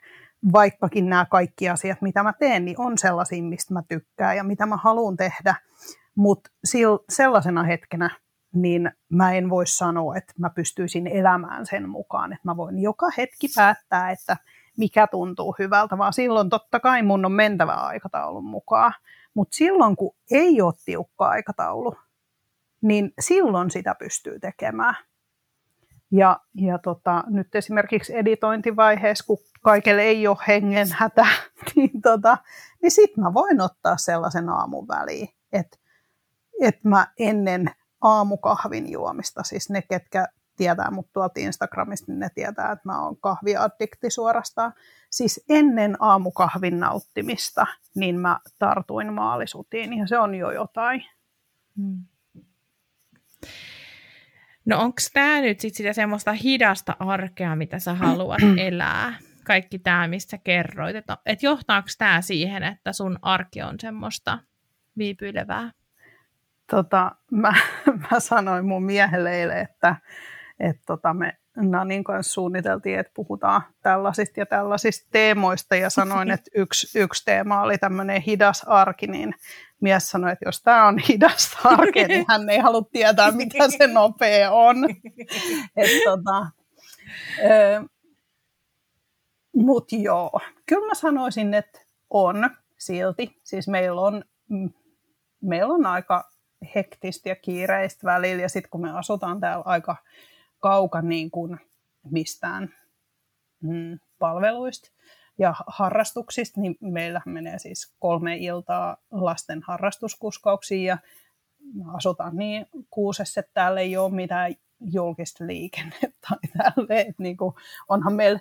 Vaikkakin 0.53 1.09
nämä 1.09 1.25
kaikki 1.25 1.69
asiat, 1.69 2.01
mitä 2.01 2.23
mä 2.23 2.33
teen, 2.33 2.65
niin 2.65 2.79
on 2.79 2.97
sellaisia, 2.97 3.43
mistä 3.43 3.73
mä 3.73 3.83
tykkään 3.87 4.37
ja 4.37 4.43
mitä 4.43 4.65
mä 4.65 4.77
haluan 4.77 5.17
tehdä. 5.17 5.55
Mutta 6.15 6.49
sellaisena 7.09 7.63
hetkenä 7.63 8.09
niin 8.53 8.91
mä 9.09 9.33
en 9.33 9.49
voi 9.49 9.67
sanoa, 9.67 10.15
että 10.17 10.33
mä 10.37 10.49
pystyisin 10.49 11.07
elämään 11.07 11.65
sen 11.65 11.89
mukaan, 11.89 12.33
että 12.33 12.47
mä 12.47 12.57
voin 12.57 12.79
joka 12.79 13.07
hetki 13.17 13.47
päättää, 13.55 14.11
että 14.11 14.37
mikä 14.77 15.07
tuntuu 15.07 15.55
hyvältä, 15.59 15.97
vaan 15.97 16.13
silloin 16.13 16.49
totta 16.49 16.79
kai 16.79 17.03
mun 17.03 17.25
on 17.25 17.31
mentävä 17.31 17.73
aikataulun 17.73 18.45
mukaan. 18.45 18.93
Mutta 19.33 19.55
silloin, 19.55 19.95
kun 19.95 20.15
ei 20.31 20.61
ole 20.61 20.73
tiukka 20.85 21.27
aikataulu, 21.27 21.95
niin 22.83 23.13
silloin 23.19 23.71
sitä 23.71 23.95
pystyy 23.99 24.39
tekemään. 24.39 24.95
Ja, 26.11 26.39
ja 26.55 26.77
tota, 26.77 27.23
nyt 27.27 27.55
esimerkiksi 27.55 28.17
editointivaiheessa, 28.17 29.25
kun 29.25 29.37
kaikille 29.61 30.01
ei 30.01 30.27
ole 30.27 30.37
hengen 30.47 30.87
hätä, 30.91 31.27
niin, 31.75 32.01
tota, 32.01 32.37
niin 32.81 32.91
sitten 32.91 33.23
mä 33.23 33.33
voin 33.33 33.61
ottaa 33.61 33.97
sellaisen 33.97 34.49
aamun 34.49 34.87
väliin, 34.87 35.29
että 35.53 35.77
et 36.61 36.83
mä 36.83 37.07
ennen 37.19 37.71
aamukahvin 38.01 38.91
juomista. 38.91 39.43
Siis 39.43 39.69
ne, 39.69 39.81
ketkä 39.81 40.27
tietää 40.57 40.91
mut 40.91 41.13
tuolta 41.13 41.39
Instagramista, 41.39 42.11
niin 42.11 42.19
ne 42.19 42.29
tietää, 42.35 42.71
että 42.71 42.89
mä 42.89 43.03
oon 43.03 43.17
kahviaddikti 43.17 44.09
suorastaan. 44.09 44.73
Siis 45.09 45.45
ennen 45.49 45.97
aamukahvin 45.99 46.79
nauttimista, 46.79 47.67
niin 47.95 48.19
mä 48.19 48.39
tartuin 48.59 49.13
maalisutiin 49.13 49.97
ja 49.97 50.07
se 50.07 50.19
on 50.19 50.35
jo 50.35 50.51
jotain. 50.51 51.05
Hmm. 51.77 52.05
No 54.65 54.79
onko 54.79 54.97
tämä 55.13 55.41
nyt 55.41 55.59
sit 55.59 55.75
sitä 55.75 55.93
semmoista 55.93 56.33
hidasta 56.33 56.95
arkea, 56.99 57.55
mitä 57.55 57.79
sä 57.79 57.93
haluat 57.93 58.41
elää? 58.67 59.13
Kaikki 59.43 59.79
tämä, 59.79 60.07
mistä 60.07 60.37
kerroit. 60.37 60.95
Että 60.95 61.17
et 61.25 61.43
johtaako 61.43 61.87
tämä 61.97 62.21
siihen, 62.21 62.63
että 62.63 62.93
sun 62.93 63.19
arki 63.21 63.61
on 63.61 63.79
semmoista 63.79 64.39
viipyilevää? 64.97 65.71
tota, 66.71 67.11
mä, 67.31 67.53
mä 68.11 68.19
sanoin 68.19 68.65
mun 68.65 68.83
miehelle 68.83 69.31
eilen, 69.31 69.57
että, 69.57 69.95
että 70.59 70.83
tota, 70.85 71.13
me 71.13 71.37
Nanin 71.57 72.03
kanssa 72.03 72.33
suunniteltiin, 72.33 72.99
että 72.99 73.11
puhutaan 73.15 73.61
tällaisista 73.81 74.39
ja 74.39 74.45
tällaisista 74.45 75.09
teemoista 75.11 75.75
ja 75.75 75.89
sanoin, 75.89 76.31
että 76.35 76.51
yksi, 76.55 76.99
yksi 76.99 77.25
teema 77.25 77.61
oli 77.61 77.77
tämmöinen 77.77 78.21
hidas 78.21 78.63
arki, 78.63 79.07
niin 79.07 79.33
mies 79.83 80.09
sanoi, 80.09 80.31
että 80.31 80.45
jos 80.45 80.61
tämä 80.61 80.87
on 80.87 80.97
hidas 80.97 81.57
arki, 81.63 82.07
niin 82.07 82.25
hän 82.29 82.49
ei 82.49 82.59
halua 82.59 82.83
tietää, 82.91 83.31
mitä 83.31 83.69
se 83.77 83.87
nopea 83.87 84.51
on. 84.51 84.77
Et, 85.77 85.89
tota, 86.05 86.47
Mutta 89.55 89.95
joo, 89.95 90.39
kyllä 90.65 90.87
mä 90.87 90.93
sanoisin, 90.93 91.53
että 91.53 91.79
on 92.09 92.49
silti. 92.77 93.39
Siis 93.43 93.67
meillä 93.67 94.01
on, 94.01 94.23
mm, 94.49 94.69
meillä 95.41 95.73
on 95.73 95.85
aika 95.85 96.31
hektistä 96.75 97.29
ja 97.29 97.35
kiireistä 97.35 98.07
välillä, 98.07 98.41
ja 98.41 98.49
sitten 98.49 98.69
kun 98.69 98.81
me 98.81 98.91
asutaan 98.91 99.39
täällä 99.39 99.63
aika 99.65 99.95
kauka 100.59 101.01
niin 101.01 101.31
kuin 101.31 101.59
mistään 102.11 102.75
mm, 103.61 103.99
palveluista 104.19 104.89
ja 105.37 105.55
harrastuksista, 105.67 106.61
niin 106.61 106.77
meillä 106.81 107.21
menee 107.25 107.59
siis 107.59 107.93
kolme 107.99 108.35
iltaa 108.35 108.97
lasten 109.11 109.61
harrastuskuskauksiin, 109.67 110.85
ja 110.85 110.97
asutaan 111.93 112.35
niin 112.35 112.65
kuusessa, 112.89 113.39
että 113.39 113.51
täällä 113.53 113.81
ei 113.81 113.97
ole 113.97 114.13
mitään 114.13 114.53
julkista 114.91 115.47
liikennettä 115.47 116.07
tai 116.29 116.37
tälle, 116.57 117.01
että 117.01 117.23
niin 117.23 117.37
kuin, 117.37 117.53
onhan 117.89 118.13
meillä 118.13 118.39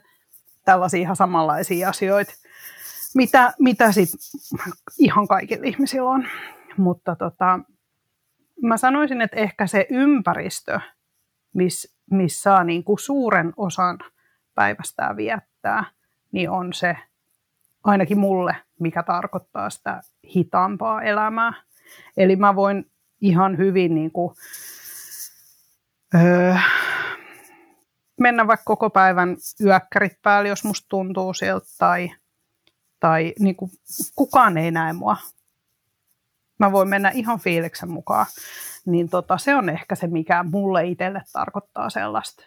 tällaisia 0.64 1.00
ihan 1.00 1.16
samanlaisia 1.16 1.88
asioita, 1.88 2.32
mitä, 3.14 3.52
mitä 3.58 3.92
sit 3.92 4.08
ihan 4.98 5.28
kaikilla 5.28 5.64
ihmisillä 5.66 6.10
on. 6.10 6.28
Mutta 6.76 7.16
tota, 7.16 7.60
mä 8.62 8.76
sanoisin, 8.76 9.20
että 9.20 9.36
ehkä 9.36 9.66
se 9.66 9.86
ympäristö, 9.90 10.80
missä 11.54 11.92
miss 12.10 12.42
saa 12.42 12.64
niin 12.64 12.84
kuin 12.84 12.98
suuren 12.98 13.52
osan 13.56 13.98
päivästään 14.54 15.16
viettää, 15.16 15.84
niin 16.32 16.50
on 16.50 16.72
se 16.72 16.96
ainakin 17.84 18.18
mulle, 18.18 18.56
mikä 18.80 19.02
tarkoittaa 19.02 19.70
sitä 19.70 20.02
hitaampaa 20.36 21.02
elämää. 21.02 21.52
Eli 22.16 22.36
mä 22.36 22.56
voin 22.56 22.90
ihan 23.20 23.58
hyvin 23.58 23.94
niin 23.94 24.10
kuin, 24.10 24.34
öö, 26.14 26.54
mennä 28.20 28.46
vaikka 28.46 28.64
koko 28.64 28.90
päivän 28.90 29.36
yökkärit 29.64 30.22
päälle, 30.22 30.48
jos 30.48 30.64
musta 30.64 30.86
tuntuu 30.88 31.34
siltä, 31.34 31.66
tai, 31.78 32.10
tai 33.00 33.34
niin 33.38 33.56
kuin, 33.56 33.70
kukaan 34.16 34.58
ei 34.58 34.70
näe 34.70 34.92
mua 34.92 35.16
mä 36.62 36.72
voin 36.72 36.88
mennä 36.88 37.10
ihan 37.10 37.40
fiiliksen 37.40 37.90
mukaan, 37.90 38.26
niin 38.86 39.08
tota, 39.08 39.38
se 39.38 39.54
on 39.54 39.68
ehkä 39.68 39.94
se, 39.94 40.06
mikä 40.06 40.42
mulle 40.42 40.86
itselle 40.86 41.22
tarkoittaa 41.32 41.90
sellaista 41.90 42.44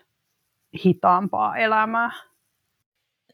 hitaampaa 0.86 1.56
elämää. 1.56 2.12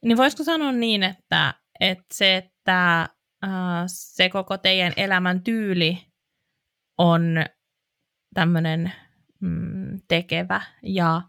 Niin 0.05 0.17
voisiko 0.17 0.43
sanoa 0.43 0.71
niin, 0.71 1.03
että, 1.03 1.53
että 1.79 2.05
se, 2.13 2.35
että 2.37 3.01
äh, 3.43 3.83
se 3.87 4.29
koko 4.29 4.57
teidän 4.57 4.93
elämän 4.97 5.43
tyyli 5.43 6.05
on 6.97 7.45
tämmöinen 8.33 8.91
mm, 9.39 9.99
tekevä 10.07 10.61
ja 10.83 11.21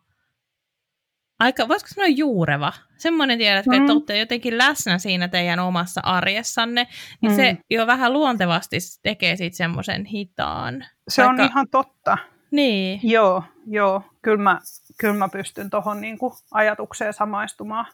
aika, 1.40 1.68
voisiko 1.68 1.88
sanoa 1.94 2.08
juureva, 2.08 2.72
semmoinen 2.98 3.38
tiedätkö, 3.38 3.70
mm. 3.70 3.80
että 3.80 3.92
olette 3.92 4.18
jotenkin 4.18 4.58
läsnä 4.58 4.98
siinä 4.98 5.28
teidän 5.28 5.58
omassa 5.58 6.00
arjessanne, 6.04 6.86
niin 7.22 7.32
mm. 7.32 7.36
se 7.36 7.56
jo 7.70 7.86
vähän 7.86 8.12
luontevasti 8.12 8.76
tekee 9.02 9.36
siitä 9.36 9.56
semmoisen 9.56 10.04
hitaan. 10.04 10.84
Se 11.08 11.22
Vaikka... 11.22 11.42
on 11.42 11.48
ihan 11.48 11.66
totta. 11.70 12.18
Niin. 12.50 13.00
Joo, 13.02 13.44
joo. 13.66 14.02
Kyllä 14.22 14.42
mä, 14.42 14.60
kyllä 14.98 15.14
mä 15.14 15.28
pystyn 15.28 15.70
tuohon 15.70 16.00
niinku 16.00 16.34
ajatukseen 16.50 17.14
samaistumaan. 17.14 17.86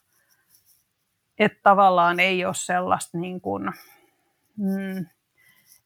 Että 1.39 1.59
tavallaan 1.62 2.20
ei 2.20 2.45
ole 2.45 2.55
sellaista, 2.55 3.18
niin 3.18 3.41
kuin, 3.41 3.62
mm, 4.57 5.07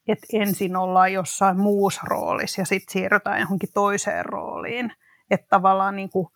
että 0.08 0.26
ensin 0.32 0.76
ollaan 0.76 1.12
jossain 1.12 1.60
muussa 1.60 2.00
roolissa 2.04 2.60
ja 2.60 2.66
sitten 2.66 2.92
siirrytään 2.92 3.40
johonkin 3.40 3.72
toiseen 3.74 4.24
rooliin. 4.24 4.92
Että 5.30 5.46
tavallaan 5.50 5.96
niin 5.96 6.10
kuin 6.10 6.28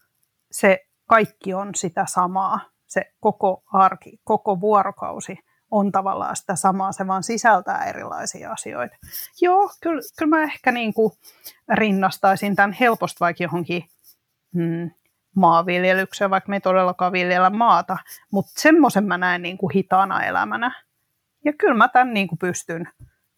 se 0.50 0.86
kaikki 1.06 1.54
on 1.54 1.74
sitä 1.74 2.04
samaa. 2.08 2.60
Se 2.86 3.02
koko 3.20 3.62
arki, 3.72 4.20
koko 4.24 4.60
vuorokausi 4.60 5.38
on 5.70 5.92
tavallaan 5.92 6.36
sitä 6.36 6.56
samaa, 6.56 6.92
se 6.92 7.06
vaan 7.06 7.22
sisältää 7.22 7.84
erilaisia 7.84 8.52
asioita. 8.52 8.96
Joo, 9.40 9.70
kyllä, 9.82 10.02
kyllä 10.18 10.36
mä 10.36 10.42
ehkä 10.42 10.72
niin 10.72 10.94
kuin 10.94 11.12
rinnastaisin 11.74 12.56
tämän 12.56 12.72
helposti 12.72 13.20
vaikka 13.20 13.42
johonkin 13.42 13.84
mm, 14.54 14.90
maanviljelykseen, 15.36 16.30
vaikka 16.30 16.50
me 16.50 16.56
ei 16.56 16.60
todellakaan 16.60 17.12
viljellä 17.12 17.50
maata, 17.50 17.98
mutta 18.30 18.52
semmoisen 18.54 19.04
mä 19.04 19.18
näen 19.18 19.42
niin 19.42 19.58
kuin 19.58 19.72
hitaana 19.74 20.22
elämänä. 20.22 20.82
Ja 21.44 21.52
kyllä 21.52 21.74
mä 21.74 21.88
tämän 21.88 22.14
niin 22.14 22.28
kuin 22.28 22.38
pystyn, 22.38 22.88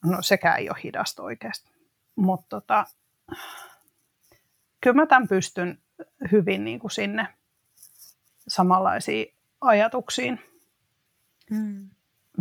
no 0.05 0.23
sekään 0.23 0.59
ei 0.59 0.71
ole 0.71 0.79
hidasta 0.85 1.23
oikeasti, 1.23 1.71
mutta 2.17 2.47
tota, 2.49 2.85
kyllä 4.81 4.97
mä 4.97 5.07
tämän 5.07 5.29
pystyn 5.29 5.79
hyvin 6.33 6.65
niin 6.65 6.79
kuin 6.79 6.91
sinne 6.91 7.29
samanlaisiin 8.49 9.35
ajatuksiin 9.61 10.41
mm. 11.51 11.91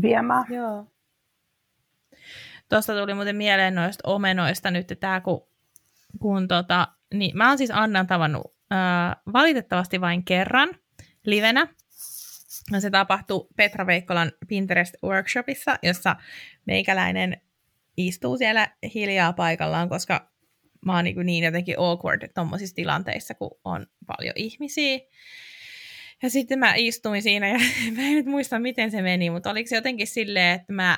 viemään. 0.01 0.45
Joo. 0.49 0.87
Tuosta 2.69 2.93
tuli 2.93 3.13
muuten 3.13 3.35
mieleen 3.35 3.75
noista 3.75 4.09
omenoista 4.09 4.71
nyt, 4.71 4.93
tämä 4.99 5.21
kun, 5.21 5.47
kun 6.19 6.47
tota, 6.47 6.87
niin 7.13 7.37
mä 7.37 7.47
oon 7.47 7.57
siis 7.57 7.71
Annan 7.73 8.07
tavannut 8.07 8.56
ää, 8.71 9.15
valitettavasti 9.33 10.01
vain 10.01 10.25
kerran 10.25 10.69
livenä. 11.25 11.67
Se 12.79 12.89
tapahtui 12.89 13.47
Petra 13.55 13.87
Veikkolan 13.87 14.31
Pinterest-workshopissa, 14.47 15.79
jossa 15.83 16.15
meikäläinen 16.65 17.41
istuu 17.97 18.37
siellä 18.37 18.67
hiljaa 18.93 19.33
paikallaan, 19.33 19.89
koska 19.89 20.31
mä 20.85 20.95
oon 20.95 21.03
niin, 21.03 21.25
niin 21.25 21.43
jotenkin 21.43 21.79
awkward 21.79 22.27
tuommoisissa 22.35 22.75
tilanteissa, 22.75 23.33
kun 23.33 23.59
on 23.63 23.87
paljon 24.07 24.33
ihmisiä. 24.35 24.99
Ja 26.23 26.29
sitten 26.29 26.59
mä 26.59 26.73
istuin 26.75 27.21
siinä 27.21 27.47
ja 27.47 27.59
mä 27.95 28.01
en 28.01 28.13
nyt 28.13 28.25
muista, 28.25 28.59
miten 28.59 28.91
se 28.91 29.01
meni, 29.01 29.29
mutta 29.29 29.49
oliko 29.49 29.67
se 29.67 29.75
jotenkin 29.75 30.07
silleen, 30.07 30.59
että 30.59 30.73
mä 30.73 30.97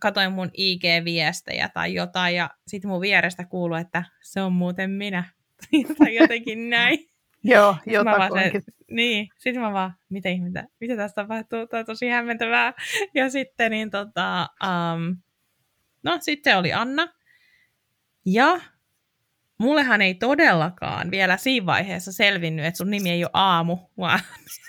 katoin 0.00 0.32
mun 0.32 0.50
IG-viestejä 0.56 1.68
tai 1.74 1.94
jotain 1.94 2.36
ja 2.36 2.50
sitten 2.66 2.90
mun 2.90 3.00
vierestä 3.00 3.44
kuului, 3.44 3.80
että 3.80 4.04
se 4.22 4.40
on 4.40 4.52
muuten 4.52 4.90
minä. 4.90 5.24
tai 5.98 6.14
jotenkin 6.14 6.70
näin. 6.70 6.98
Joo, 7.44 7.76
jotakuinkin. 7.86 8.62
Niin, 8.90 9.28
sitten 9.38 9.62
mä 9.62 9.72
vaan, 9.72 9.94
mitä 10.08 10.28
ihmettä, 10.28 10.64
mitä 10.80 10.96
tässä 10.96 11.14
tapahtuu, 11.14 11.66
tämä 11.66 11.78
on 11.78 11.86
tosi 11.86 12.08
hämmentävää. 12.08 12.72
Ja 13.14 13.30
sitten 13.30 13.70
niin 13.70 13.90
tota, 13.90 14.48
um, 14.64 15.16
no 16.02 16.18
sitten 16.20 16.58
oli 16.58 16.72
Anna. 16.72 17.08
Ja 18.26 18.60
mullehan 19.58 20.02
ei 20.02 20.14
todellakaan 20.14 21.10
vielä 21.10 21.36
siinä 21.36 21.66
vaiheessa 21.66 22.12
selvinnyt, 22.12 22.64
että 22.64 22.78
sun 22.78 22.90
nimi 22.90 23.10
ei 23.10 23.24
ole 23.24 23.30
Aamu, 23.32 23.78
vaan 23.98 24.20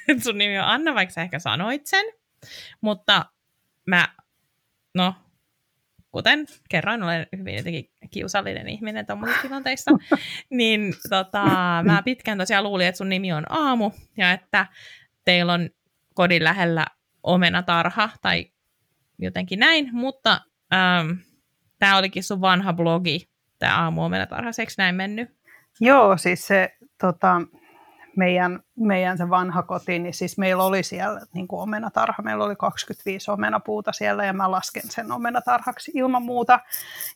että 0.09 0.23
sun 0.23 0.37
nimi 0.37 0.59
on 0.59 0.65
Anna, 0.65 0.95
vaikka 0.95 1.13
sä 1.13 1.21
ehkä 1.21 1.39
sanoit 1.39 1.87
sen. 1.87 2.05
Mutta 2.81 3.25
mä, 3.85 4.07
no, 4.93 5.15
kuten 6.15 6.45
kerroin, 6.69 7.03
olen 7.03 7.27
hyvin 7.37 7.55
jotenkin 7.55 7.89
kiusallinen 8.11 8.69
ihminen 8.69 9.05
tuommoisissa 9.05 9.41
tilanteissa, 9.41 9.91
niin 10.49 10.93
tota, 11.09 11.43
mä 11.83 12.01
pitkään 12.05 12.37
tosiaan 12.37 12.63
luulin, 12.63 12.87
että 12.87 12.97
sun 12.97 13.09
nimi 13.09 13.33
on 13.33 13.43
Aamu 13.49 13.91
ja 14.17 14.31
että 14.31 14.65
teillä 15.25 15.53
on 15.53 15.69
kodin 16.13 16.43
lähellä 16.43 16.85
omenatarha 17.23 18.09
tai 18.21 18.45
jotenkin 19.19 19.59
näin, 19.59 19.89
mutta 19.91 20.41
ähm, 20.73 21.11
tämä 21.79 21.97
olikin 21.97 22.23
sun 22.23 22.41
vanha 22.41 22.73
blogi, 22.73 23.29
tämä 23.59 23.83
aamu 23.83 24.03
omenatarha, 24.03 24.51
eikö 24.59 24.73
näin 24.77 24.95
mennyt? 24.95 25.29
Joo, 25.81 26.17
siis 26.17 26.47
se 26.47 26.77
tota, 27.01 27.41
meidän, 28.17 28.59
meidän 28.75 29.17
se 29.17 29.29
vanha 29.29 29.63
koti, 29.63 29.99
niin 29.99 30.13
siis 30.13 30.37
meillä 30.37 30.63
oli 30.63 30.83
siellä 30.83 31.21
niin 31.33 31.47
kuin 31.47 31.61
omenatarha, 31.61 32.23
meillä 32.23 32.45
oli 32.45 32.55
25 32.55 33.31
omenapuuta 33.31 33.91
siellä 33.91 34.25
ja 34.25 34.33
mä 34.33 34.51
lasken 34.51 34.83
sen 34.89 35.11
omenatarhaksi 35.11 35.91
ilman 35.95 36.23
muuta. 36.23 36.59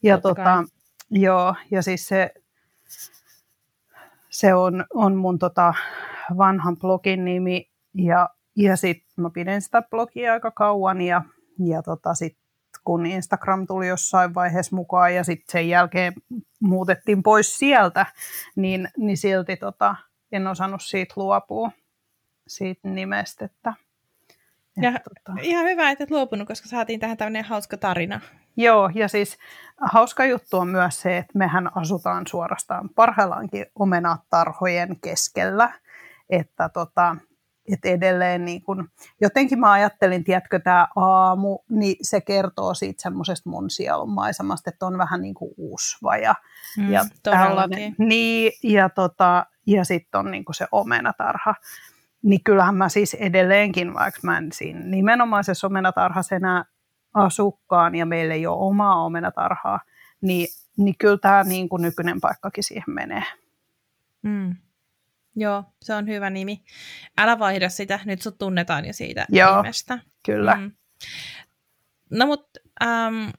Ja, 0.03 0.21
tota, 0.21 0.63
joo, 1.11 1.55
ja 1.71 1.81
siis 1.81 2.07
se, 2.07 2.33
se 4.29 4.53
on, 4.53 4.85
on 4.93 5.15
mun 5.15 5.39
tota 5.39 5.73
vanhan 6.37 6.77
blogin 6.77 7.25
nimi. 7.25 7.69
Ja, 7.93 8.29
ja 8.55 8.77
sitten 8.77 9.23
mä 9.23 9.29
pidin 9.29 9.61
sitä 9.61 9.81
blogia 9.81 10.33
aika 10.33 10.51
kauan 10.51 11.01
ja, 11.01 11.21
ja 11.65 11.81
tota 11.83 12.13
sit 12.13 12.37
kun 12.83 13.05
Instagram 13.05 13.67
tuli 13.67 13.87
jossain 13.87 14.35
vaiheessa 14.35 14.75
mukaan 14.75 15.15
ja 15.15 15.23
sitten 15.23 15.51
sen 15.51 15.69
jälkeen 15.69 16.13
muutettiin 16.59 17.23
pois 17.23 17.57
sieltä, 17.57 18.05
niin, 18.55 18.89
niin 18.97 19.17
silti 19.17 19.57
tota, 19.57 19.95
en 20.31 20.47
osannut 20.47 20.83
siitä 20.83 21.13
luopua, 21.15 21.71
siitä 22.47 22.87
nimestä. 22.87 23.45
Että, 23.45 23.73
ja 24.81 24.91
tota... 24.91 25.39
Ihan 25.41 25.65
hyvä, 25.65 25.91
että 25.91 26.03
et 26.03 26.11
luopunut, 26.11 26.47
koska 26.47 26.67
saatiin 26.67 26.99
tähän 26.99 27.17
tämmöinen 27.17 27.45
hauska 27.45 27.77
tarina. 27.77 28.21
Joo, 28.57 28.89
ja 28.95 29.07
siis 29.07 29.37
hauska 29.81 30.25
juttu 30.25 30.57
on 30.57 30.67
myös 30.67 31.01
se, 31.01 31.17
että 31.17 31.37
mehän 31.37 31.77
asutaan 31.77 32.27
suorastaan 32.27 32.89
parhaillaankin 32.89 33.65
omenatarhojen 33.75 34.99
keskellä. 35.01 35.73
Että 36.29 36.69
tota, 36.69 37.15
et 37.73 37.85
edelleen 37.85 38.45
niin 38.45 38.61
kun, 38.61 38.89
jotenkin 39.21 39.59
mä 39.59 39.71
ajattelin, 39.71 40.23
tiedätkö, 40.23 40.59
tämä 40.59 40.87
aamu, 40.95 41.59
niin 41.69 41.95
se 42.01 42.21
kertoo 42.21 42.73
siitä 42.73 43.01
semmoisesta 43.01 43.49
mun 43.49 43.69
sielun 43.69 44.09
maisemasta, 44.09 44.69
että 44.69 44.85
on 44.85 44.97
vähän 44.97 45.21
niin 45.21 45.33
kuin 45.33 45.53
uusva 45.57 46.17
ja, 46.17 46.35
mm, 46.77 46.91
ja 46.91 47.05
tällainen. 47.23 47.95
Niin, 47.97 48.51
ja, 48.63 48.89
tota, 48.89 49.45
ja 49.71 49.85
sitten 49.85 50.19
on 50.19 50.31
niin 50.31 50.45
kuin 50.45 50.55
se 50.55 50.67
omenatarha. 50.71 51.55
Niin 52.21 52.43
kyllähän 52.43 52.75
mä 52.75 52.89
siis 52.89 53.13
edelleenkin, 53.13 53.93
vaikka 53.93 54.19
mä 54.23 54.37
en 54.37 54.51
siinä 54.51 54.79
nimenomaisessa 54.79 55.67
omenatarhassa 55.67 56.35
enää 56.35 56.65
asukkaan 57.13 57.95
ja 57.95 58.05
meillä 58.05 58.33
ei 58.33 58.47
ole 58.47 58.57
omaa 58.59 59.03
omenatarhaa, 59.03 59.79
niin, 60.21 60.47
niin 60.77 60.95
kyllä 60.97 61.17
tämä 61.17 61.43
niin 61.43 61.69
kuin 61.69 61.81
nykyinen 61.81 62.21
paikkakin 62.21 62.63
siihen 62.63 62.83
menee. 62.87 63.23
Mm. 64.21 64.55
Joo, 65.35 65.63
se 65.81 65.95
on 65.95 66.07
hyvä 66.07 66.29
nimi. 66.29 66.63
Älä 67.17 67.39
vaihda 67.39 67.69
sitä, 67.69 67.99
nyt 68.05 68.21
sut 68.21 68.37
tunnetaan 68.37 68.85
jo 68.85 68.93
siitä 68.93 69.25
Joo, 69.29 69.61
nimestä. 69.61 69.99
kyllä. 70.25 70.55
Mm. 70.55 70.71
No 72.09 72.25
mutta 72.25 72.59
ähm, 72.83 73.29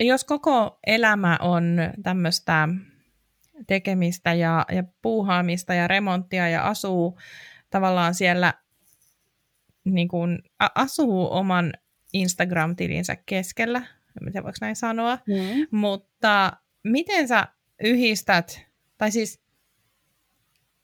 jos 0.00 0.24
koko 0.24 0.78
elämä 0.86 1.38
on 1.40 1.76
tämmöistä 2.02 2.68
tekemistä 3.66 4.34
ja, 4.34 4.66
ja 4.72 4.84
puuhaamista 5.02 5.74
ja 5.74 5.88
remonttia 5.88 6.48
ja 6.48 6.68
asuu 6.68 7.18
tavallaan 7.70 8.14
siellä, 8.14 8.54
niin 9.84 10.08
kuin, 10.08 10.38
asuu 10.74 11.32
oman 11.32 11.72
Instagram-tilinsä 12.12 13.16
keskellä, 13.26 13.82
miten 14.20 14.44
voiko 14.44 14.56
näin 14.60 14.76
sanoa, 14.76 15.18
mm. 15.26 15.78
mutta 15.78 16.52
miten 16.84 17.28
sä 17.28 17.48
yhdistät, 17.82 18.66
tai 18.98 19.10
siis 19.10 19.40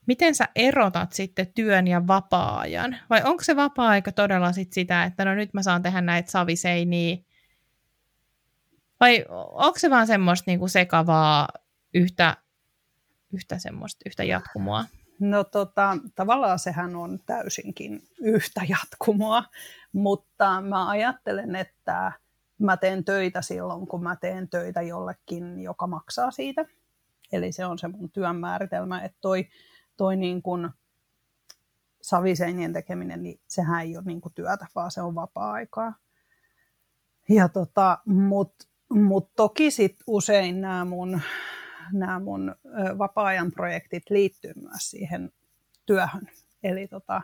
miten 0.06 0.34
sä 0.34 0.48
erotat 0.54 1.12
sitten 1.12 1.52
työn 1.54 1.86
ja 1.86 2.06
vapaa-ajan? 2.06 2.96
Vai 3.10 3.22
onko 3.24 3.44
se 3.44 3.56
vapaa-aika 3.56 4.12
todella 4.12 4.52
sit 4.52 4.72
sitä, 4.72 5.04
että 5.04 5.24
no 5.24 5.34
nyt 5.34 5.54
mä 5.54 5.62
saan 5.62 5.82
tehdä 5.82 6.00
näitä 6.00 6.30
saviseiniä? 6.30 7.16
Vai 9.00 9.24
onko 9.50 9.78
se 9.78 9.90
vaan 9.90 10.06
semmoista 10.06 10.50
niinku 10.50 10.68
sekavaa 10.68 11.48
yhtä, 11.94 12.36
yhtä 13.34 13.58
semmoista 13.58 14.02
yhtä 14.06 14.24
jatkumoa? 14.24 14.84
No 15.20 15.44
tota, 15.44 15.96
tavallaan 16.14 16.58
sehän 16.58 16.96
on 16.96 17.18
täysinkin 17.26 18.02
yhtä 18.20 18.60
jatkumoa, 18.68 19.44
mutta 19.92 20.60
mä 20.60 20.88
ajattelen, 20.88 21.56
että 21.56 22.12
mä 22.58 22.76
teen 22.76 23.04
töitä 23.04 23.42
silloin, 23.42 23.86
kun 23.86 24.02
mä 24.02 24.16
teen 24.16 24.48
töitä 24.48 24.82
jollekin, 24.82 25.60
joka 25.60 25.86
maksaa 25.86 26.30
siitä. 26.30 26.64
Eli 27.32 27.52
se 27.52 27.66
on 27.66 27.78
se 27.78 27.88
mun 27.88 28.10
työn 28.10 28.36
määritelmä, 28.36 29.02
että 29.02 29.18
toi 29.20 29.48
toi 29.96 30.16
niin 30.16 30.42
kuin 30.42 30.70
saviseinien 32.02 32.72
tekeminen, 32.72 33.22
niin 33.22 33.40
sehän 33.48 33.82
ei 33.82 33.96
ole 33.96 34.04
niin 34.06 34.20
kuin 34.20 34.34
työtä, 34.34 34.66
vaan 34.74 34.90
se 34.90 35.02
on 35.02 35.14
vapaa-aikaa. 35.14 35.94
Ja 37.28 37.48
tota, 37.48 37.98
Mutta 38.06 38.66
mut 38.88 39.30
toki 39.36 39.70
sit 39.70 39.96
usein 40.06 40.60
nämä 40.60 40.84
mun, 40.84 41.20
nämä 41.92 42.20
mun 42.20 42.54
vapaa-ajan 42.98 43.52
projektit 43.52 44.10
liittyy 44.10 44.52
myös 44.56 44.90
siihen 44.90 45.32
työhön. 45.86 46.28
Eli 46.62 46.88
tota, 46.88 47.22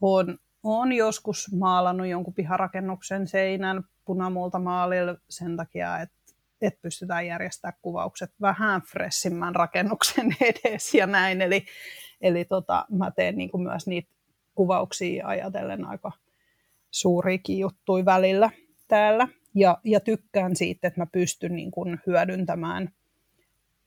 on, 0.00 0.38
on 0.62 0.92
joskus 0.92 1.52
maalannut 1.54 2.06
jonkun 2.06 2.34
piharakennuksen 2.34 3.28
seinän 3.28 3.84
punamulta 4.04 4.58
maalilla 4.58 5.16
sen 5.28 5.56
takia, 5.56 5.98
että 5.98 6.18
että 6.62 6.82
pystytään 6.82 7.26
järjestämään 7.26 7.78
kuvaukset 7.82 8.30
vähän 8.40 8.82
fressimmän 8.82 9.54
rakennuksen 9.54 10.26
edes 10.40 10.94
ja 10.94 11.06
näin. 11.06 11.42
Eli, 11.42 11.66
eli 12.20 12.44
tota, 12.44 12.86
mä 12.90 13.10
teen 13.10 13.36
niin 13.36 13.50
kuin 13.50 13.62
myös 13.62 13.86
niitä 13.86 14.10
kuvauksia 14.54 15.26
ajatellen 15.26 15.84
aika 15.84 16.12
suuriakin 16.90 17.58
juttuja 17.58 18.04
välillä 18.04 18.50
täällä. 18.88 19.28
Ja, 19.54 19.78
ja 19.84 20.00
tykkään 20.00 20.56
siitä, 20.56 20.88
että 20.88 21.00
mä 21.00 21.06
pystyn 21.06 21.56
niin 21.56 21.70
kuin 21.70 22.00
hyödyntämään, 22.06 22.90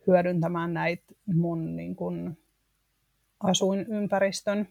hyödyntämään 0.07 0.73
näitä 0.73 1.03
mun 1.33 1.75
niin 1.75 1.95
kuin 1.95 2.37
asuinympäristön 3.39 4.67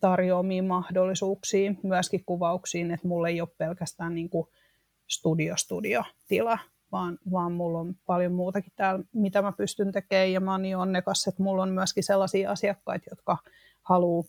tarjoamiin 0.00 0.64
mahdollisuuksiin, 0.64 1.78
myöskin 1.82 2.24
kuvauksiin, 2.26 2.90
että 2.90 3.08
mulla 3.08 3.28
ei 3.28 3.40
ole 3.40 3.48
pelkästään 3.58 4.14
niin 4.14 4.28
kuin 4.28 4.48
studio-studio-tila, 5.08 6.58
vaan, 6.92 7.18
vaan 7.32 7.52
mulla 7.52 7.78
on 7.78 7.96
paljon 8.06 8.32
muutakin 8.32 8.72
täällä, 8.76 9.04
mitä 9.12 9.42
mä 9.42 9.52
pystyn 9.52 9.92
tekemään. 9.92 10.32
Ja 10.32 10.40
mä 10.40 10.52
oon 10.52 10.62
niin 10.62 10.76
onnekas, 10.76 11.26
että 11.26 11.42
mulla 11.42 11.62
on 11.62 11.68
myöskin 11.68 12.04
sellaisia 12.04 12.50
asiakkaita, 12.50 13.06
jotka 13.10 13.38
haluaa 13.82 14.24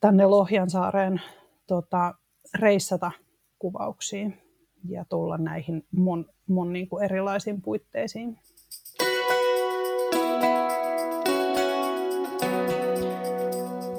tänne 0.00 0.26
Lohjansaareen 0.26 1.20
tota, 1.66 2.14
reissata 2.54 3.10
kuvauksiin 3.58 4.38
ja 4.88 5.04
tulla 5.04 5.38
näihin 5.38 5.84
mun, 5.90 6.26
mun 6.46 6.72
niin 6.72 6.88
kuin 6.88 7.04
erilaisiin 7.04 7.62
puitteisiin. 7.62 8.38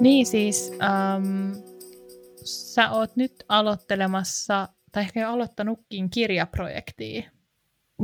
Niin 0.00 0.26
siis, 0.26 0.72
ähm, 0.82 1.52
sä 2.44 2.90
oot 2.90 3.16
nyt 3.16 3.44
aloittelemassa, 3.48 4.68
tai 4.92 5.02
ehkä 5.02 5.20
jo 5.20 5.30
aloittanutkin 5.30 6.10
kirjaprojektia. 6.10 7.22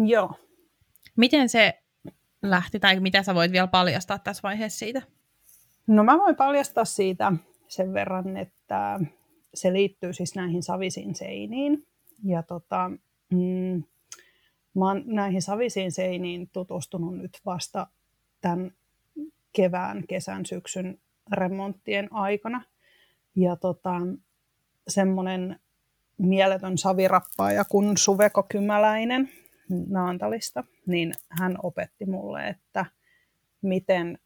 Joo. 0.06 0.30
Miten 1.16 1.48
se 1.48 1.82
lähti, 2.42 2.80
tai 2.80 3.00
mitä 3.00 3.22
sä 3.22 3.34
voit 3.34 3.52
vielä 3.52 3.66
paljastaa 3.66 4.18
tässä 4.18 4.40
vaiheessa 4.42 4.78
siitä? 4.78 5.02
No 5.86 6.04
mä 6.04 6.18
voin 6.18 6.36
paljastaa 6.36 6.84
siitä 6.84 7.32
sen 7.68 7.94
verran, 7.94 8.36
että 8.36 9.00
se 9.54 9.72
liittyy 9.72 10.12
siis 10.12 10.34
näihin 10.34 10.62
savisiin 10.62 11.14
seiniin. 11.14 11.86
Ja 12.24 12.42
tota, 12.42 12.90
mm, 13.30 13.84
mä 14.74 14.88
oon 14.88 15.02
näihin 15.06 15.42
savisiin 15.42 15.92
seiniin 15.92 16.48
tutustunut 16.52 17.16
nyt 17.16 17.40
vasta 17.46 17.86
tämän 18.40 18.72
kevään, 19.52 20.06
kesän, 20.06 20.46
syksyn 20.46 20.98
remonttien 21.32 22.12
aikana. 22.12 22.62
Ja 23.36 23.56
tota, 23.56 24.00
semmoinen 24.88 25.60
mieletön 26.18 26.78
savirappaaja 26.78 27.64
kuin 27.64 27.96
Suveko 27.96 28.42
Kymäläinen 28.42 29.30
Naantalista, 29.88 30.64
niin 30.86 31.12
hän 31.28 31.56
opetti 31.62 32.06
mulle, 32.06 32.48
että 32.48 32.86
miten 33.62 34.18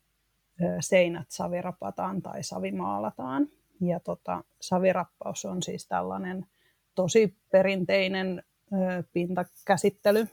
seinät 0.80 1.26
savirapataan 1.30 2.22
tai 2.22 2.42
savimaalataan. 2.42 3.48
Ja 3.80 4.00
tota, 4.00 4.44
savirappaus 4.60 5.44
on 5.44 5.62
siis 5.62 5.88
tällainen 5.88 6.46
tosi 6.94 7.36
perinteinen 7.50 8.42
pintakäsittely 9.12 10.28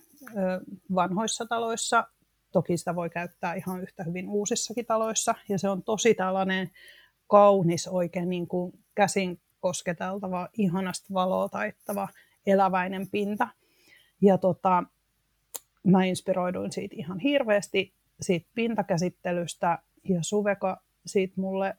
vanhoissa 0.95 1.45
taloissa. 1.45 2.07
Toki 2.51 2.77
sitä 2.77 2.95
voi 2.95 3.09
käyttää 3.09 3.53
ihan 3.53 3.81
yhtä 3.81 4.03
hyvin 4.03 4.29
uusissakin 4.29 4.85
taloissa. 4.85 5.35
Ja 5.49 5.59
se 5.59 5.69
on 5.69 5.83
tosi 5.83 6.13
tällainen 6.13 6.71
kaunis, 7.27 7.87
oikein 7.87 8.29
niin 8.29 8.47
kuin 8.47 8.73
käsin 8.95 9.39
kosketeltava, 9.59 10.49
ihanasta 10.57 11.13
valoa 11.13 11.49
taittava, 11.49 12.07
eläväinen 12.45 13.09
pinta. 13.09 13.47
Ja 14.21 14.37
tota, 14.37 14.83
mä 15.83 16.05
inspiroiduin 16.05 16.71
siitä 16.71 16.95
ihan 16.97 17.19
hirveästi, 17.19 17.93
siitä 18.21 18.49
pintakäsittelystä, 18.55 19.79
ja 20.09 20.19
Suveka 20.23 20.81
siitä 21.05 21.33
mulle 21.37 21.77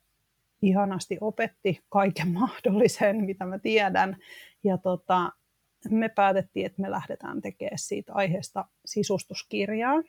ihanasti 0.62 1.18
opetti 1.20 1.80
kaiken 1.88 2.32
mahdollisen, 2.40 3.24
mitä 3.24 3.46
mä 3.46 3.58
tiedän. 3.58 4.16
Ja 4.64 4.78
tota, 4.78 5.32
me 5.90 6.08
päätettiin, 6.08 6.66
että 6.66 6.82
me 6.82 6.90
lähdetään 6.90 7.42
tekemään 7.42 7.78
siitä 7.78 8.12
aiheesta 8.12 8.64
sisustuskirjaa. 8.84 10.02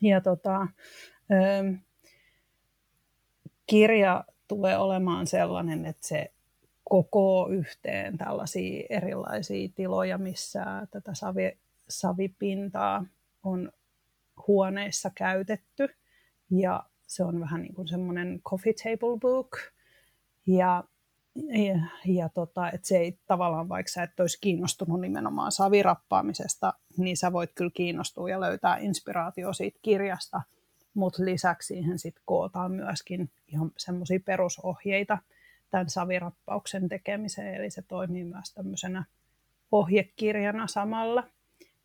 Ja 0.00 0.20
tota, 0.20 0.66
kirja 3.66 4.24
tulee 4.48 4.78
olemaan 4.78 5.26
sellainen, 5.26 5.86
että 5.86 6.08
se 6.08 6.32
koko 6.84 7.48
yhteen 7.48 8.18
tällaisia 8.18 8.86
erilaisia 8.90 9.68
tiloja, 9.74 10.18
missä 10.18 10.64
tätä 10.90 11.14
savi, 11.14 11.58
savipintaa 11.88 13.04
on 13.42 13.72
huoneissa 14.46 15.10
käytetty. 15.14 15.88
Ja 16.50 16.82
se 17.06 17.24
on 17.24 17.40
vähän 17.40 17.62
niin 17.62 17.74
kuin 17.74 17.88
semmoinen 17.88 18.40
coffee 18.42 18.72
table 18.72 19.18
book. 19.20 19.56
Ja, 20.46 20.84
ja, 21.34 21.80
ja 22.06 22.28
tota, 22.28 22.70
että 22.70 22.88
se 22.88 22.98
ei 22.98 23.18
tavallaan, 23.26 23.68
vaikka 23.68 23.92
sä 23.92 24.02
et 24.02 24.20
olisi 24.20 24.38
kiinnostunut 24.40 25.00
nimenomaan 25.00 25.52
savirappaamisesta, 25.52 26.74
niin 26.96 27.16
sä 27.16 27.32
voit 27.32 27.50
kyllä 27.54 27.70
kiinnostua 27.74 28.30
ja 28.30 28.40
löytää 28.40 28.76
inspiraatio 28.76 29.52
siitä 29.52 29.78
kirjasta, 29.82 30.42
mutta 30.94 31.24
lisäksi 31.24 31.66
siihen 31.66 31.98
sitten 31.98 32.22
kootaan 32.26 32.72
myöskin 32.72 33.30
ihan 33.48 33.70
semmoisia 33.76 34.20
perusohjeita 34.24 35.18
tämän 35.70 35.90
savirappauksen 35.90 36.88
tekemiseen, 36.88 37.54
eli 37.54 37.70
se 37.70 37.82
toimii 37.82 38.24
myös 38.24 38.54
tämmöisenä 38.54 39.04
ohjekirjana 39.72 40.66
samalla. 40.66 41.24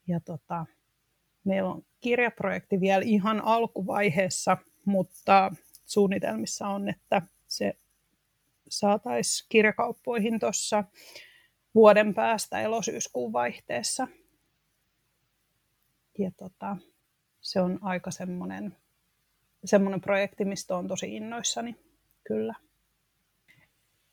Ja 0.08 0.20
tota, 0.20 0.66
meillä 1.44 1.70
on 1.70 1.86
kirjaprojekti 2.02 2.80
vielä 2.80 3.04
ihan 3.06 3.42
alkuvaiheessa, 3.42 4.58
mutta 4.86 5.52
suunnitelmissa 5.86 6.68
on, 6.68 6.90
että 6.90 7.22
se 7.48 7.78
saataisiin 8.70 9.48
kirjakauppoihin 9.50 10.40
tuossa 10.40 10.84
vuoden 11.76 12.14
päästä 12.14 12.62
elosyyskuun 12.62 13.34
vaihteessa. 13.34 14.08
Ja 16.18 16.32
tota, 16.38 16.78
se 17.42 17.62
on 17.62 17.80
aika 17.82 18.12
semmoinen, 18.12 18.78
semmoinen 19.66 20.02
projekti, 20.02 20.46
mistä 20.46 20.78
on 20.78 20.88
tosi 20.88 21.16
innoissani, 21.16 21.76
kyllä. 22.24 22.54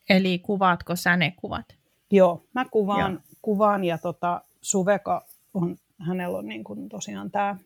Eli 0.08 0.38
kuvaatko 0.38 0.96
sä 0.96 1.16
ne 1.16 1.34
kuvat? 1.36 1.66
Joo, 2.10 2.44
mä 2.54 2.64
kuvaan, 2.70 3.12
Joo. 3.12 3.22
kuvaan 3.42 3.84
ja 3.84 3.98
tota, 3.98 4.42
Suveka 4.62 5.26
on, 5.54 5.76
hänellä 6.06 6.38
on 6.38 6.46
niin 6.46 6.64
kuin 6.64 6.88
tosiaan 6.88 7.30
tämä 7.30 7.56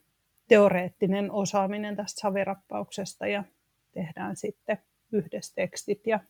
teoreettinen 0.49 1.31
osaaminen 1.31 1.97
tästä 1.97 2.21
savirappauksesta 2.21 3.27
ja 3.27 3.45
tehdään 3.93 4.37
sitten 4.37 4.79
yhdessä 5.13 5.55
tekstit 5.55 6.07
ja, 6.07 6.21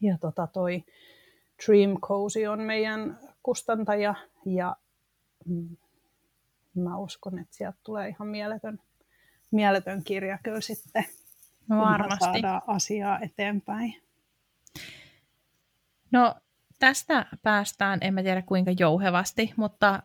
ja 0.00 0.18
tota 0.18 0.46
toi 0.46 0.84
Dream 1.66 2.00
Cozy 2.00 2.46
on 2.46 2.60
meidän 2.60 3.18
kustantaja 3.42 4.14
ja 4.46 4.76
mm, 5.46 5.76
mä 6.74 6.96
uskon, 6.96 7.38
että 7.38 7.56
sieltä 7.56 7.78
tulee 7.84 8.08
ihan 8.08 8.28
mieletön, 8.28 8.80
mieletön 9.50 10.04
kirja 10.04 10.38
kyllä 10.42 10.60
sitten, 10.60 11.04
no, 11.68 11.78
varmasti. 11.78 12.24
saadaan 12.24 12.62
asiaa 12.66 13.18
eteenpäin. 13.20 14.02
No 16.10 16.34
tästä 16.78 17.26
päästään, 17.42 17.98
en 18.02 18.14
mä 18.14 18.22
tiedä 18.22 18.42
kuinka 18.42 18.70
jouhevasti, 18.78 19.52
mutta 19.56 20.02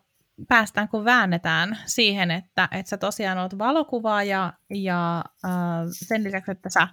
päästään, 0.48 0.88
kun 0.88 1.04
väännetään 1.04 1.78
siihen, 1.86 2.30
että, 2.30 2.68
että 2.72 2.90
sä 2.90 2.96
tosiaan 2.96 3.38
oot 3.38 3.58
valokuvaaja 3.58 4.52
ja 4.70 5.24
äh, 5.44 5.50
sen 5.90 6.24
lisäksi, 6.24 6.50
että 6.50 6.70
sä 6.70 6.88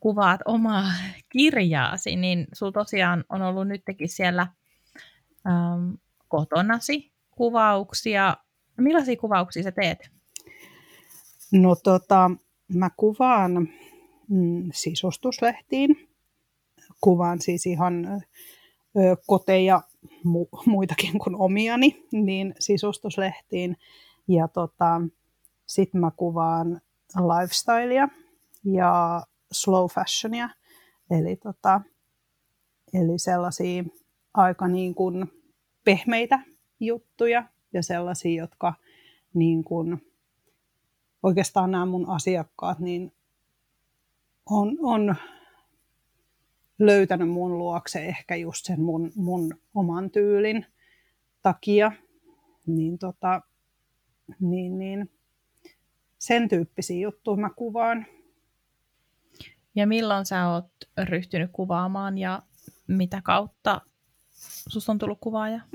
kuvaat 0.00 0.40
omaa 0.44 0.92
kirjaasi, 1.28 2.16
niin 2.16 2.46
sulla 2.52 2.72
tosiaan 2.72 3.24
on 3.28 3.42
ollut 3.42 3.68
nytkin 3.68 4.08
siellä 4.08 4.46
ähm, 5.46 5.94
kotonasi 6.28 7.12
kuvauksia. 7.30 8.36
Millaisia 8.76 9.16
kuvauksia 9.16 9.62
sä 9.62 9.72
teet? 9.72 10.10
No 11.52 11.74
tota, 11.74 12.30
mä 12.68 12.90
kuvaan 12.96 13.68
mm, 14.28 14.70
sisustuslehtiin. 14.72 16.08
Kuvaan 17.00 17.40
siis 17.40 17.66
ihan 17.66 18.06
ö, 18.06 18.20
koteja 19.26 19.82
mu- 20.06 20.62
muitakin 20.66 21.18
kuin 21.18 21.36
omiani, 21.36 22.06
niin 22.12 22.54
sisustuslehtiin. 22.58 23.76
Ja 24.28 24.48
tota, 24.48 25.00
sitten 25.66 26.00
mä 26.00 26.10
kuvaan 26.16 26.80
lifestylea 27.14 28.08
ja 28.64 29.22
slow 29.52 29.86
fashionia, 29.86 30.48
eli, 31.10 31.36
tota, 31.36 31.80
eli 32.94 33.18
sellaisia 33.18 33.84
aika 34.34 34.68
niin 34.68 34.94
kuin 34.94 35.32
pehmeitä 35.84 36.38
juttuja 36.80 37.44
ja 37.72 37.82
sellaisia, 37.82 38.42
jotka 38.42 38.74
niin 39.34 39.64
kuin, 39.64 40.06
oikeastaan 41.22 41.70
nämä 41.70 41.86
mun 41.86 42.08
asiakkaat 42.08 42.78
niin 42.78 43.12
on, 44.50 44.76
on 44.82 45.16
löytänyt 46.78 47.30
mun 47.30 47.58
luokse 47.58 48.04
ehkä 48.04 48.36
just 48.36 48.64
sen 48.64 48.80
mun, 48.80 49.12
mun 49.14 49.54
oman 49.74 50.10
tyylin 50.10 50.66
takia. 51.42 51.92
Niin, 52.66 52.98
tota, 52.98 53.42
niin, 54.40 54.78
niin 54.78 55.10
sen 56.18 56.48
tyyppisiä 56.48 57.00
juttuja 57.00 57.36
mä 57.36 57.50
kuvaan. 57.56 58.06
Ja 59.74 59.86
milloin 59.86 60.26
sä 60.26 60.48
oot 60.48 60.70
ryhtynyt 61.04 61.50
kuvaamaan 61.52 62.18
ja 62.18 62.42
mitä 62.88 63.20
kautta 63.24 63.80
susta 64.68 64.92
on 64.92 64.98
tullut 64.98 65.18
kuvaaja? 65.20 65.60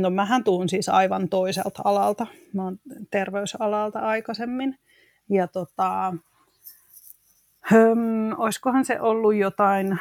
No 0.00 0.10
mähän 0.10 0.44
tuun 0.44 0.68
siis 0.68 0.88
aivan 0.88 1.28
toiselta 1.28 1.82
alalta. 1.84 2.26
Mä 2.52 2.64
oon 2.64 2.78
terveysalalta 3.10 3.98
aikaisemmin. 3.98 4.78
Ja 5.30 5.48
tota, 5.48 6.14
höm, 7.60 7.98
olisikohan 8.38 8.84
se 8.84 9.00
ollut 9.00 9.34
jotain 9.34 9.98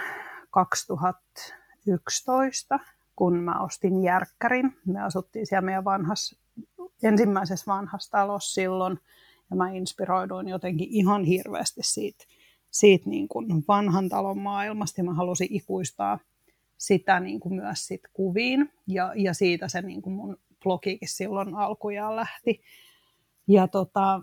2011, 0.52 2.80
kun 3.16 3.36
mä 3.36 3.60
ostin 3.60 4.04
järkkärin. 4.04 4.78
Me 4.86 5.02
asuttiin 5.02 5.48
siellä 5.48 5.66
meidän 5.66 5.86
vanhassa, 5.86 6.36
ensimmäisessä 7.04 7.66
vanhassa 7.68 8.12
talossa 8.12 8.54
silloin, 8.54 9.00
ja 9.50 9.56
mä 9.56 9.72
inspiroiduin 9.72 10.48
jotenkin 10.48 10.88
ihan 10.90 11.24
hirveästi 11.24 11.82
siitä, 11.84 12.26
siitä 12.80 13.10
niin 13.10 13.28
kuin 13.28 13.64
vanhan 13.68 14.10
talon 14.10 14.40
maailmasta, 14.40 15.02
ja 15.02 15.06
mä 15.06 15.14
halusin 15.14 15.48
ikuistaa 15.50 16.20
sitä 16.78 17.20
niin 17.20 17.40
kuin 17.40 17.56
myös 17.56 17.88
sit 17.88 18.02
kuviin, 18.14 18.72
ja, 18.88 19.14
ja 19.16 19.34
siitä 19.34 19.68
se 19.68 19.82
niin 19.82 20.02
kuin 20.02 20.14
mun 20.14 20.38
blogikin 20.64 21.10
silloin 21.10 21.56
alkujaan 21.56 22.16
lähti. 22.16 22.62
Ja 23.48 23.68
tota, 23.68 24.22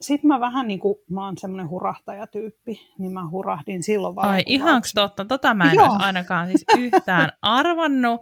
sitten 0.00 0.28
mä 0.28 0.40
vähän 0.40 0.68
niin 0.68 0.80
kuin, 0.80 0.94
mä 1.10 1.24
oon 1.24 1.38
semmoinen 1.38 1.70
hurahtajatyyppi, 1.70 2.80
niin 2.98 3.12
mä 3.12 3.30
hurahdin 3.30 3.82
silloin 3.82 4.18
Ai 4.18 4.42
ihanko 4.46 4.88
totta, 4.94 5.24
tota 5.24 5.54
mä 5.54 5.70
en 5.70 5.74
Joo. 5.74 5.96
ainakaan 5.98 6.46
siis 6.46 6.64
yhtään 6.78 7.32
arvannut. 7.42 8.20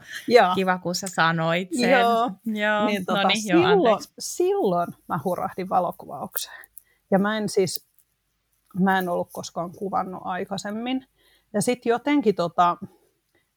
Kiva, 0.55 0.78
kun 0.78 0.95
sä 0.95 1.07
sanoit 1.09 1.68
sen. 1.80 1.91
Joo, 1.91 2.30
Joo. 2.47 2.87
Niin, 2.87 3.07
tota, 3.07 3.22
no 3.22 3.28
niin, 3.28 3.43
silloin, 3.43 3.91
jo, 3.91 3.99
silloin 4.18 4.89
mä 5.09 5.20
hurahdin 5.24 5.68
valokuvaukseen. 5.68 6.66
Ja 7.11 7.18
mä 7.18 7.37
en 7.37 7.49
siis, 7.49 7.87
mä 8.81 8.99
en 8.99 9.09
ollut 9.09 9.29
koskaan 9.33 9.72
kuvannut 9.72 10.22
aikaisemmin. 10.25 11.07
Ja 11.53 11.62
sitten 11.62 11.91
jotenkin 11.91 12.35
tota, 12.35 12.77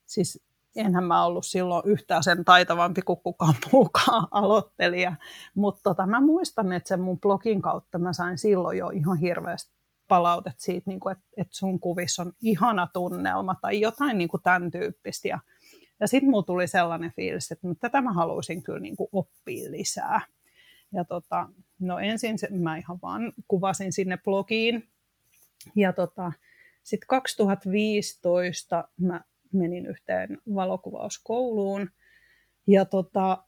siis 0.06 0.42
enhän 0.76 1.04
mä 1.04 1.24
ollut 1.24 1.46
silloin 1.46 1.82
yhtään 1.86 2.22
sen 2.22 2.44
taitavampi 2.44 3.02
kuin 3.02 3.20
kukaan 3.22 3.54
muukaan 3.72 4.28
aloittelija. 4.30 5.14
Mutta 5.54 5.80
tota, 5.82 6.06
mä 6.06 6.20
muistan, 6.20 6.72
että 6.72 6.88
sen 6.88 7.00
mun 7.00 7.20
blogin 7.20 7.62
kautta 7.62 7.98
mä 7.98 8.12
sain 8.12 8.38
silloin 8.38 8.78
jo 8.78 8.88
ihan 8.88 9.18
hirveästi 9.18 9.78
palautet 10.08 10.54
siitä, 10.56 10.90
niin 10.90 11.00
että 11.12 11.24
et 11.36 11.48
sun 11.50 11.80
kuvissa 11.80 12.22
on 12.22 12.32
ihana 12.42 12.88
tunnelma 12.92 13.54
tai 13.54 13.80
jotain 13.80 14.18
niin 14.18 14.28
kuin 14.28 14.42
tämän 14.42 14.70
tyyppistä. 14.70 15.28
Ja, 15.28 15.38
ja 16.00 16.08
sitten 16.08 16.30
mulla 16.30 16.42
tuli 16.42 16.66
sellainen 16.66 17.12
fiilis, 17.16 17.52
että 17.52 17.68
tätä 17.80 18.00
mä 18.00 18.12
haluaisin 18.12 18.62
kyllä 18.62 18.80
niin 18.80 18.96
kuin 18.96 19.08
oppia 19.12 19.70
lisää. 19.70 20.20
Ja 20.92 21.04
tota, 21.04 21.48
no 21.78 21.98
ensin 21.98 22.38
se, 22.38 22.48
mä 22.50 22.76
ihan 22.76 22.98
vaan 23.02 23.32
kuvasin 23.48 23.92
sinne 23.92 24.18
blogiin. 24.24 24.88
Ja 25.74 25.92
tota, 25.92 26.32
sitten 26.82 27.08
2015 27.08 28.88
mä 29.00 29.20
menin 29.52 29.86
yhteen 29.86 30.38
valokuvauskouluun 30.54 31.90
ja 32.66 32.84
tota, 32.84 33.44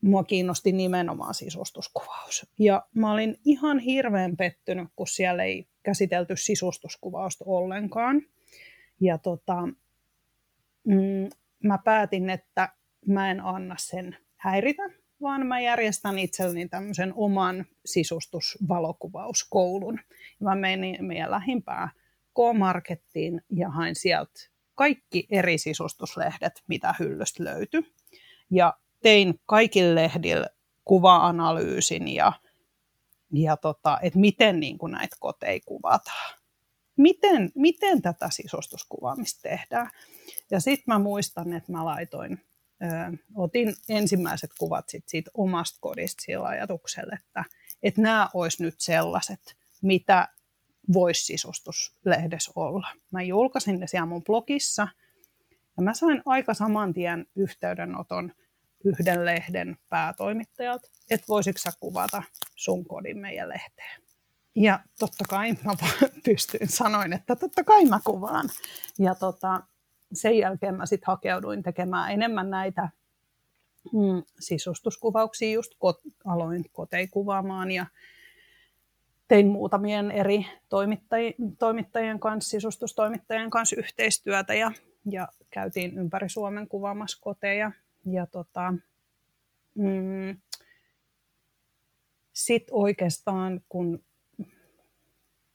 mua 0.00 0.24
kiinnosti 0.24 0.72
nimenomaan 0.72 1.34
sisustuskuvaus. 1.34 2.46
Ja 2.58 2.86
mä 2.94 3.12
olin 3.12 3.36
ihan 3.44 3.78
hirveän 3.78 4.36
pettynyt, 4.36 4.88
kun 4.96 5.06
siellä 5.06 5.44
ei 5.44 5.68
käsitelty 5.82 6.36
sisustuskuvausta 6.36 7.44
ollenkaan. 7.48 8.22
Ja 9.00 9.18
tota, 9.18 9.68
mm, 10.84 11.28
mä 11.64 11.78
päätin, 11.84 12.30
että 12.30 12.68
mä 13.06 13.30
en 13.30 13.40
anna 13.40 13.76
sen 13.78 14.16
häiritä, 14.36 14.82
vaan 15.24 15.46
mä 15.46 15.60
järjestän 15.60 16.18
itselleni 16.18 16.68
tämmöisen 16.68 17.12
oman 17.16 17.64
sisustusvalokuvauskoulun. 17.84 20.00
Mä 20.40 20.54
menin 20.54 21.04
meidän 21.04 21.30
lähimpään 21.30 21.90
K-Markettiin 22.34 23.40
ja 23.50 23.70
hain 23.70 23.94
sieltä 23.94 24.40
kaikki 24.74 25.26
eri 25.30 25.58
sisustuslehdet, 25.58 26.62
mitä 26.68 26.94
hyllystä 26.98 27.44
löytyi. 27.44 27.94
Ja 28.50 28.74
tein 29.02 29.40
kaikille 29.46 29.94
lehdille 29.94 30.50
kuva-analyysin 30.84 32.08
ja, 32.08 32.32
ja 33.32 33.56
tota, 33.56 33.98
että 34.02 34.18
miten 34.18 34.60
niin 34.60 34.78
kuin 34.78 34.92
näitä 34.92 35.16
koteja 35.20 35.60
kuvataan. 35.66 36.34
Miten, 36.96 37.52
miten 37.54 38.02
tätä 38.02 38.28
sisustuskuvaamista 38.30 39.42
tehdään. 39.42 39.90
Ja 40.50 40.60
sitten 40.60 40.84
mä 40.86 40.98
muistan, 40.98 41.52
että 41.52 41.72
mä 41.72 41.84
laitoin, 41.84 42.40
ö, 42.84 43.16
otin 43.34 43.74
ensimmäiset 43.88 44.50
kuvat 44.58 44.88
sit 44.88 45.08
siitä 45.08 45.30
omasta 45.34 45.78
kodista 45.80 46.22
sillä 46.22 46.48
ajatuksella, 46.48 47.16
että, 47.20 47.44
että 47.82 48.02
nämä 48.02 48.28
olisi 48.34 48.62
nyt 48.62 48.74
sellaiset, 48.78 49.56
mitä 49.82 50.28
voisi 50.92 51.24
sisustuslehdessä 51.24 52.52
olla. 52.56 52.88
Mä 53.10 53.22
julkaisin 53.22 53.80
ne 53.80 53.86
siellä 53.86 54.06
mun 54.06 54.24
blogissa 54.24 54.88
ja 55.76 55.82
mä 55.82 55.94
sain 55.94 56.22
aika 56.26 56.54
saman 56.54 56.94
tien 56.94 57.26
yhteydenoton 57.36 58.32
yhden 58.84 59.24
lehden 59.24 59.76
päätoimittajalta, 59.88 60.88
että 61.10 61.26
voisitko 61.28 61.58
sä 61.58 61.72
kuvata 61.80 62.22
sun 62.56 62.84
kodin 62.84 63.18
meidän 63.18 63.48
lehteen. 63.48 64.02
Ja 64.56 64.80
totta 64.98 65.24
kai 65.28 65.52
mä 65.52 65.72
pystyin 66.24 66.68
sanoin, 66.68 67.12
että 67.12 67.36
totta 67.36 67.64
kai 67.64 67.84
mä 67.84 68.00
kuvaan. 68.04 68.48
Ja 68.98 69.14
tota, 69.14 69.62
sen 70.16 70.38
jälkeen 70.38 70.74
mä 70.74 70.86
sitten 70.86 71.06
hakeuduin 71.06 71.62
tekemään 71.62 72.12
enemmän 72.12 72.50
näitä 72.50 72.88
mm, 73.92 74.22
sisustuskuvauksia, 74.40 75.52
just 75.52 75.72
kot, 75.78 76.00
aloin 76.24 76.64
kotei 76.72 77.08
kuvaamaan 77.08 77.70
ja 77.70 77.86
tein 79.28 79.46
muutamien 79.46 80.10
eri 80.10 80.46
toimittajien, 80.68 81.34
toimittajien 81.58 82.20
kanssa, 82.20 82.50
sisustustoimittajien 82.50 83.50
kanssa 83.50 83.76
yhteistyötä 83.76 84.54
ja, 84.54 84.72
ja 85.10 85.28
käytiin 85.50 85.98
ympäri 85.98 86.28
Suomen 86.28 86.68
kuvaamassa 86.68 87.18
koteja. 87.20 87.72
Ja 88.06 88.26
tota, 88.26 88.74
mm, 89.74 90.36
sitten 92.32 92.74
oikeastaan 92.74 93.60
kun 93.68 94.04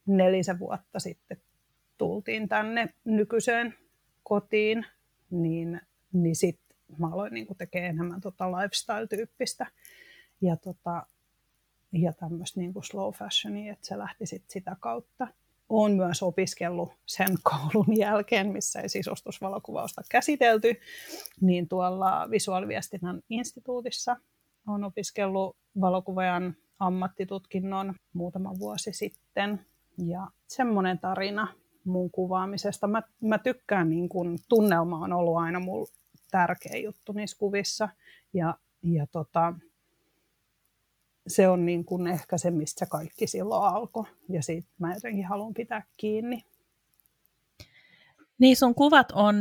nelisen 0.06 0.60
vuotta 0.60 1.00
sitten 1.00 1.42
tultiin 1.98 2.50
tänne 2.50 2.94
nykyiseen 3.06 3.74
kotiin, 4.30 4.86
niin, 5.32 5.82
niin 6.14 6.36
sitten 6.36 6.78
mä 6.98 7.08
aloin 7.14 7.34
niin 7.34 7.48
tekemään 7.58 7.90
enemmän 7.90 8.22
tota 8.22 8.52
lifestyle-tyyppistä. 8.52 9.68
Ja 10.42 10.58
tota, 10.58 11.06
ja 11.92 12.14
tämmöistä 12.14 12.60
niin 12.60 12.74
slow 12.84 13.14
fashionia, 13.14 13.74
että 13.74 13.88
se 13.88 13.98
lähti 13.98 14.26
sit 14.26 14.44
sitä 14.48 14.76
kautta. 14.80 15.28
Olen 15.70 15.92
myös 15.92 16.24
opiskellut 16.24 16.94
sen 17.06 17.28
koulun 17.50 17.98
jälkeen, 17.98 18.48
missä 18.48 18.82
ei 18.82 18.90
sisustusvalokuvausta 18.90 20.02
käsitelty, 20.10 20.76
niin 21.42 21.68
tuolla 21.68 22.28
visuaaliviestinnän 22.32 23.22
instituutissa 23.30 24.18
olen 24.68 24.84
opiskellut 24.84 25.58
valokuvajan 25.82 26.56
ammattitutkinnon 26.80 27.96
muutama 28.14 28.60
vuosi 28.60 28.94
sitten. 28.94 29.66
Ja 29.98 30.28
semmoinen 30.48 31.00
tarina 31.00 31.48
mun 31.84 32.12
kuvaamisesta. 32.12 32.88
Mä, 32.88 33.04
mä 33.22 33.38
tykkään, 33.38 33.90
niin 33.90 34.10
kun, 34.10 34.40
tunnelma 34.50 34.98
on 34.98 35.14
ollut 35.14 35.38
aina 35.38 35.60
mulla 35.60 35.92
tärkeä 36.32 36.78
juttu 36.78 37.12
niissä 37.12 37.38
kuvissa. 37.38 37.90
Ja, 38.34 38.56
ja 38.84 39.08
tota, 39.08 39.54
se 41.28 41.48
on 41.48 41.66
niin 41.66 41.86
kuin 41.86 42.08
ehkä 42.08 42.38
se, 42.38 42.52
mistä 42.52 42.86
kaikki 42.86 43.28
silloin 43.28 43.76
alkoi. 43.76 44.06
Ja 44.30 44.44
siitä 44.44 44.68
mä 44.80 44.94
jotenkin 44.94 45.26
haluan 45.26 45.54
pitää 45.54 45.84
kiinni. 45.98 46.44
Niin 48.40 48.58
sun 48.58 48.76
kuvat 48.76 49.12
on 49.12 49.36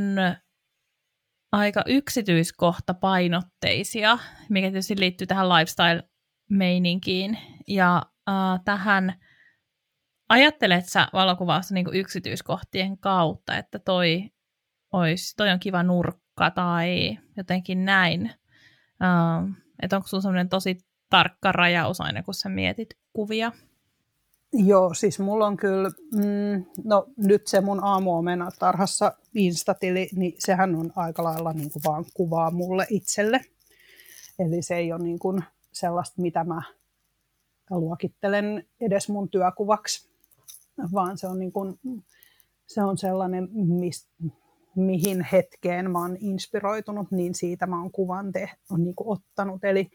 aika 1.52 1.82
yksityiskohtapainotteisia, 1.86 4.18
mikä 4.48 4.70
tietysti 4.70 5.00
liittyy 5.00 5.26
tähän 5.26 5.48
lifestyle-meininkiin. 5.48 7.38
Ja 7.66 8.02
äh, 8.28 8.60
tähän 8.64 9.14
ajattelet 10.28 10.86
sä 10.86 11.08
valokuvausta 11.12 11.74
niin 11.74 11.94
yksityiskohtien 11.94 12.98
kautta, 12.98 13.56
että 13.56 13.78
toi, 13.78 14.30
olisi, 14.92 15.36
toi 15.36 15.50
on 15.50 15.60
kiva 15.60 15.82
nurkka 15.82 16.50
tai 16.50 17.18
jotenkin 17.36 17.84
näin. 17.84 18.26
Äh, 19.02 19.64
että 19.82 19.96
onko 19.96 20.08
sun 20.08 20.22
semmoinen 20.22 20.48
tosi 20.48 20.78
tarkka 21.10 21.52
rajaus 21.52 22.00
aina, 22.00 22.22
kun 22.22 22.34
sä 22.34 22.48
mietit 22.48 22.88
kuvia? 23.12 23.52
Joo, 24.52 24.94
siis 24.94 25.18
mulla 25.18 25.46
on 25.46 25.56
kyllä, 25.56 25.90
mm, 26.14 26.64
no 26.84 27.06
nyt 27.16 27.46
se 27.46 27.60
mun 27.60 27.84
aamuomena 27.84 28.50
tarhassa 28.58 29.12
Instatili, 29.34 30.08
niin 30.16 30.34
sehän 30.38 30.74
on 30.74 30.92
aika 30.96 31.24
lailla 31.24 31.52
niin 31.52 31.72
kuin 31.72 31.82
vaan 31.84 32.04
kuvaa 32.14 32.50
mulle 32.50 32.86
itselle. 32.90 33.40
Eli 34.38 34.62
se 34.62 34.76
ei 34.76 34.92
ole 34.92 35.02
niin 35.02 35.18
kuin 35.18 35.44
sellaista, 35.72 36.22
mitä 36.22 36.44
mä 36.44 36.62
luokittelen 37.70 38.66
edes 38.80 39.08
mun 39.08 39.28
työkuvaksi, 39.28 40.07
vaan 40.92 41.18
se 41.18 41.26
on, 41.26 41.38
niin 41.38 41.52
kuin, 41.52 41.78
se 42.66 42.82
on 42.82 42.98
sellainen, 42.98 43.48
mis, 43.52 44.08
mihin 44.76 45.26
hetkeen 45.32 45.90
mä 45.90 45.98
oon 45.98 46.16
inspiroitunut, 46.20 47.10
niin 47.10 47.34
siitä 47.34 47.66
mä 47.66 47.80
oon 47.80 47.92
kuvan 47.92 48.32
te, 48.32 48.50
on 48.70 48.84
niin 48.84 48.94
kuin 48.94 49.08
ottanut. 49.08 49.64
Eli 49.64 49.90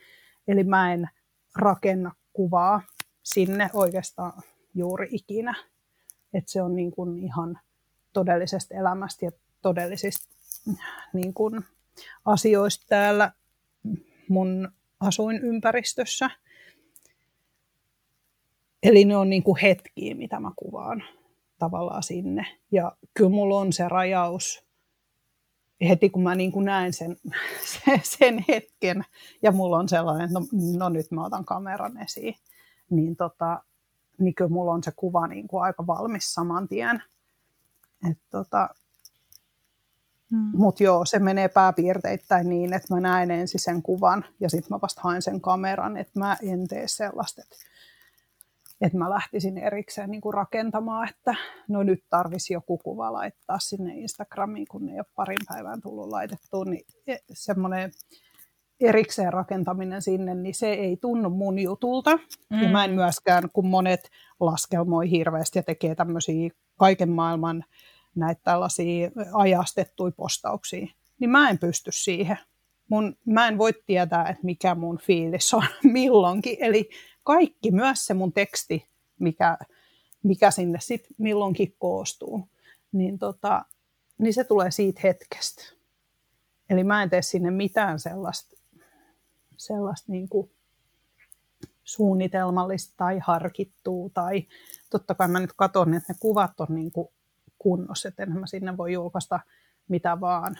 Eli 0.48 0.64
mä 0.64 0.94
en 0.94 1.10
rakenna 1.56 2.12
kuvaa 2.34 2.82
sinne 3.24 3.70
oikeastaan 3.74 4.44
juuri 4.76 5.08
ikinä. 5.12 5.56
Että 6.34 6.52
se 6.52 6.62
on 6.62 6.76
niin 6.76 6.92
kuin 6.92 7.18
ihan 7.18 7.60
todellisesta 8.14 8.76
elämästä 8.76 9.26
ja 9.26 9.32
todellisista 9.62 10.30
niin 11.14 11.34
kuin 11.34 11.66
asioista 12.26 12.86
täällä 12.90 13.32
mun 14.30 14.72
asuinympäristössä. 15.00 16.30
Eli 18.84 19.06
ne 19.06 19.18
on 19.18 19.30
niin 19.30 19.44
kuin 19.44 19.60
hetkiä, 19.62 20.16
mitä 20.16 20.40
mä 20.40 20.52
kuvaan 20.56 21.04
tavallaan 21.60 22.04
sinne. 22.04 22.46
Ja 22.72 22.92
kyllä 23.14 23.30
mulla 23.30 23.60
on 23.60 23.74
se 23.74 23.90
rajaus, 23.90 24.66
heti 25.90 26.10
kun 26.10 26.24
mä 26.24 26.36
niin 26.36 26.52
kuin 26.52 26.66
näen 26.66 26.94
sen, 26.94 27.18
sen 28.18 28.46
hetken 28.48 29.04
ja 29.42 29.52
mulla 29.52 29.78
on 29.78 29.90
sellainen, 29.90 30.26
että 30.26 30.40
no, 30.40 30.46
no 30.78 30.90
nyt 30.90 31.12
mä 31.12 31.26
otan 31.26 31.46
kameran 31.46 32.02
esiin, 32.04 32.36
niin, 32.90 33.16
tota, 33.16 33.64
niin 34.20 34.36
kyllä 34.36 34.52
mulla 34.52 34.72
on 34.72 34.84
se 34.84 34.92
kuva 34.96 35.28
niin 35.28 35.48
kuin 35.48 35.64
aika 35.64 35.88
valmis 35.88 36.34
saman 36.34 36.68
tien. 36.68 37.04
Et 38.12 38.18
tota, 38.30 38.70
Hmm. 40.34 40.52
Mutta 40.54 40.84
joo, 40.84 41.06
se 41.06 41.20
menee 41.20 41.48
pääpiirteittäin 41.48 42.50
niin, 42.50 42.74
että 42.74 42.94
mä 42.94 43.00
näen 43.00 43.32
ensin 43.32 43.60
sen 43.60 43.82
kuvan 43.82 44.26
ja 44.40 44.50
sitten 44.50 44.68
mä 44.70 44.80
vasta 44.82 45.02
haen 45.04 45.22
sen 45.22 45.42
kameran, 45.42 45.98
että 45.98 46.20
mä 46.20 46.38
en 46.42 46.68
tee 46.68 46.88
sellaista, 46.88 47.42
että, 47.42 47.56
että 48.84 48.98
mä 48.98 49.10
lähtisin 49.10 49.58
erikseen 49.58 50.12
niin 50.12 50.22
kuin 50.22 50.34
rakentamaan, 50.34 51.10
että 51.10 51.36
no 51.68 51.84
nyt 51.84 52.04
tarvisi 52.10 52.54
joku 52.54 52.78
kuva 52.78 53.14
laittaa 53.14 53.60
sinne 53.60 53.94
Instagramiin, 53.94 54.68
kun 54.72 54.86
ne 54.86 54.92
ei 54.92 55.00
ole 55.00 55.06
parin 55.16 55.40
päivän 55.48 55.82
tullut 55.82 56.10
laitettua, 56.10 56.66
niin 56.66 56.86
e, 57.08 57.16
semmoinen 57.34 57.92
erikseen 58.80 59.34
rakentaminen 59.34 60.02
sinne, 60.02 60.36
niin 60.36 60.56
se 60.56 60.74
ei 60.74 60.98
tunnu 60.98 61.30
mun 61.30 61.60
jutulta. 61.60 62.20
Mm. 62.50 62.62
Ja 62.62 62.70
mä 62.70 62.86
en 62.86 62.92
myöskään, 62.92 63.44
kun 63.54 63.68
monet 63.68 64.10
laskelmoi 64.40 65.10
hirveästi 65.10 65.60
ja 65.60 65.64
tekee 65.64 65.96
tämmöisiä 65.96 66.50
kaiken 66.80 67.10
maailman 67.10 67.64
näitä 68.16 68.42
tällaisia 68.44 69.12
ajastettuja 69.34 70.12
postauksia, 70.18 70.88
niin 71.20 71.30
mä 71.30 71.50
en 71.50 71.60
pysty 71.60 71.92
siihen. 71.94 72.38
Mun, 72.90 73.16
mä 73.26 73.48
en 73.48 73.58
voi 73.58 73.74
tietää, 73.86 74.30
että 74.30 74.44
mikä 74.44 74.76
mun 74.76 74.98
fiilis 74.98 75.54
on 75.54 75.64
milloinkin. 75.94 76.58
Eli 76.60 76.90
kaikki, 77.24 77.72
myös 77.72 78.06
se 78.06 78.14
mun 78.14 78.34
teksti, 78.34 78.88
mikä, 79.20 79.58
mikä 80.24 80.52
sinne 80.52 80.80
sitten 80.82 81.16
milloinkin 81.18 81.76
koostuu, 81.80 82.50
niin, 82.92 83.20
tota, 83.20 83.66
niin 84.18 84.34
se 84.34 84.44
tulee 84.44 84.72
siitä 84.72 85.02
hetkestä. 85.04 85.64
Eli 86.70 86.84
mä 86.84 87.04
en 87.04 87.10
tee 87.10 87.22
sinne 87.22 87.52
mitään 87.52 88.00
sellaista, 88.00 88.58
sellaista 89.58 90.12
niin 90.12 90.30
suunnitelmallista 91.84 92.94
tai 92.98 93.20
harkittua. 93.20 94.10
Tai 94.14 94.48
totta 94.90 95.16
kai 95.16 95.28
mä 95.28 95.40
nyt 95.40 95.54
katson, 95.56 95.94
että 95.94 96.14
ne 96.14 96.18
kuvat 96.20 96.60
on 96.60 96.68
niin 96.70 96.92
kunnossa, 97.60 98.08
että 98.08 98.26
mä 98.26 98.48
sinne 98.48 98.78
voi 98.78 98.94
julkaista 98.94 99.40
mitä 99.88 100.20
vaan, 100.20 100.58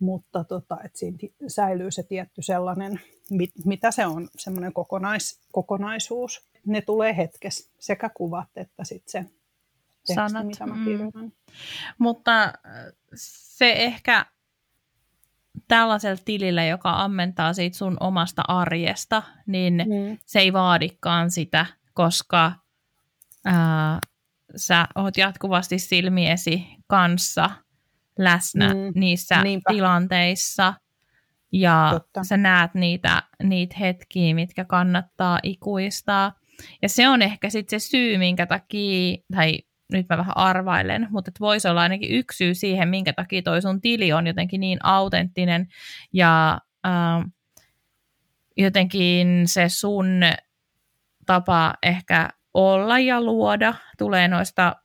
mutta 0.00 0.44
tota, 0.44 0.78
että 0.84 0.98
siinä 0.98 1.18
säilyy 1.48 1.90
se 1.90 2.02
tietty 2.02 2.42
sellainen, 2.42 3.00
mit, 3.30 3.50
mitä 3.64 3.90
se 3.90 4.06
on, 4.06 4.28
semmoinen 4.36 4.72
kokonais, 4.72 5.40
kokonaisuus. 5.52 6.46
Ne 6.66 6.80
tulee 6.80 7.16
hetkessä, 7.16 7.70
sekä 7.78 8.10
kuvat 8.14 8.48
että 8.56 8.84
sitten 8.84 9.10
se 9.10 9.30
teksti, 10.06 10.14
Sanat. 10.14 10.46
mitä 10.46 10.66
mä 10.66 10.74
mm. 10.74 10.84
kirjoitan. 10.84 11.22
Mm. 11.22 11.32
Mutta 11.98 12.44
äh, 12.44 12.52
se 13.14 13.72
ehkä 13.72 14.26
tällaisella 15.68 16.22
tilillä, 16.24 16.64
joka 16.64 16.90
ammentaa 16.90 17.52
siitä 17.52 17.78
sun 17.78 17.96
omasta 18.00 18.42
arjesta, 18.48 19.22
niin 19.46 19.74
mm. 19.74 20.18
se 20.26 20.38
ei 20.40 20.52
vaadikaan 20.52 21.30
sitä, 21.30 21.66
koska 21.94 22.52
ää, 23.44 23.98
sä 24.56 24.88
oot 24.94 25.16
jatkuvasti 25.16 25.78
silmiesi 25.78 26.66
kanssa 26.86 27.50
läsnä 28.24 28.74
mm, 28.74 28.92
niissä 28.94 29.42
niinpä. 29.42 29.72
tilanteissa 29.72 30.74
ja 31.52 31.88
Totta. 31.92 32.24
sä 32.24 32.36
näet 32.36 32.74
niitä, 32.74 33.22
niitä 33.42 33.76
hetkiä, 33.80 34.34
mitkä 34.34 34.64
kannattaa 34.64 35.38
ikuistaa. 35.42 36.32
Ja 36.82 36.88
se 36.88 37.08
on 37.08 37.22
ehkä 37.22 37.50
sitten 37.50 37.80
se 37.80 37.88
syy, 37.88 38.18
minkä 38.18 38.46
takia, 38.46 39.16
tai 39.34 39.58
nyt 39.92 40.06
mä 40.08 40.18
vähän 40.18 40.36
arvailen, 40.36 41.08
mutta 41.10 41.30
voisi 41.40 41.68
olla 41.68 41.80
ainakin 41.80 42.10
yksi 42.10 42.36
syy 42.36 42.54
siihen, 42.54 42.88
minkä 42.88 43.12
takia 43.12 43.42
toi 43.42 43.62
sun 43.62 43.80
tili 43.80 44.12
on 44.12 44.26
jotenkin 44.26 44.60
niin 44.60 44.78
autenttinen 44.82 45.66
ja 46.12 46.58
äh, 46.86 47.30
jotenkin 48.56 49.42
se 49.48 49.68
sun 49.68 50.06
tapa 51.26 51.74
ehkä 51.82 52.28
olla 52.54 52.98
ja 52.98 53.20
luoda 53.20 53.74
tulee 53.98 54.28
noista 54.28 54.76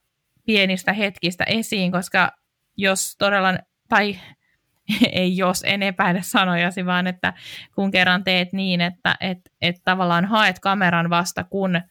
pienistä 0.46 0.94
hetkistä 0.94 1.44
esiin, 1.44 1.92
koska 1.92 2.32
jos 2.78 3.16
todella, 3.18 3.58
tai 3.90 4.16
ei 5.12 5.38
jos, 5.38 5.64
en 5.66 5.84
epäile 5.84 6.22
sanojasi, 6.24 6.86
vaan 6.86 7.08
että 7.08 7.34
kun 7.76 7.92
kerran 7.92 8.24
teet 8.24 8.54
niin, 8.54 8.82
että 8.82 9.16
et, 9.20 9.40
et 9.62 9.76
tavallaan 9.84 10.26
haet 10.26 10.60
kameran 10.60 11.10
vasta, 11.10 11.44
kun 11.44 11.82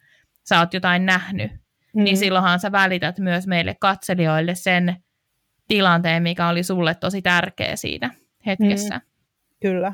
sä 0.49 0.59
oot 0.59 0.75
jotain 0.75 1.07
nähnyt, 1.07 1.51
niin 1.51 1.61
mm. 1.95 2.05
niin 2.05 2.17
silloinhan 2.17 2.61
sä 2.61 2.73
välität 2.73 3.19
myös 3.19 3.47
meille 3.47 3.77
katselijoille 3.81 4.55
sen 4.55 4.97
tilanteen, 5.69 6.23
mikä 6.23 6.49
oli 6.49 6.63
sulle 6.63 6.95
tosi 6.95 7.23
tärkeä 7.23 7.77
siinä 7.77 8.15
hetkessä. 8.47 8.95
Mm. 8.95 9.03
Kyllä, 9.63 9.93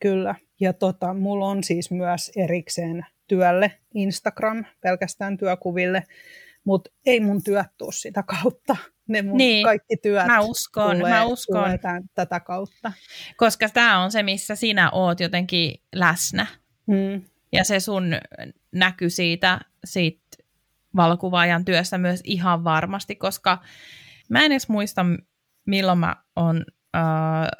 kyllä. 0.00 0.34
Ja 0.60 0.72
tota, 0.72 1.14
mulla 1.14 1.46
on 1.46 1.64
siis 1.64 1.90
myös 1.90 2.32
erikseen 2.36 3.06
työlle 3.28 3.72
Instagram, 3.94 4.64
pelkästään 4.80 5.36
työkuville, 5.36 6.02
mutta 6.64 6.90
ei 7.06 7.20
mun 7.20 7.42
työt 7.42 7.66
tuu 7.78 7.92
sitä 7.92 8.22
kautta. 8.22 8.76
Ne 9.10 9.22
mun 9.22 9.36
niin, 9.36 9.64
kaikki 9.64 9.96
työt 9.96 10.26
mä 10.26 10.40
uskon, 10.40 10.96
tulee, 10.96 11.12
mä 11.12 11.24
uskon. 11.24 11.62
Tulee 11.62 11.78
tämän, 11.78 12.02
tätä 12.14 12.40
kautta. 12.40 12.92
Koska 13.36 13.68
tämä 13.68 14.02
on 14.02 14.12
se, 14.12 14.22
missä 14.22 14.54
sinä 14.54 14.90
oot 14.90 15.20
jotenkin 15.20 15.74
läsnä. 15.94 16.46
Hmm. 16.86 17.22
Ja 17.52 17.64
se 17.64 17.80
sun 17.80 18.14
näky 18.72 19.10
siitä, 19.10 19.60
siitä 19.84 20.36
valokuvaajan 20.96 21.64
työstä 21.64 21.98
myös 21.98 22.20
ihan 22.24 22.64
varmasti, 22.64 23.16
koska 23.16 23.58
mä 24.28 24.44
en 24.44 24.52
edes 24.52 24.68
muista, 24.68 25.06
milloin 25.66 25.98
mä 25.98 26.16
oon 26.36 26.64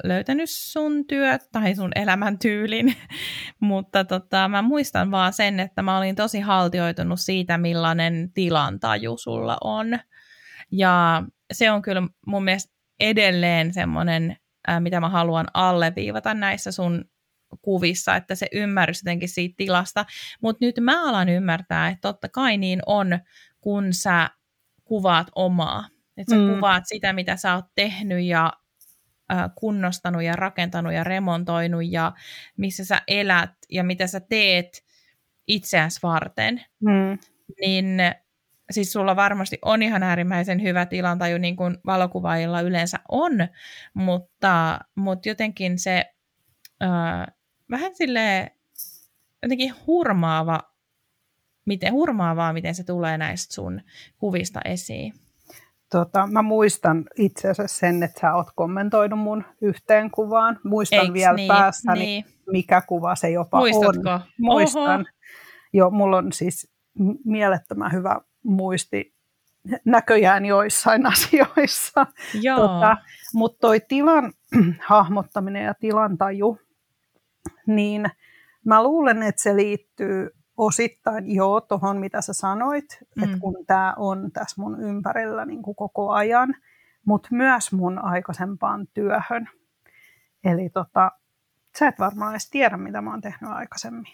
löytänyt 0.03 0.49
sun 0.49 1.07
työt 1.07 1.49
tai 1.51 1.75
sun 1.75 1.91
elämäntyylin, 1.95 2.95
mutta 3.59 4.03
tota, 4.05 4.47
mä 4.47 4.61
muistan 4.61 5.11
vaan 5.11 5.33
sen, 5.33 5.59
että 5.59 5.81
mä 5.81 5.97
olin 5.97 6.15
tosi 6.15 6.39
haltioitunut 6.39 7.19
siitä, 7.19 7.57
millainen 7.57 8.31
tilantaju 8.33 9.17
sulla 9.17 9.57
on. 9.63 9.99
Ja 10.71 11.23
se 11.53 11.71
on 11.71 11.81
kyllä 11.81 12.01
mun 12.27 12.43
mielestä 12.43 12.73
edelleen 12.99 13.73
semmoinen, 13.73 14.37
mitä 14.79 14.99
mä 14.99 15.09
haluan 15.09 15.47
alleviivata 15.53 16.33
näissä 16.33 16.71
sun 16.71 17.05
kuvissa, 17.61 18.15
että 18.15 18.35
se 18.35 18.47
ymmärrys 18.51 19.01
jotenkin 19.03 19.29
siitä 19.29 19.53
tilasta. 19.57 20.05
Mutta 20.41 20.65
nyt 20.65 20.75
mä 20.79 21.09
alan 21.09 21.29
ymmärtää, 21.29 21.87
että 21.87 22.01
totta 22.01 22.29
kai 22.29 22.57
niin 22.57 22.79
on, 22.85 23.19
kun 23.61 23.93
sä 23.93 24.29
kuvaat 24.83 25.27
omaa. 25.35 25.87
Että 26.17 26.35
sä 26.35 26.41
mm. 26.41 26.53
kuvaat 26.53 26.83
sitä, 26.85 27.13
mitä 27.13 27.35
sä 27.35 27.55
oot 27.55 27.65
tehnyt 27.75 28.25
ja 28.25 28.53
kunnostanut 29.55 30.23
ja 30.23 30.35
rakentanut 30.35 30.93
ja 30.93 31.03
remontoinut 31.03 31.83
ja 31.89 32.11
missä 32.57 32.85
sä 32.85 33.01
elät 33.07 33.51
ja 33.69 33.83
mitä 33.83 34.07
sä 34.07 34.19
teet 34.19 34.83
itseäsi 35.47 35.99
varten, 36.03 36.61
mm. 36.79 37.17
niin 37.61 37.97
siis 38.71 38.93
sulla 38.93 39.15
varmasti 39.15 39.59
on 39.65 39.81
ihan 39.81 40.03
äärimmäisen 40.03 40.61
hyvä 40.61 40.85
tilantaju, 40.85 41.37
niin 41.37 41.55
kuin 41.55 41.77
valokuvaajilla 41.85 42.61
yleensä 42.61 42.97
on, 43.09 43.31
mutta, 43.93 44.79
mutta 44.95 45.29
jotenkin 45.29 45.79
se 45.79 46.05
äh, 46.83 47.27
vähän 47.71 47.95
sille 47.95 48.51
jotenkin 49.43 49.73
hurmaava, 49.87 50.59
miten, 51.65 51.93
hurmaavaa, 51.93 52.53
miten 52.53 52.75
se 52.75 52.83
tulee 52.83 53.17
näistä 53.17 53.53
sun 53.53 53.81
kuvista 54.17 54.59
esiin. 54.65 55.13
Tota, 55.91 56.27
mä 56.27 56.41
muistan 56.41 57.05
itse 57.17 57.49
asiassa 57.49 57.77
sen, 57.79 58.03
että 58.03 58.21
sä 58.21 58.35
oot 58.35 58.47
kommentoinut 58.55 59.19
mun 59.19 59.43
yhteen 59.61 60.11
kuvaan. 60.11 60.59
Muistan 60.63 60.99
Eiks 60.99 61.13
vielä 61.13 61.33
niin, 61.33 61.47
päässäni, 61.47 61.99
niin. 61.99 62.25
mikä 62.51 62.81
kuva 62.81 63.15
se 63.15 63.29
jopa 63.29 63.57
Muistatko? 63.57 64.09
on. 64.09 64.19
Muistan. 64.39 64.99
Oho. 65.01 65.03
Joo, 65.73 65.89
mulla 65.89 66.17
on 66.17 66.31
siis 66.31 66.71
mielettömän 67.25 67.91
hyvä 67.91 68.21
muisti 68.43 69.13
näköjään 69.85 70.45
joissain 70.45 71.05
asioissa. 71.13 72.05
Tota, 72.55 72.97
Mutta 73.33 73.57
toi 73.61 73.79
tilan 73.87 74.33
hahmottaminen 74.87 75.65
ja 75.65 75.73
tilantaju, 75.73 76.59
niin 77.67 78.05
mä 78.65 78.83
luulen, 78.83 79.23
että 79.23 79.41
se 79.41 79.55
liittyy 79.55 80.29
osittain 80.57 81.35
joo 81.35 81.61
tuohon, 81.61 81.97
mitä 81.97 82.21
sä 82.21 82.33
sanoit, 82.33 82.85
mm. 83.15 83.23
että 83.23 83.37
kun 83.39 83.65
tämä 83.67 83.93
on 83.97 84.31
tässä 84.31 84.61
mun 84.61 84.81
ympärillä 84.81 85.45
niin 85.45 85.61
kuin 85.61 85.75
koko 85.75 86.11
ajan, 86.11 86.55
mutta 87.05 87.29
myös 87.31 87.71
mun 87.71 87.99
aikaisempaan 88.03 88.87
työhön. 88.93 89.49
Eli 90.43 90.69
tota, 90.69 91.11
sä 91.79 91.87
et 91.87 91.99
varmaan 91.99 92.31
edes 92.31 92.49
tiedä, 92.49 92.77
mitä 92.77 93.01
mä 93.01 93.11
oon 93.11 93.21
tehnyt 93.21 93.51
aikaisemmin. 93.51 94.13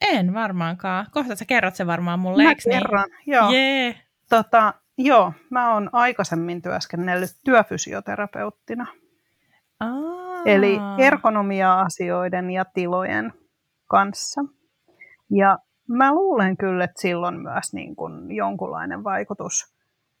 En 0.00 0.34
varmaankaan. 0.34 1.06
Kohta 1.10 1.36
sä 1.36 1.44
kerrot 1.44 1.74
se 1.74 1.86
varmaan 1.86 2.18
mulle, 2.18 2.42
Mä 2.42 2.48
niin? 2.48 2.58
kerron, 2.70 3.08
niin? 3.10 3.34
joo. 3.34 3.50
Yeah. 3.52 3.94
Tota, 4.28 4.74
joo, 4.98 5.32
mä 5.50 5.74
oon 5.74 5.90
aikaisemmin 5.92 6.62
työskennellyt 6.62 7.36
työfysioterapeuttina. 7.44 8.86
Aa. 9.80 10.42
Eli 10.46 10.78
ergonomia-asioiden 10.98 12.50
ja 12.50 12.64
tilojen 12.64 13.32
kanssa. 13.86 14.40
Ja 15.30 15.58
mä 15.88 16.12
luulen 16.14 16.56
kyllä, 16.56 16.84
että 16.84 17.00
silloin 17.02 17.40
myös 17.40 17.72
niin 17.72 17.96
kuin 17.96 18.32
jonkunlainen 18.32 19.04
vaikutus 19.04 19.74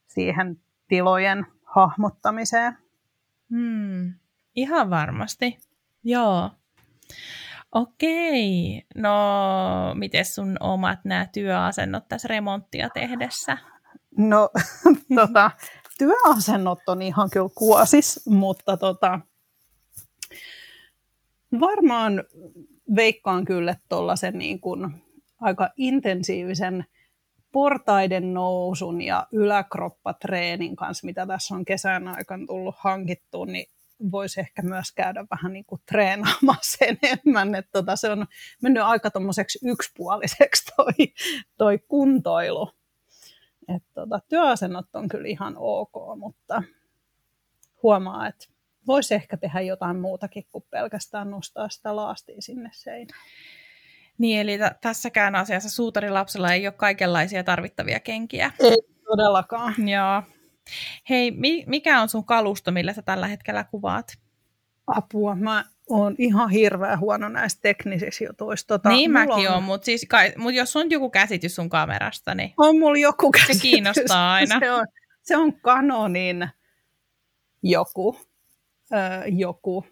siihen 0.06 0.60
tilojen 0.88 1.46
hahmottamiseen. 1.64 2.78
Hmm. 3.50 4.14
Ihan 4.56 4.90
varmasti. 4.90 5.58
Joo. 6.04 6.50
Okei. 7.76 8.82
No, 8.94 9.14
miten 9.94 10.24
sun 10.24 10.56
omat 10.60 10.98
nämä 11.04 11.26
työasennot 11.32 12.08
tässä 12.08 12.28
remonttia 12.28 12.90
tehdessä? 12.90 13.58
No, 14.18 14.50
tota, 15.16 15.50
työasennot 15.98 16.78
on 16.86 17.02
ihan 17.02 17.30
kyllä 17.30 17.48
kuosis, 17.54 18.26
mutta 18.26 18.76
tota, 18.76 19.20
varmaan 21.60 22.24
veikkaan 22.96 23.44
kyllä 23.44 23.76
tuollaisen 23.88 24.38
niin 24.38 24.60
kuin 24.60 24.90
aika 25.40 25.70
intensiivisen 25.76 26.84
portaiden 27.52 28.34
nousun 28.34 29.02
ja 29.02 29.26
yläkroppatreenin 29.32 30.76
kanssa, 30.76 31.06
mitä 31.06 31.26
tässä 31.26 31.54
on 31.54 31.64
kesän 31.64 32.08
aikana 32.08 32.46
tullut 32.46 32.74
hankittua, 32.78 33.46
niin 33.46 33.66
voisi 34.10 34.40
ehkä 34.40 34.62
myös 34.62 34.92
käydä 34.92 35.26
vähän 35.30 35.52
niin 35.52 35.64
kuin 35.64 35.80
treenaamassa 35.86 36.84
enemmän. 37.02 37.54
Että 37.54 37.70
tota, 37.72 37.96
se 37.96 38.10
on 38.10 38.26
mennyt 38.62 38.82
aika 38.82 39.10
tuommoiseksi 39.10 39.58
yksipuoliseksi 39.64 40.64
toi, 40.76 40.92
toi 41.56 41.78
kuntoilu. 41.78 42.70
että 43.68 43.90
tota, 43.94 44.20
työasennot 44.28 44.86
on 44.94 45.08
kyllä 45.08 45.28
ihan 45.28 45.54
ok, 45.56 46.18
mutta 46.18 46.62
huomaa, 47.82 48.28
että 48.28 48.46
voisi 48.86 49.14
ehkä 49.14 49.36
tehdä 49.36 49.60
jotain 49.60 49.96
muutakin 49.96 50.46
kuin 50.52 50.64
pelkästään 50.70 51.30
nostaa 51.30 51.68
sitä 51.68 51.96
laastia 51.96 52.40
sinne 52.40 52.70
seinään. 52.72 53.20
Niin, 54.18 54.40
eli 54.40 54.58
t- 54.58 54.80
tässäkään 54.80 55.34
asiassa 55.34 55.70
suutarilapsella 55.70 56.52
ei 56.52 56.66
ole 56.66 56.74
kaikenlaisia 56.76 57.44
tarvittavia 57.44 58.00
kenkiä. 58.00 58.52
Ei 58.60 58.76
todellakaan. 59.06 59.74
Joo. 59.88 60.35
Hei, 61.10 61.30
mi- 61.30 61.64
mikä 61.66 62.00
on 62.00 62.08
sun 62.08 62.24
kalusto, 62.24 62.72
millä 62.72 62.92
sä 62.92 63.02
tällä 63.02 63.26
hetkellä 63.26 63.64
kuvaat? 63.64 64.06
Apua, 64.86 65.34
mä 65.34 65.64
oon 65.88 66.14
ihan 66.18 66.50
hirveän 66.50 67.00
huono 67.00 67.28
näistä 67.28 67.62
teknisissä 67.62 68.24
jutuissa. 68.24 68.66
Tota, 68.66 68.88
niin 68.88 69.10
mäkin 69.10 69.50
on, 69.50 69.56
on 69.56 69.62
mutta 69.62 69.84
siis 69.84 70.06
mut 70.36 70.54
jos 70.54 70.76
on 70.76 70.90
joku 70.90 71.10
käsitys 71.10 71.54
sun 71.54 71.68
kamerasta, 71.68 72.34
niin 72.34 72.54
on 72.56 72.78
mulla 72.78 72.98
joku 72.98 73.30
käsitys. 73.30 73.56
Se 73.56 73.62
kiinnostaa 73.62 74.32
aina. 74.32 74.58
se, 74.60 74.72
on, 74.72 74.86
se 75.22 75.36
on 75.36 75.52
Canonin 75.52 76.48
joku, 77.62 78.20
ö, 78.92 78.96
joku 79.26 79.86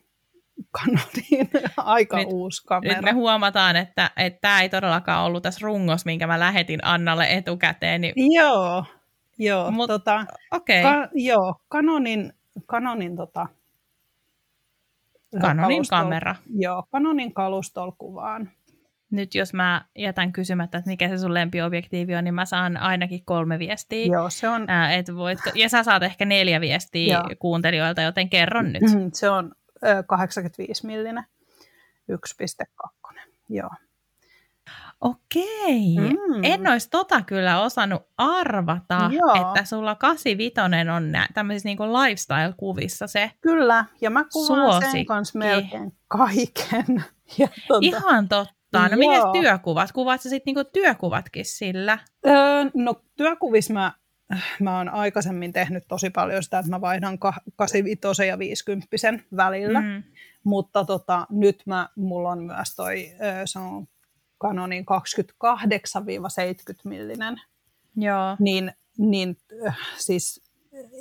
Canonin 0.79 1.51
aika 1.77 2.17
nyt, 2.17 2.29
uusi 2.31 2.63
kamera. 2.67 2.95
Nyt 2.95 3.05
me 3.05 3.13
huomataan, 3.13 3.77
että 3.77 4.11
tämä 4.41 4.63
ei 4.63 4.69
todellakaan 4.69 5.25
ollut 5.25 5.43
tässä 5.43 5.61
rungos, 5.63 6.05
minkä 6.05 6.27
mä 6.27 6.41
lähetin 6.41 6.81
Annalle 6.83 7.27
etukäteen. 7.31 8.01
Niin... 8.01 8.15
Joo, 8.33 8.85
joo. 9.39 9.71
Mut, 9.71 9.89
tota, 9.89 10.27
okay. 10.51 10.83
ka, 10.83 11.09
joo, 11.15 11.55
Canonin, 11.73 12.33
Canonin 12.67 13.17
tota, 13.17 13.47
Canonin 15.41 15.77
kalustol, 15.77 15.99
kamera. 15.99 16.35
Joo, 16.59 16.83
Canonin 16.93 17.35
kalustol 17.35 17.93
kuvaan. 17.99 18.51
Nyt 19.11 19.35
jos 19.35 19.55
mä 19.55 19.85
jätän 19.99 20.33
kysymättä, 20.33 20.79
että 20.79 20.91
mikä 20.91 21.09
se 21.09 21.19
sun 21.19 21.35
lempiobjektiivi 21.35 22.15
on, 22.15 22.25
niin 22.25 22.35
mä 22.35 22.45
saan 22.45 22.77
ainakin 22.77 23.25
kolme 23.25 23.59
viestiä. 23.59 24.07
Joo, 24.07 24.31
se 24.31 24.49
on... 24.49 24.65
Ää, 24.69 24.95
et 24.95 25.15
voit, 25.17 25.39
ja 25.55 25.69
sä 25.69 25.83
saat 25.83 26.03
ehkä 26.03 26.25
neljä 26.25 26.61
viestiä 26.61 27.15
Joo. 27.15 27.25
kuuntelijoilta, 27.39 28.03
joten 28.03 28.31
kerron 28.31 28.73
nyt. 28.73 28.83
Se 29.13 29.31
on 29.31 29.53
85 30.07 30.87
millinen 30.87 31.25
1.2. 32.13 33.21
Joo. 33.49 33.71
Okei. 35.05 35.97
Mm. 35.99 36.45
En 36.45 36.71
olisi 36.71 36.91
tota 36.91 37.23
kyllä 37.23 37.61
osannut 37.61 38.03
arvata, 38.19 39.11
Joo. 39.13 39.35
että 39.35 39.65
sulla 39.65 39.95
85 39.95 40.55
on 40.97 41.13
nä- 41.13 41.29
tämmöisissä 41.35 41.69
niinku 41.69 41.85
lifestyle-kuvissa 41.85 43.07
se 43.07 43.31
Kyllä, 43.41 43.85
ja 44.01 44.11
mä 44.11 44.25
kuvaan 44.33 44.73
suosikki. 44.73 44.93
sen 44.93 45.07
kanssa 45.07 45.39
melkein 45.39 45.93
kaiken. 46.09 47.05
Ja 47.39 47.49
tuota, 47.69 47.87
Ihan 47.87 48.29
totta. 48.29 48.89
No 48.89 48.97
miten 48.97 49.23
työkuvat? 49.33 49.93
Kuvaat 49.93 50.21
sä 50.21 50.29
sitten 50.29 50.55
niinku 50.55 50.71
työkuvatkin 50.73 51.45
sillä? 51.45 51.99
Öö, 52.27 52.35
no 52.75 52.95
työkuvissa 53.17 53.73
mä 53.73 53.93
mä 54.61 54.77
oon 54.79 54.89
aikaisemmin 54.89 55.53
tehnyt 55.53 55.85
tosi 55.89 56.11
paljon 56.11 56.43
sitä, 56.43 56.59
että 56.59 56.71
mä 56.71 56.81
vaihdan 56.81 57.19
85 57.57 58.27
ja 58.27 58.39
50 58.39 58.87
välillä, 59.37 59.81
mm. 59.81 60.03
mutta 60.45 60.85
tota, 60.85 61.27
nyt 61.31 61.63
mä, 61.67 61.89
mulla 61.97 62.31
on 62.31 62.43
myös 62.43 62.77
toi, 62.77 63.13
se 63.45 63.59
on 63.59 63.87
Canonin 64.43 64.85
28-70 64.85 64.87
millinen, 66.85 67.41
Joo. 67.97 68.37
niin, 68.39 68.73
niin 68.99 69.37
siis 69.99 70.41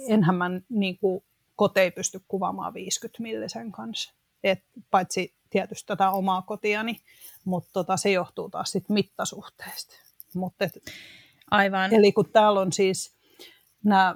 enhän 0.09 0.35
mä 0.35 0.51
niin 0.69 0.97
kuin, 0.97 1.23
kotei 1.55 1.91
pysty 1.91 2.21
kuvaamaan 2.27 2.73
50 2.73 3.23
millisen 3.23 3.71
kanssa, 3.71 4.13
Et, 4.43 4.59
paitsi 4.91 5.35
tietysti 5.49 5.87
tätä 5.87 6.11
omaa 6.11 6.41
kotiani, 6.41 6.99
mutta 7.45 7.69
tota, 7.73 7.97
se 7.97 8.11
johtuu 8.11 8.49
taas 8.49 8.71
sit 8.71 8.89
mittasuhteista. 8.89 9.95
Mut 10.35 10.53
et, 10.59 10.73
Aivan. 11.51 11.93
Eli 11.93 12.11
kun 12.11 12.29
täällä 12.31 12.59
on 12.59 12.73
siis 12.73 13.15
nämä, 13.83 14.15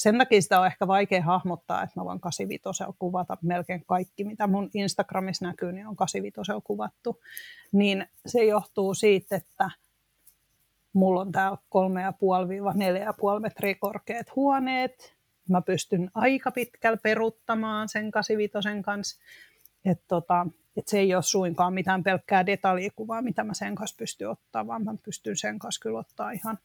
sen 0.00 0.18
takia 0.18 0.42
sitä 0.42 0.60
on 0.60 0.66
ehkä 0.66 0.86
vaikea 0.86 1.22
hahmottaa, 1.22 1.82
että 1.82 2.00
mä 2.00 2.04
voin 2.04 2.20
85 2.20 2.84
kuvata 2.98 3.36
melkein 3.42 3.84
kaikki, 3.86 4.24
mitä 4.24 4.46
mun 4.46 4.70
Instagramissa 4.74 5.46
näkyy, 5.46 5.72
niin 5.72 5.86
on 5.86 5.96
85 5.96 6.60
kuvattu. 6.64 7.20
Niin 7.72 8.06
se 8.26 8.44
johtuu 8.44 8.94
siitä, 8.94 9.36
että 9.36 9.70
mulla 10.92 11.20
on 11.20 11.32
täällä 11.32 11.58
3,5-4,5 13.34 13.40
metriä 13.40 13.74
korkeat 13.74 14.36
huoneet. 14.36 15.14
Mä 15.48 15.62
pystyn 15.62 16.10
aika 16.14 16.50
pitkällä 16.50 16.98
peruttamaan 17.02 17.88
sen 17.88 18.10
85 18.10 18.82
kanssa. 18.84 19.20
Että 19.84 20.04
tota, 20.08 20.46
et 20.76 20.88
se 20.88 20.98
ei 20.98 21.14
ole 21.14 21.22
suinkaan 21.22 21.74
mitään 21.74 22.02
pelkkää 22.02 22.46
detaljikuvaa, 22.46 23.22
mitä 23.22 23.44
mä 23.44 23.54
sen 23.54 23.74
kanssa 23.74 23.96
pystyn 23.98 24.30
ottaa, 24.30 24.66
vaan 24.66 24.84
mä 24.84 24.94
pystyn 25.04 25.36
sen 25.36 25.58
kanssa 25.58 25.82
kyllä 25.82 25.98
ottaa 25.98 26.30
ihan 26.30 26.58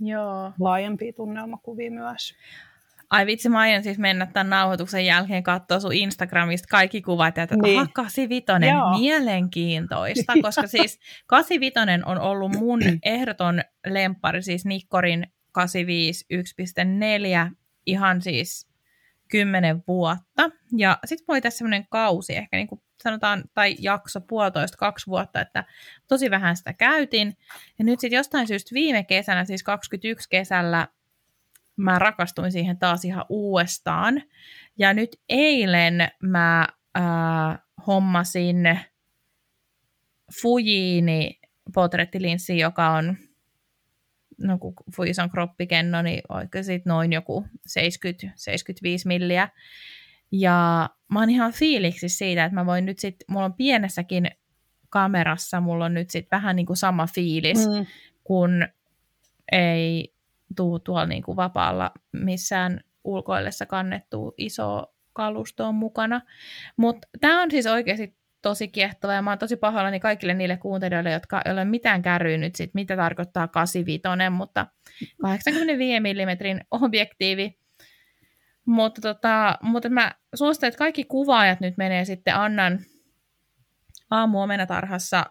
Joo. 0.00 0.52
laajempia 0.60 1.12
tunnelmakuvia 1.12 1.90
myös. 1.90 2.34
Ai 3.10 3.26
vitsi, 3.26 3.48
mä 3.48 3.58
aion 3.58 3.82
siis 3.82 3.98
mennä 3.98 4.26
tämän 4.26 4.50
nauhoituksen 4.50 5.06
jälkeen 5.06 5.42
katsoa 5.42 5.80
sun 5.80 5.92
Instagramista 5.92 6.68
kaikki 6.70 7.02
kuvat, 7.02 7.36
ja 7.36 7.42
että 7.42 7.56
niin. 7.56 7.78
aha, 7.78 7.88
85, 7.94 8.66
Joo. 8.72 8.98
mielenkiintoista, 8.98 10.32
koska 10.42 10.66
siis 10.76 11.00
85 11.26 12.02
on 12.06 12.20
ollut 12.20 12.52
mun 12.56 12.80
ehdoton 13.02 13.60
lempari, 13.86 14.42
siis 14.42 14.64
Nikkorin 14.64 15.26
85 15.52 16.26
1.4, 17.48 17.54
ihan 17.86 18.22
siis 18.22 18.68
kymmenen 19.30 19.82
vuotta. 19.88 20.50
Ja 20.76 20.98
sitten 21.04 21.24
voi 21.28 21.40
tässä 21.40 21.58
semmoinen 21.58 21.86
kausi, 21.90 22.36
ehkä 22.36 22.56
niin 22.56 22.68
kuin 22.68 22.80
sanotaan, 23.02 23.44
tai 23.54 23.76
jakso 23.78 24.20
puolitoista, 24.20 24.76
kaksi 24.76 25.06
vuotta, 25.06 25.40
että 25.40 25.64
tosi 26.08 26.30
vähän 26.30 26.56
sitä 26.56 26.72
käytin. 26.72 27.36
Ja 27.78 27.84
nyt 27.84 28.00
sitten 28.00 28.16
jostain 28.16 28.46
syystä 28.46 28.74
viime 28.74 29.04
kesänä, 29.04 29.44
siis 29.44 29.62
21 29.62 30.28
kesällä, 30.28 30.88
mä 31.76 31.98
rakastuin 31.98 32.52
siihen 32.52 32.78
taas 32.78 33.04
ihan 33.04 33.24
uudestaan. 33.28 34.22
Ja 34.78 34.94
nyt 34.94 35.20
eilen 35.28 36.08
mä 36.22 36.68
äh, 36.96 37.58
hommasin 37.86 38.78
Fujiini 40.42 41.40
potrettilinssi, 41.74 42.58
joka 42.58 42.90
on 42.90 43.16
no 44.38 44.58
kun 44.58 44.74
Fujis 44.96 45.18
on 45.18 45.30
kroppikenno, 45.30 46.02
niin 46.02 46.22
oikein 46.28 46.64
sitten 46.64 46.90
noin 46.90 47.12
joku 47.12 47.46
70-75 47.68 47.82
milliä. 49.04 49.48
Ja 50.32 50.90
mä 51.12 51.20
oon 51.20 51.30
ihan 51.30 51.52
fiiliksi 51.52 52.08
siitä, 52.08 52.44
että 52.44 52.54
mä 52.54 52.66
voin 52.66 52.86
nyt 52.86 52.98
sitten, 52.98 53.24
mulla 53.28 53.44
on 53.44 53.54
pienessäkin 53.54 54.30
kamerassa, 54.90 55.60
mulla 55.60 55.84
on 55.84 55.94
nyt 55.94 56.10
sitten 56.10 56.36
vähän 56.36 56.56
niin 56.56 56.66
kuin 56.66 56.76
sama 56.76 57.06
fiilis, 57.06 57.68
mm. 57.68 57.86
kun 58.24 58.68
ei 59.52 60.14
tuu 60.56 60.78
tuolla 60.78 61.06
niin 61.06 61.22
kuin 61.22 61.36
vapaalla 61.36 61.90
missään 62.12 62.80
ulkoillessa 63.04 63.66
kannettu 63.66 64.34
iso 64.36 64.94
kalusto 65.12 65.66
on 65.66 65.74
mukana. 65.74 66.20
Mutta 66.76 67.08
tämä 67.20 67.42
on 67.42 67.50
siis 67.50 67.66
oikeasti 67.66 68.16
tosi 68.42 68.68
kiehtova 68.68 69.12
ja 69.12 69.22
mä 69.22 69.30
oon 69.30 69.38
tosi 69.38 69.56
pahoillani 69.56 70.00
kaikille 70.00 70.34
niille 70.34 70.56
kuuntelijoille, 70.56 71.10
jotka 71.10 71.42
ei 71.44 71.52
ole 71.52 71.64
mitään 71.64 72.02
kärrynyt 72.02 72.54
sit, 72.54 72.70
mitä 72.74 72.96
tarkoittaa 72.96 73.48
85, 73.48 74.02
mutta 74.30 74.66
85 75.22 76.00
mm 76.00 76.58
objektiivi 76.70 77.58
mutta, 78.68 79.00
tota, 79.00 79.58
mutta 79.62 79.88
mä 79.88 80.14
suosittelen, 80.34 80.68
että 80.68 80.78
kaikki 80.78 81.04
kuvaajat 81.04 81.60
nyt 81.60 81.76
menee 81.76 82.04
sitten 82.04 82.34
Annan 82.34 82.78
aamuomenatarhassa 84.10 85.26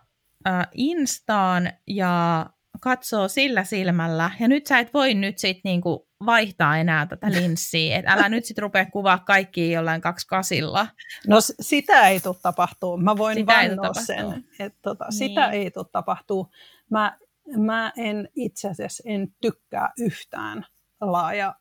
äh, 0.48 0.68
Instaan 0.74 1.72
ja 1.88 2.46
katsoo 2.82 3.28
sillä 3.28 3.64
silmällä. 3.64 4.32
Ja 4.40 4.48
nyt 4.48 4.68
sä 4.68 4.80
et 4.80 4.94
voi 4.94 5.14
nyt 5.14 5.38
sit 5.38 5.58
niinku 5.64 6.08
vaihtaa 6.26 6.78
enää 6.78 7.06
tätä 7.06 7.32
linssiä. 7.32 7.98
Et 7.98 8.06
älä 8.08 8.30
nyt 8.30 8.46
sit 8.46 8.58
rupea 8.58 8.86
kuvaa 8.86 9.18
kaikki 9.18 9.72
jollain 9.72 10.02
kaksi 10.02 10.28
kasilla. 10.28 10.88
No 11.28 11.38
sitä 11.42 12.08
ei 12.08 12.20
tule 12.20 12.36
tapahtuu. 12.42 12.98
Mä 12.98 13.18
voin 13.18 13.38
sitä 13.38 13.54
vannoa 13.54 13.94
sen. 13.94 14.46
Että 14.60 14.80
tota, 14.82 15.06
niin. 15.06 15.18
Sitä 15.18 15.52
ei 15.52 15.72
tule 15.72 15.86
tapahtuu. 15.92 16.52
Mä, 16.92 17.18
mä 17.58 17.94
en 17.98 18.30
itse 18.36 18.70
asiassa 18.70 19.04
en 19.06 19.28
tykkää 19.42 19.94
yhtään 20.00 20.66
laaja 21.02 21.56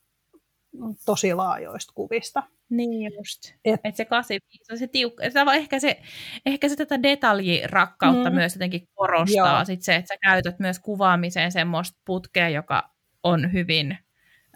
tosi 1.06 1.34
laajoista 1.34 1.92
kuvista. 1.94 2.42
Niin 2.70 3.12
just. 3.14 3.54
Et, 3.64 3.80
et 3.84 3.96
se 3.96 4.04
85 4.04 4.72
on 4.72 4.78
se 4.78 4.86
tiukka. 4.86 5.22
Se 5.30 5.40
ehkä, 5.54 5.78
se, 5.78 6.00
ehkä 6.46 6.68
se 6.68 6.76
tätä 6.76 7.02
detaljirakkautta 7.02 8.30
mm. 8.30 8.34
myös 8.34 8.54
jotenkin 8.54 8.88
korostaa. 8.94 9.64
Sit 9.64 9.82
se, 9.82 9.94
että 9.94 10.08
sä 10.08 10.18
käytät 10.22 10.58
myös 10.58 10.78
kuvaamiseen 10.78 11.52
semmoista 11.52 12.00
putkea, 12.04 12.48
joka 12.48 12.90
on 13.22 13.52
hyvin, 13.52 13.98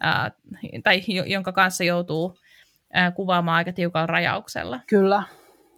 ää, 0.00 0.30
tai 0.84 1.02
jonka 1.26 1.52
kanssa 1.52 1.84
joutuu 1.84 2.34
ää, 2.92 3.10
kuvaamaan 3.10 3.56
aika 3.56 3.72
tiukalla 3.72 4.06
rajauksella. 4.06 4.80
Kyllä. 4.86 5.22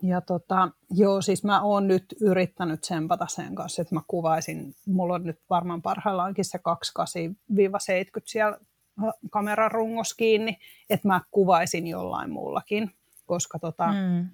Ja 0.02 0.20
tota, 0.20 0.68
joo, 0.90 1.22
siis 1.22 1.44
mä 1.44 1.62
oon 1.62 1.88
nyt 1.88 2.04
yrittänyt 2.20 2.80
tsempata 2.80 3.26
sen 3.26 3.54
kanssa, 3.54 3.82
että 3.82 3.94
mä 3.94 4.00
kuvaisin, 4.06 4.74
mulla 4.86 5.14
on 5.14 5.24
nyt 5.24 5.40
varmaan 5.50 5.82
parhaillaankin 5.82 6.44
se 6.44 6.58
28-70 6.58 6.60
siellä 8.24 8.58
kameran 9.30 9.70
rungos 9.70 10.14
kiinni, 10.14 10.56
että 10.90 11.08
mä 11.08 11.20
kuvaisin 11.30 11.86
jollain 11.86 12.30
muullakin, 12.30 12.90
koska, 13.26 13.58
tota, 13.58 13.86
mm. 13.86 14.28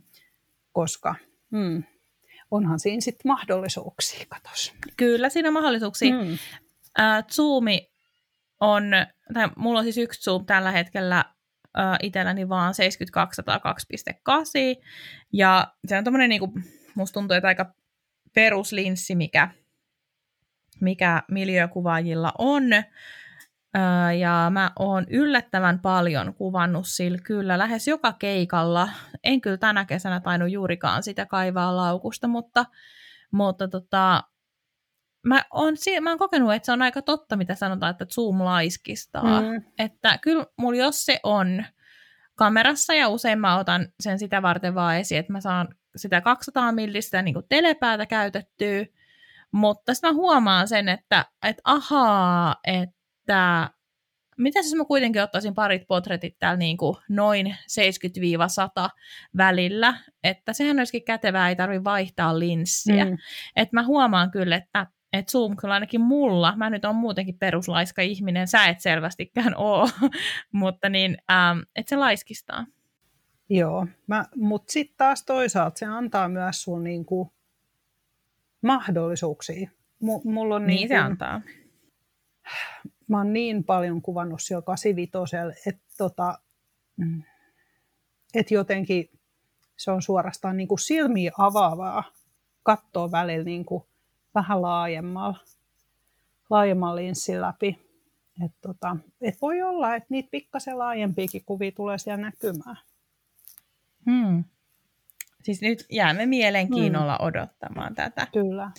koska 0.73 1.15
mm, 1.51 1.83
onhan 2.51 2.81
siinä 2.81 3.01
sitten 3.01 3.29
mahdollisuuksia, 3.29 4.27
katos. 4.29 4.75
Kyllä 4.97 5.29
siinä 5.29 5.49
on 5.49 5.53
mahdollisuuksia. 5.53 6.15
Mm. 6.15 6.39
Äh, 7.01 7.25
Zoomi 7.33 7.91
on, 8.61 8.85
tai 9.35 9.49
mulla 9.57 9.79
on 9.79 9.85
siis 9.85 9.99
yksi 9.99 10.23
Zoom 10.23 10.47
tällä 10.47 10.71
hetkellä 10.71 11.25
äh, 11.79 11.97
itselläni 12.03 12.49
vaan 12.49 12.75
7202.8, 14.79 14.83
ja 15.33 15.73
se 15.87 15.99
on 15.99 16.05
tommonen 16.05 16.29
niinku, 16.29 16.53
musta 16.95 17.15
tuntuu, 17.15 17.37
että 17.37 17.49
aika 17.49 17.75
peruslinssi, 18.35 19.15
mikä, 19.15 19.49
mikä 20.81 21.23
miljökuvaajilla 21.31 22.33
on, 22.39 22.63
ja 24.19 24.51
mä 24.51 24.71
oon 24.79 25.07
yllättävän 25.11 25.79
paljon 25.79 26.35
kuvannut 26.35 26.87
sillä 26.87 27.19
kyllä 27.19 27.59
lähes 27.59 27.89
joka 27.89 28.13
keikalla. 28.13 28.89
En 29.25 29.41
kyllä 29.41 29.57
tänä 29.57 29.85
kesänä 29.85 30.21
tainnut 30.21 30.51
juurikaan 30.51 31.03
sitä 31.03 31.27
kaivaa 31.27 31.77
laukusta, 31.77 32.29
mutta, 32.29 32.67
mutta 33.31 33.69
tota, 33.69 34.25
mä 35.27 35.45
oon, 35.51 35.75
mä 36.01 36.11
oon 36.11 36.19
kokenut, 36.19 36.53
että 36.53 36.67
se 36.67 36.73
on 36.73 36.83
aika 36.83 37.03
totta, 37.03 37.37
mitä 37.37 37.55
sanotaan, 37.55 37.91
että 37.91 38.07
Zoom 38.15 38.45
laiskistaa. 38.45 39.41
Mm. 39.41 39.63
Että 39.79 40.19
kyllä 40.19 40.47
mulla 40.57 40.79
jos 40.79 41.05
se 41.05 41.21
on 41.23 41.65
kamerassa 42.35 42.95
ja 42.95 43.09
usein 43.09 43.41
mä 43.41 43.59
otan 43.59 43.89
sen 44.01 44.19
sitä 44.19 44.43
varten 44.43 44.75
vaan 44.75 44.97
esiin, 44.97 45.19
että 45.19 45.33
mä 45.33 45.41
saan 45.41 45.69
sitä 45.97 46.21
200 46.21 46.73
millistä 46.73 47.23
niin 47.23 47.35
telepäätä 47.49 48.07
käytettyä, 48.07 48.87
mutta 49.53 49.95
sitten 49.95 50.11
mä 50.11 50.15
huomaan 50.15 50.69
sen, 50.69 50.89
että, 50.89 51.25
että 51.43 51.63
ahaa, 51.65 52.57
että 52.65 52.98
että 53.29 53.71
mitä 54.39 54.59
jos 54.59 54.75
mä 54.75 54.85
kuitenkin 54.85 55.23
ottaisin 55.23 55.55
parit 55.55 55.87
potretit 55.87 56.39
täällä 56.39 56.59
niin 56.59 56.77
kuin 56.77 56.97
noin 57.09 57.57
70-100 58.87 58.89
välillä, 59.37 59.95
että 60.25 60.53
sehän 60.53 60.79
olisikin 60.79 61.05
kätevää, 61.05 61.49
ei 61.49 61.57
tarvitse 61.57 61.85
vaihtaa 61.85 62.39
linssiä. 62.39 63.05
Mm. 63.05 63.17
Että 63.57 63.77
mä 63.77 63.85
huomaan 63.85 64.31
kyllä, 64.31 64.57
että 64.57 64.87
että 65.13 65.33
Zoom 65.33 65.57
kyllä 65.57 65.75
ainakin 65.75 66.01
mulla, 66.01 66.57
mä 66.57 66.71
nyt 66.71 66.85
on 66.85 66.97
muutenkin 66.97 67.39
peruslaiska 67.39 68.03
ihminen, 68.03 68.49
sä 68.49 68.67
et 68.67 68.81
selvästikään 68.81 69.55
oo, 69.57 69.89
mutta 70.53 70.89
niin, 70.89 71.19
ähm, 71.31 71.59
että 71.77 71.91
se 71.91 71.97
laiskistaa. 71.97 72.67
Joo, 73.51 73.87
mutta 74.37 74.73
sitten 74.73 74.97
taas 74.97 75.25
toisaalta 75.25 75.79
se 75.79 75.87
antaa 75.87 76.29
myös 76.29 76.63
sun 76.63 76.85
niinku 76.85 77.33
mahdollisuuksia. 78.63 79.71
M- 80.03 80.33
mulla 80.33 80.55
on 80.55 80.67
niin, 80.67 80.77
niin 80.77 80.89
se 80.89 80.97
antaa 80.97 81.41
mä 83.09 83.19
oon 83.19 83.33
niin 83.33 83.65
paljon 83.65 84.03
kuvannut 84.03 84.43
siellä 84.43 84.63
85, 84.63 85.37
että 85.67 85.83
tota, 85.99 86.39
mm, 86.97 87.23
et 88.35 88.51
jotenkin 88.51 89.11
se 89.77 89.91
on 89.91 90.03
suorastaan 90.03 90.57
niin 90.57 90.69
kuin 90.69 90.79
silmiä 90.79 91.33
avaavaa 91.39 92.05
katsoa 92.63 93.11
välillä 93.11 93.45
niin 93.45 93.65
kuin 93.65 93.85
vähän 94.35 94.63
laajemmalla, 94.63 95.39
laajemmalla 96.51 96.97
linssin 96.97 97.41
läpi. 97.41 97.89
Et 98.45 98.53
tota, 98.61 98.97
et 99.21 99.43
voi 99.43 99.63
olla, 99.63 99.95
että 99.95 100.07
niitä 100.11 100.29
pikkasen 100.31 100.79
laajempiakin 100.79 101.45
kuvia 101.47 101.73
tulee 101.73 101.99
siellä 101.99 102.23
näkymään. 102.23 102.77
Hmm. 104.11 104.45
Siis 105.43 105.63
nyt 105.63 105.87
jäämme 105.91 106.27
mielenkiinnolla 106.27 107.17
hmm. 107.17 107.27
odottamaan 107.27 107.95
tätä. 107.95 108.27
Kyllä. 108.33 108.71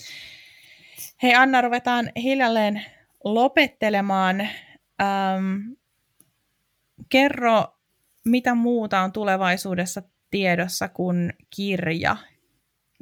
Hei 1.24 1.36
Anna, 1.36 1.62
ruvetaan 1.62 2.12
hiljalleen 2.16 2.86
lopettelemaan. 3.24 4.42
Ähm, 5.02 5.74
kerro, 7.10 7.64
mitä 8.26 8.56
muuta 8.56 9.02
on 9.02 9.12
tulevaisuudessa 9.12 10.02
tiedossa 10.32 10.88
kuin 10.88 11.34
kirja? 11.56 12.18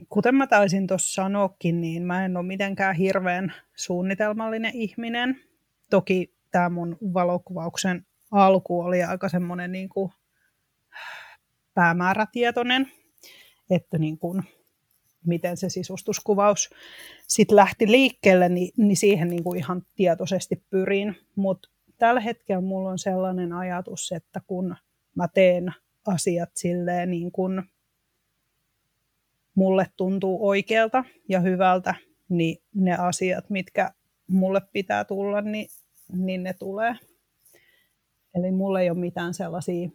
Kuten 0.09 0.35
mä 0.35 0.47
taisin 0.47 0.87
tuossa 0.87 1.13
sanoakin, 1.13 1.81
niin 1.81 2.03
mä 2.03 2.25
en 2.25 2.37
ole 2.37 2.45
mitenkään 2.45 2.95
hirveän 2.95 3.53
suunnitelmallinen 3.75 4.71
ihminen. 4.75 5.41
Toki 5.89 6.33
tämä 6.51 6.69
mun 6.69 6.97
valokuvauksen 7.13 8.05
alku 8.31 8.81
oli 8.81 9.03
aika 9.03 9.29
semmoinen 9.29 9.71
niin 9.71 9.89
kuin 9.89 10.11
päämäärätietoinen, 11.73 12.91
että 13.69 13.97
niin 13.97 14.17
kuin 14.17 14.43
miten 15.27 15.57
se 15.57 15.69
sisustuskuvaus 15.69 16.69
sitten 17.27 17.55
lähti 17.55 17.91
liikkeelle, 17.91 18.49
niin, 18.49 18.71
niin 18.77 18.97
siihen 18.97 19.27
niin 19.27 19.43
kuin 19.43 19.59
ihan 19.59 19.81
tietoisesti 19.95 20.63
pyrin. 20.69 21.15
Mutta 21.35 21.69
tällä 21.97 22.19
hetkellä 22.19 22.61
mulla 22.61 22.89
on 22.89 22.99
sellainen 22.99 23.53
ajatus, 23.53 24.11
että 24.11 24.41
kun 24.47 24.75
mä 25.15 25.27
teen 25.27 25.73
asiat 26.07 26.49
silleen 26.53 27.11
niin 27.11 27.31
kuin 27.31 27.63
mulle 29.55 29.87
tuntuu 29.97 30.47
oikealta 30.47 31.03
ja 31.29 31.39
hyvältä, 31.39 31.95
niin 32.29 32.57
ne 32.75 32.95
asiat, 32.97 33.49
mitkä 33.49 33.91
mulle 34.27 34.61
pitää 34.73 35.05
tulla, 35.05 35.41
niin, 35.41 35.67
niin 36.13 36.43
ne 36.43 36.53
tulee. 36.53 36.95
Eli 38.35 38.51
mulla 38.51 38.81
ei 38.81 38.89
ole 38.89 38.97
mitään 38.97 39.33
sellaisia 39.33 39.89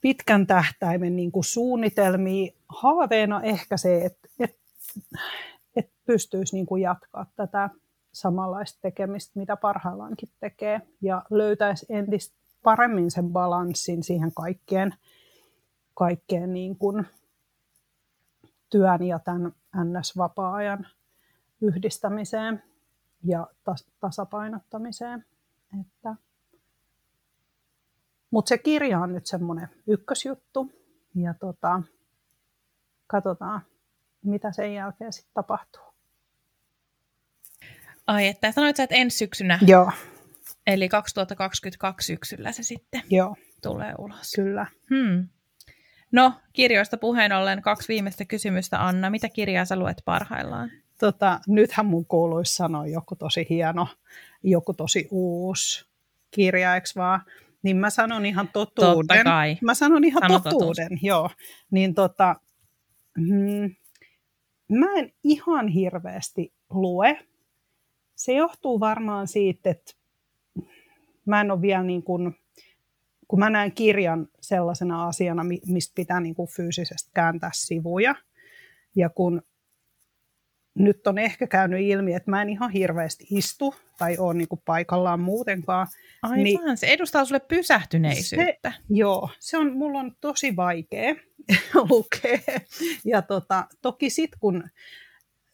pitkän 0.00 0.46
tähtäimen 0.46 1.16
niin 1.16 1.32
kuin 1.32 1.44
suunnitelmia. 1.44 2.52
Haaveena 2.68 3.42
ehkä 3.42 3.76
se, 3.76 4.04
että, 4.04 4.28
että, 4.40 4.60
että 5.76 5.92
pystyisi 6.06 6.56
niin 6.56 6.66
kuin 6.66 6.82
jatkaa 6.82 7.26
tätä 7.36 7.70
samanlaista 8.12 8.78
tekemistä, 8.82 9.38
mitä 9.38 9.56
parhaillaankin 9.56 10.28
tekee, 10.40 10.80
ja 11.02 11.22
löytäisi 11.30 11.86
entistä 11.88 12.36
paremmin 12.62 13.10
sen 13.10 13.32
balanssin 13.32 14.02
siihen 14.02 14.34
kaikkeen, 14.34 14.94
kaikkeen 15.94 16.52
niin 16.52 16.76
kuin 16.76 17.06
työn 18.70 19.02
ja 19.02 19.18
tämän 19.18 19.52
NS-vapaa-ajan 19.76 20.86
yhdistämiseen 21.60 22.62
ja 23.24 23.46
tas- 23.70 23.90
tasapainottamiseen. 24.00 25.24
Että 25.80 26.14
mutta 28.30 28.48
se 28.48 28.58
kirja 28.58 29.00
on 29.00 29.12
nyt 29.12 29.26
semmoinen 29.26 29.68
ykkösjuttu 29.86 30.72
ja 31.14 31.34
tota, 31.34 31.82
katsotaan, 33.06 33.60
mitä 34.24 34.52
sen 34.52 34.74
jälkeen 34.74 35.12
sitten 35.12 35.34
tapahtuu. 35.34 35.82
Ai, 38.06 38.26
että 38.26 38.52
sanoit 38.52 38.76
sä, 38.76 38.82
että 38.82 38.96
ensi 38.96 39.18
syksynä? 39.18 39.58
Joo. 39.66 39.92
Eli 40.66 40.88
2022 40.88 42.06
syksyllä 42.06 42.52
se 42.52 42.62
sitten 42.62 43.02
Joo. 43.10 43.36
tulee 43.62 43.94
ulos. 43.98 44.32
Kyllä. 44.36 44.66
Hmm. 44.90 45.28
No, 46.12 46.32
kirjoista 46.52 46.96
puheen 46.96 47.32
ollen 47.32 47.62
kaksi 47.62 47.88
viimeistä 47.88 48.24
kysymystä, 48.24 48.86
Anna. 48.86 49.10
Mitä 49.10 49.28
kirjaa 49.28 49.64
sä 49.64 49.76
luet 49.76 50.02
parhaillaan? 50.04 50.70
Tota, 51.00 51.40
nythän 51.46 51.86
mun 51.86 52.06
kuuluisi 52.06 52.54
sanoa 52.54 52.86
joku 52.86 53.16
tosi 53.16 53.46
hieno, 53.50 53.88
joku 54.42 54.74
tosi 54.74 55.08
uusi 55.10 55.86
kirja, 56.30 56.74
eikö 56.74 56.88
vaan? 56.96 57.22
Niin 57.62 57.76
mä 57.76 57.90
sanon 57.90 58.26
ihan 58.26 58.48
totuuden. 58.52 59.08
Totta 59.08 59.24
kai. 59.24 59.56
Mä 59.62 59.74
sanon 59.74 60.04
ihan 60.04 60.22
Sano 60.22 60.40
totuuden, 60.40 60.84
totuus. 60.84 61.02
joo. 61.02 61.30
Niin 61.70 61.94
tota, 61.94 62.36
mm, 63.16 63.74
mä 64.68 64.94
en 64.96 65.12
ihan 65.24 65.68
hirveästi 65.68 66.52
lue. 66.70 67.18
Se 68.14 68.32
johtuu 68.32 68.80
varmaan 68.80 69.28
siitä, 69.28 69.70
että 69.70 69.92
mä 71.26 71.40
en 71.40 71.50
ole 71.50 71.62
vielä 71.62 71.82
niin 71.82 72.02
kuin, 72.02 72.36
kun 73.28 73.38
mä 73.38 73.50
näen 73.50 73.72
kirjan 73.72 74.28
sellaisena 74.40 75.06
asiana, 75.06 75.44
mistä 75.66 75.92
pitää 75.94 76.20
niin 76.20 76.34
kuin 76.34 76.48
fyysisesti 76.48 77.10
kääntää 77.14 77.50
sivuja, 77.54 78.14
ja 78.96 79.08
kun 79.08 79.42
nyt 80.78 81.06
on 81.06 81.18
ehkä 81.18 81.46
käynyt 81.46 81.80
ilmi, 81.80 82.14
että 82.14 82.30
mä 82.30 82.42
en 82.42 82.48
ihan 82.48 82.70
hirveästi 82.70 83.26
istu 83.30 83.74
tai 83.98 84.18
ole 84.18 84.34
niin 84.34 84.48
kuin 84.48 84.62
paikallaan 84.64 85.20
muutenkaan. 85.20 85.86
Aivan, 86.22 86.44
niin 86.44 86.60
se 86.76 86.86
edustaa 86.86 87.24
sulle 87.24 87.40
pysähtyneisyyttä. 87.40 88.72
Se, 88.76 88.82
joo, 88.90 89.30
se 89.38 89.58
on, 89.58 89.76
mulla 89.76 89.98
on 89.98 90.16
tosi 90.20 90.56
vaikea 90.56 91.14
lukea. 91.90 92.38
Ja 93.04 93.22
tota, 93.22 93.64
toki 93.82 94.10
sitten 94.10 94.40
kun 94.40 94.64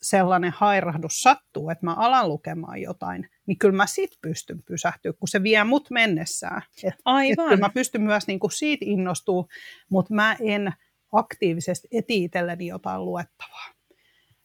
sellainen 0.02 0.52
hairahdus 0.56 1.22
sattuu, 1.22 1.70
että 1.70 1.86
mä 1.86 1.94
alan 1.94 2.28
lukemaan 2.28 2.82
jotain, 2.82 3.28
niin 3.46 3.58
kyllä 3.58 3.76
mä 3.76 3.86
sit 3.86 4.10
pystyn 4.22 4.62
pysähtyä, 4.62 5.12
kun 5.12 5.28
se 5.28 5.42
vie 5.42 5.64
mut 5.64 5.90
mennessään. 5.90 6.62
Et, 6.84 6.94
Aivan. 7.04 7.44
Et 7.44 7.48
kyllä 7.48 7.66
mä 7.66 7.70
pystyn 7.74 8.02
myös 8.02 8.26
niin 8.26 8.40
kuin 8.40 8.52
siitä 8.52 8.84
innostua, 8.88 9.46
mutta 9.90 10.14
mä 10.14 10.36
en 10.40 10.72
aktiivisesti 11.12 11.88
eti 11.92 12.24
itselleni 12.24 12.66
jotain 12.66 13.04
luettavaa. 13.04 13.74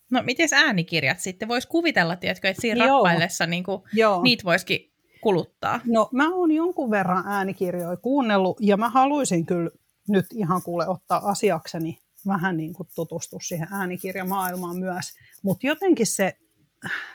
No 0.09 0.23
miten 0.23 0.49
äänikirjat 0.53 1.19
sitten? 1.19 1.47
Voisi 1.47 1.67
kuvitella, 1.67 2.15
tiedätkö, 2.15 2.49
että 2.49 2.61
siinä 2.61 2.85
Joo. 2.85 2.97
rappaillessa 2.97 3.45
niin 3.45 3.63
kuin, 3.63 3.81
Joo. 3.93 4.21
niitä 4.21 4.43
voisikin 4.43 4.91
kuluttaa. 5.21 5.79
No 5.85 6.09
mä 6.11 6.35
oon 6.35 6.51
jonkun 6.51 6.91
verran 6.91 7.23
äänikirjoja 7.27 7.97
kuunnellut 7.97 8.57
ja 8.61 8.77
mä 8.77 8.89
haluaisin 8.89 9.45
kyllä 9.45 9.69
nyt 10.07 10.25
ihan 10.33 10.61
kuule 10.61 10.87
ottaa 10.87 11.29
asiakseni 11.29 11.99
vähän 12.27 12.57
niin 12.57 12.73
kuin 12.73 12.89
tutustua 12.95 13.39
siihen 13.39 13.67
äänikirjamaailmaan 13.71 14.77
myös. 14.79 15.05
Mutta 15.43 15.67
jotenkin 15.67 16.07
se, 16.07 16.37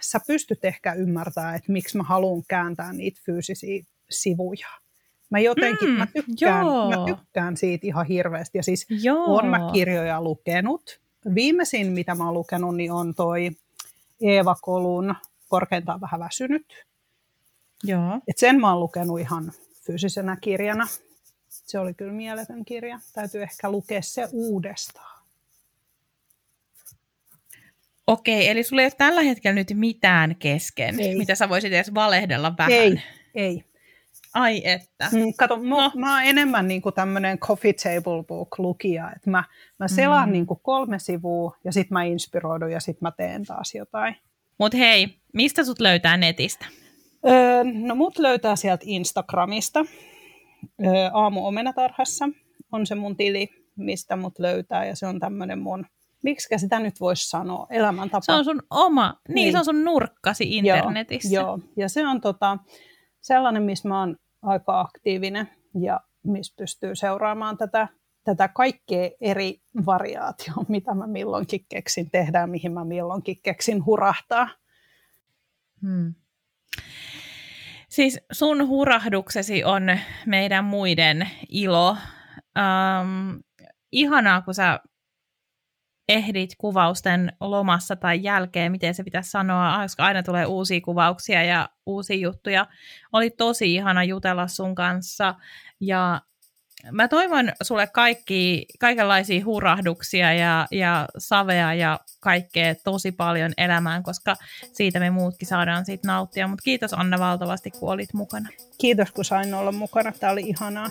sä 0.01 0.21
pystyt 0.27 0.65
ehkä 0.65 0.93
ymmärtämään, 0.93 1.57
että 1.57 1.73
miksi 1.73 1.97
mä 1.97 2.03
haluan 2.03 2.43
kääntää 2.49 2.93
niitä 2.93 3.21
fyysisiä 3.27 3.85
sivuja. 4.11 4.69
Mä 5.31 5.39
jotenkin, 5.39 5.89
mm, 5.89 5.95
mä, 5.95 6.07
tykkään, 6.07 6.67
mä 6.67 7.05
tykkään 7.07 7.57
siitä 7.57 7.87
ihan 7.87 8.07
hirveästi. 8.07 8.59
Ja 8.59 8.63
siis 8.63 8.87
joo. 8.89 9.25
olen 9.25 9.51
mä 9.51 9.71
kirjoja 9.73 10.23
lukenut. 10.23 11.01
Viimeisin, 11.35 11.93
mitä 11.93 12.15
mä 12.15 12.25
oon 12.25 12.35
lukenut, 12.35 12.77
niin 12.77 12.93
on 12.93 13.15
toi 13.15 13.51
Eeva 14.21 14.57
Kolun 14.63 15.15
Korkeintaan 15.49 16.01
vähän 16.01 16.21
väsynyt. 16.21 16.67
Joo. 17.83 18.21
Et 18.29 18.39
sen 18.39 18.61
mä 18.61 18.71
oon 18.71 18.81
lukenut 18.81 19.21
ihan 19.21 19.53
fyysisenä 19.87 20.37
kirjana. 20.41 20.87
Se 21.49 21.79
oli 21.79 21.95
kyllä 21.95 22.13
mieletön 22.13 22.65
kirja. 22.65 22.99
Täytyy 23.13 23.43
ehkä 23.43 23.71
lukea 23.71 24.03
se 24.03 24.29
uudestaan. 24.33 25.15
Okei, 28.07 28.49
eli 28.49 28.63
sulla 28.63 28.83
ei 28.83 28.87
ole 28.87 28.93
tällä 28.99 29.23
hetkellä 29.23 29.55
nyt 29.55 29.69
mitään 29.75 30.37
kesken, 30.37 31.01
ei. 31.01 31.19
mitä 31.19 31.35
sä 31.35 31.49
voisit 31.49 31.73
edes 31.73 31.95
valehdella 31.95 32.55
vähän. 32.59 32.73
Ei, 32.73 33.03
ei. 33.35 33.65
Ai 34.35 34.63
että. 34.65 35.09
Mm, 35.13 35.33
kato, 35.39 35.57
no. 35.57 35.63
mä, 35.63 35.91
mä 35.95 36.15
oon 36.15 36.25
enemmän 36.25 36.69
niin 36.69 36.83
kuin 36.83 36.95
tämmöinen 36.95 37.39
coffee 37.39 37.73
table 37.73 38.25
book 38.25 38.59
lukija. 38.59 39.13
että 39.17 39.31
mä, 39.31 39.45
mä 39.79 39.89
selaan 39.89 40.29
mm. 40.29 40.33
niin 40.33 40.47
kuin 40.47 40.61
kolme 40.63 40.99
sivua 40.99 41.57
ja 41.65 41.73
sitten 41.73 41.95
mä 41.95 42.05
inspiroidun 42.05 42.73
ja 42.73 42.81
sitten 42.81 43.07
mä 43.07 43.11
teen 43.11 43.45
taas 43.45 43.75
jotain. 43.75 44.17
Mutta 44.59 44.79
hei, 44.79 45.19
mistä 45.33 45.65
sut 45.65 45.81
löytää 45.81 46.17
netistä? 46.17 46.67
Öö, 47.27 47.65
no 47.65 47.95
mut 47.95 48.19
löytää 48.19 48.57
sieltä 48.57 48.85
Instagramista. 48.87 49.85
Öö, 50.85 51.11
Aamu 51.13 51.47
Omenatarhassa 51.47 52.29
on 52.73 52.87
se 52.87 52.95
mun 52.95 53.17
tili, 53.17 53.49
mistä 53.77 54.17
mut 54.17 54.39
löytää 54.39 54.87
ja 54.87 54.97
se 54.97 55.07
on 55.07 55.21
tämmöinen 55.21 55.59
mun 55.59 55.87
miksi 56.25 56.59
sitä 56.59 56.81
nyt 56.81 57.01
voisi 57.01 57.29
sanoa, 57.29 57.67
elämäntapa. 57.71 58.21
Se 58.21 58.33
on 58.33 58.45
sun 58.45 58.63
oma, 58.71 59.21
niin, 59.29 59.35
niin. 59.35 59.53
se 59.53 59.59
on 59.59 59.65
sun 59.65 59.85
nurkkasi 59.85 60.57
internetissä. 60.57 61.35
Joo, 61.35 61.47
joo. 61.47 61.59
ja 61.77 61.89
se 61.89 62.07
on 62.07 62.21
tota, 62.21 62.59
sellainen, 63.21 63.63
missä 63.63 63.89
mä 63.89 64.01
oon 64.01 64.17
aika 64.45 64.81
aktiivinen 64.81 65.49
ja 65.81 66.01
missä 66.23 66.55
pystyy 66.57 66.95
seuraamaan 66.95 67.59
tätä, 67.59 67.89
tätä 68.25 68.49
kaikkea 68.49 69.11
eri 69.21 69.61
variaatioa, 69.87 70.65
mitä 70.69 70.95
mä 70.95 71.07
milloinkin 71.07 71.67
keksin 71.69 72.11
tehdä 72.11 72.47
mihin 72.47 72.73
mä 72.73 72.85
milloinkin 72.85 73.41
keksin 73.43 73.87
hurahtaa. 73.87 74.49
Hmm. 75.83 76.15
Siis 77.89 78.21
sun 78.33 78.69
hurahduksesi 78.69 79.65
on 79.65 79.83
meidän 80.27 80.65
muiden 80.65 81.31
ilo. 81.49 81.97
Um, 82.59 83.43
ihanaa, 83.93 84.43
kun 84.43 84.55
sä 84.55 84.81
ehdit 86.09 86.51
kuvausten 86.59 87.33
lomassa 87.41 87.97
tai 87.97 88.23
jälkeen, 88.23 88.73
miten 88.73 88.95
se 88.95 89.05
pitäisi 89.05 89.31
sanoa, 89.31 89.83
koska 89.83 90.05
aina 90.05 90.23
tulee 90.23 90.47
uusia 90.47 90.81
kuvauksia 90.81 91.45
ja 91.45 91.69
uusia 91.87 92.17
juttuja. 92.17 92.67
Oli 93.13 93.31
tosi 93.31 93.75
ihana 93.75 94.05
jutella 94.05 94.49
sun 94.49 94.75
kanssa 94.75 95.35
ja 95.81 96.21
mä 96.91 97.09
toivon 97.09 97.53
sulle 97.63 97.87
kaikki, 97.87 98.67
kaikenlaisia 98.81 99.45
hurahduksia 99.45 100.33
ja, 100.33 100.67
ja 100.71 101.09
savea 101.19 101.75
ja 101.75 102.01
kaikkea 102.21 102.75
tosi 102.85 103.13
paljon 103.13 103.53
elämään, 103.57 104.03
koska 104.03 104.37
siitä 104.73 105.01
me 105.01 105.11
muutkin 105.11 105.49
saadaan 105.49 105.87
siitä 105.87 106.09
nauttia. 106.09 106.49
Mutta 106.49 106.63
kiitos 106.63 106.95
Anna 106.95 107.19
valtavasti, 107.19 107.71
kun 107.71 107.93
olit 107.93 108.15
mukana. 108.15 108.49
Kiitos, 108.79 109.13
kun 109.13 109.25
sain 109.25 109.55
olla 109.55 109.73
mukana. 109.73 110.13
Tämä 110.13 110.33
oli 110.33 110.41
ihanaa. 110.41 110.91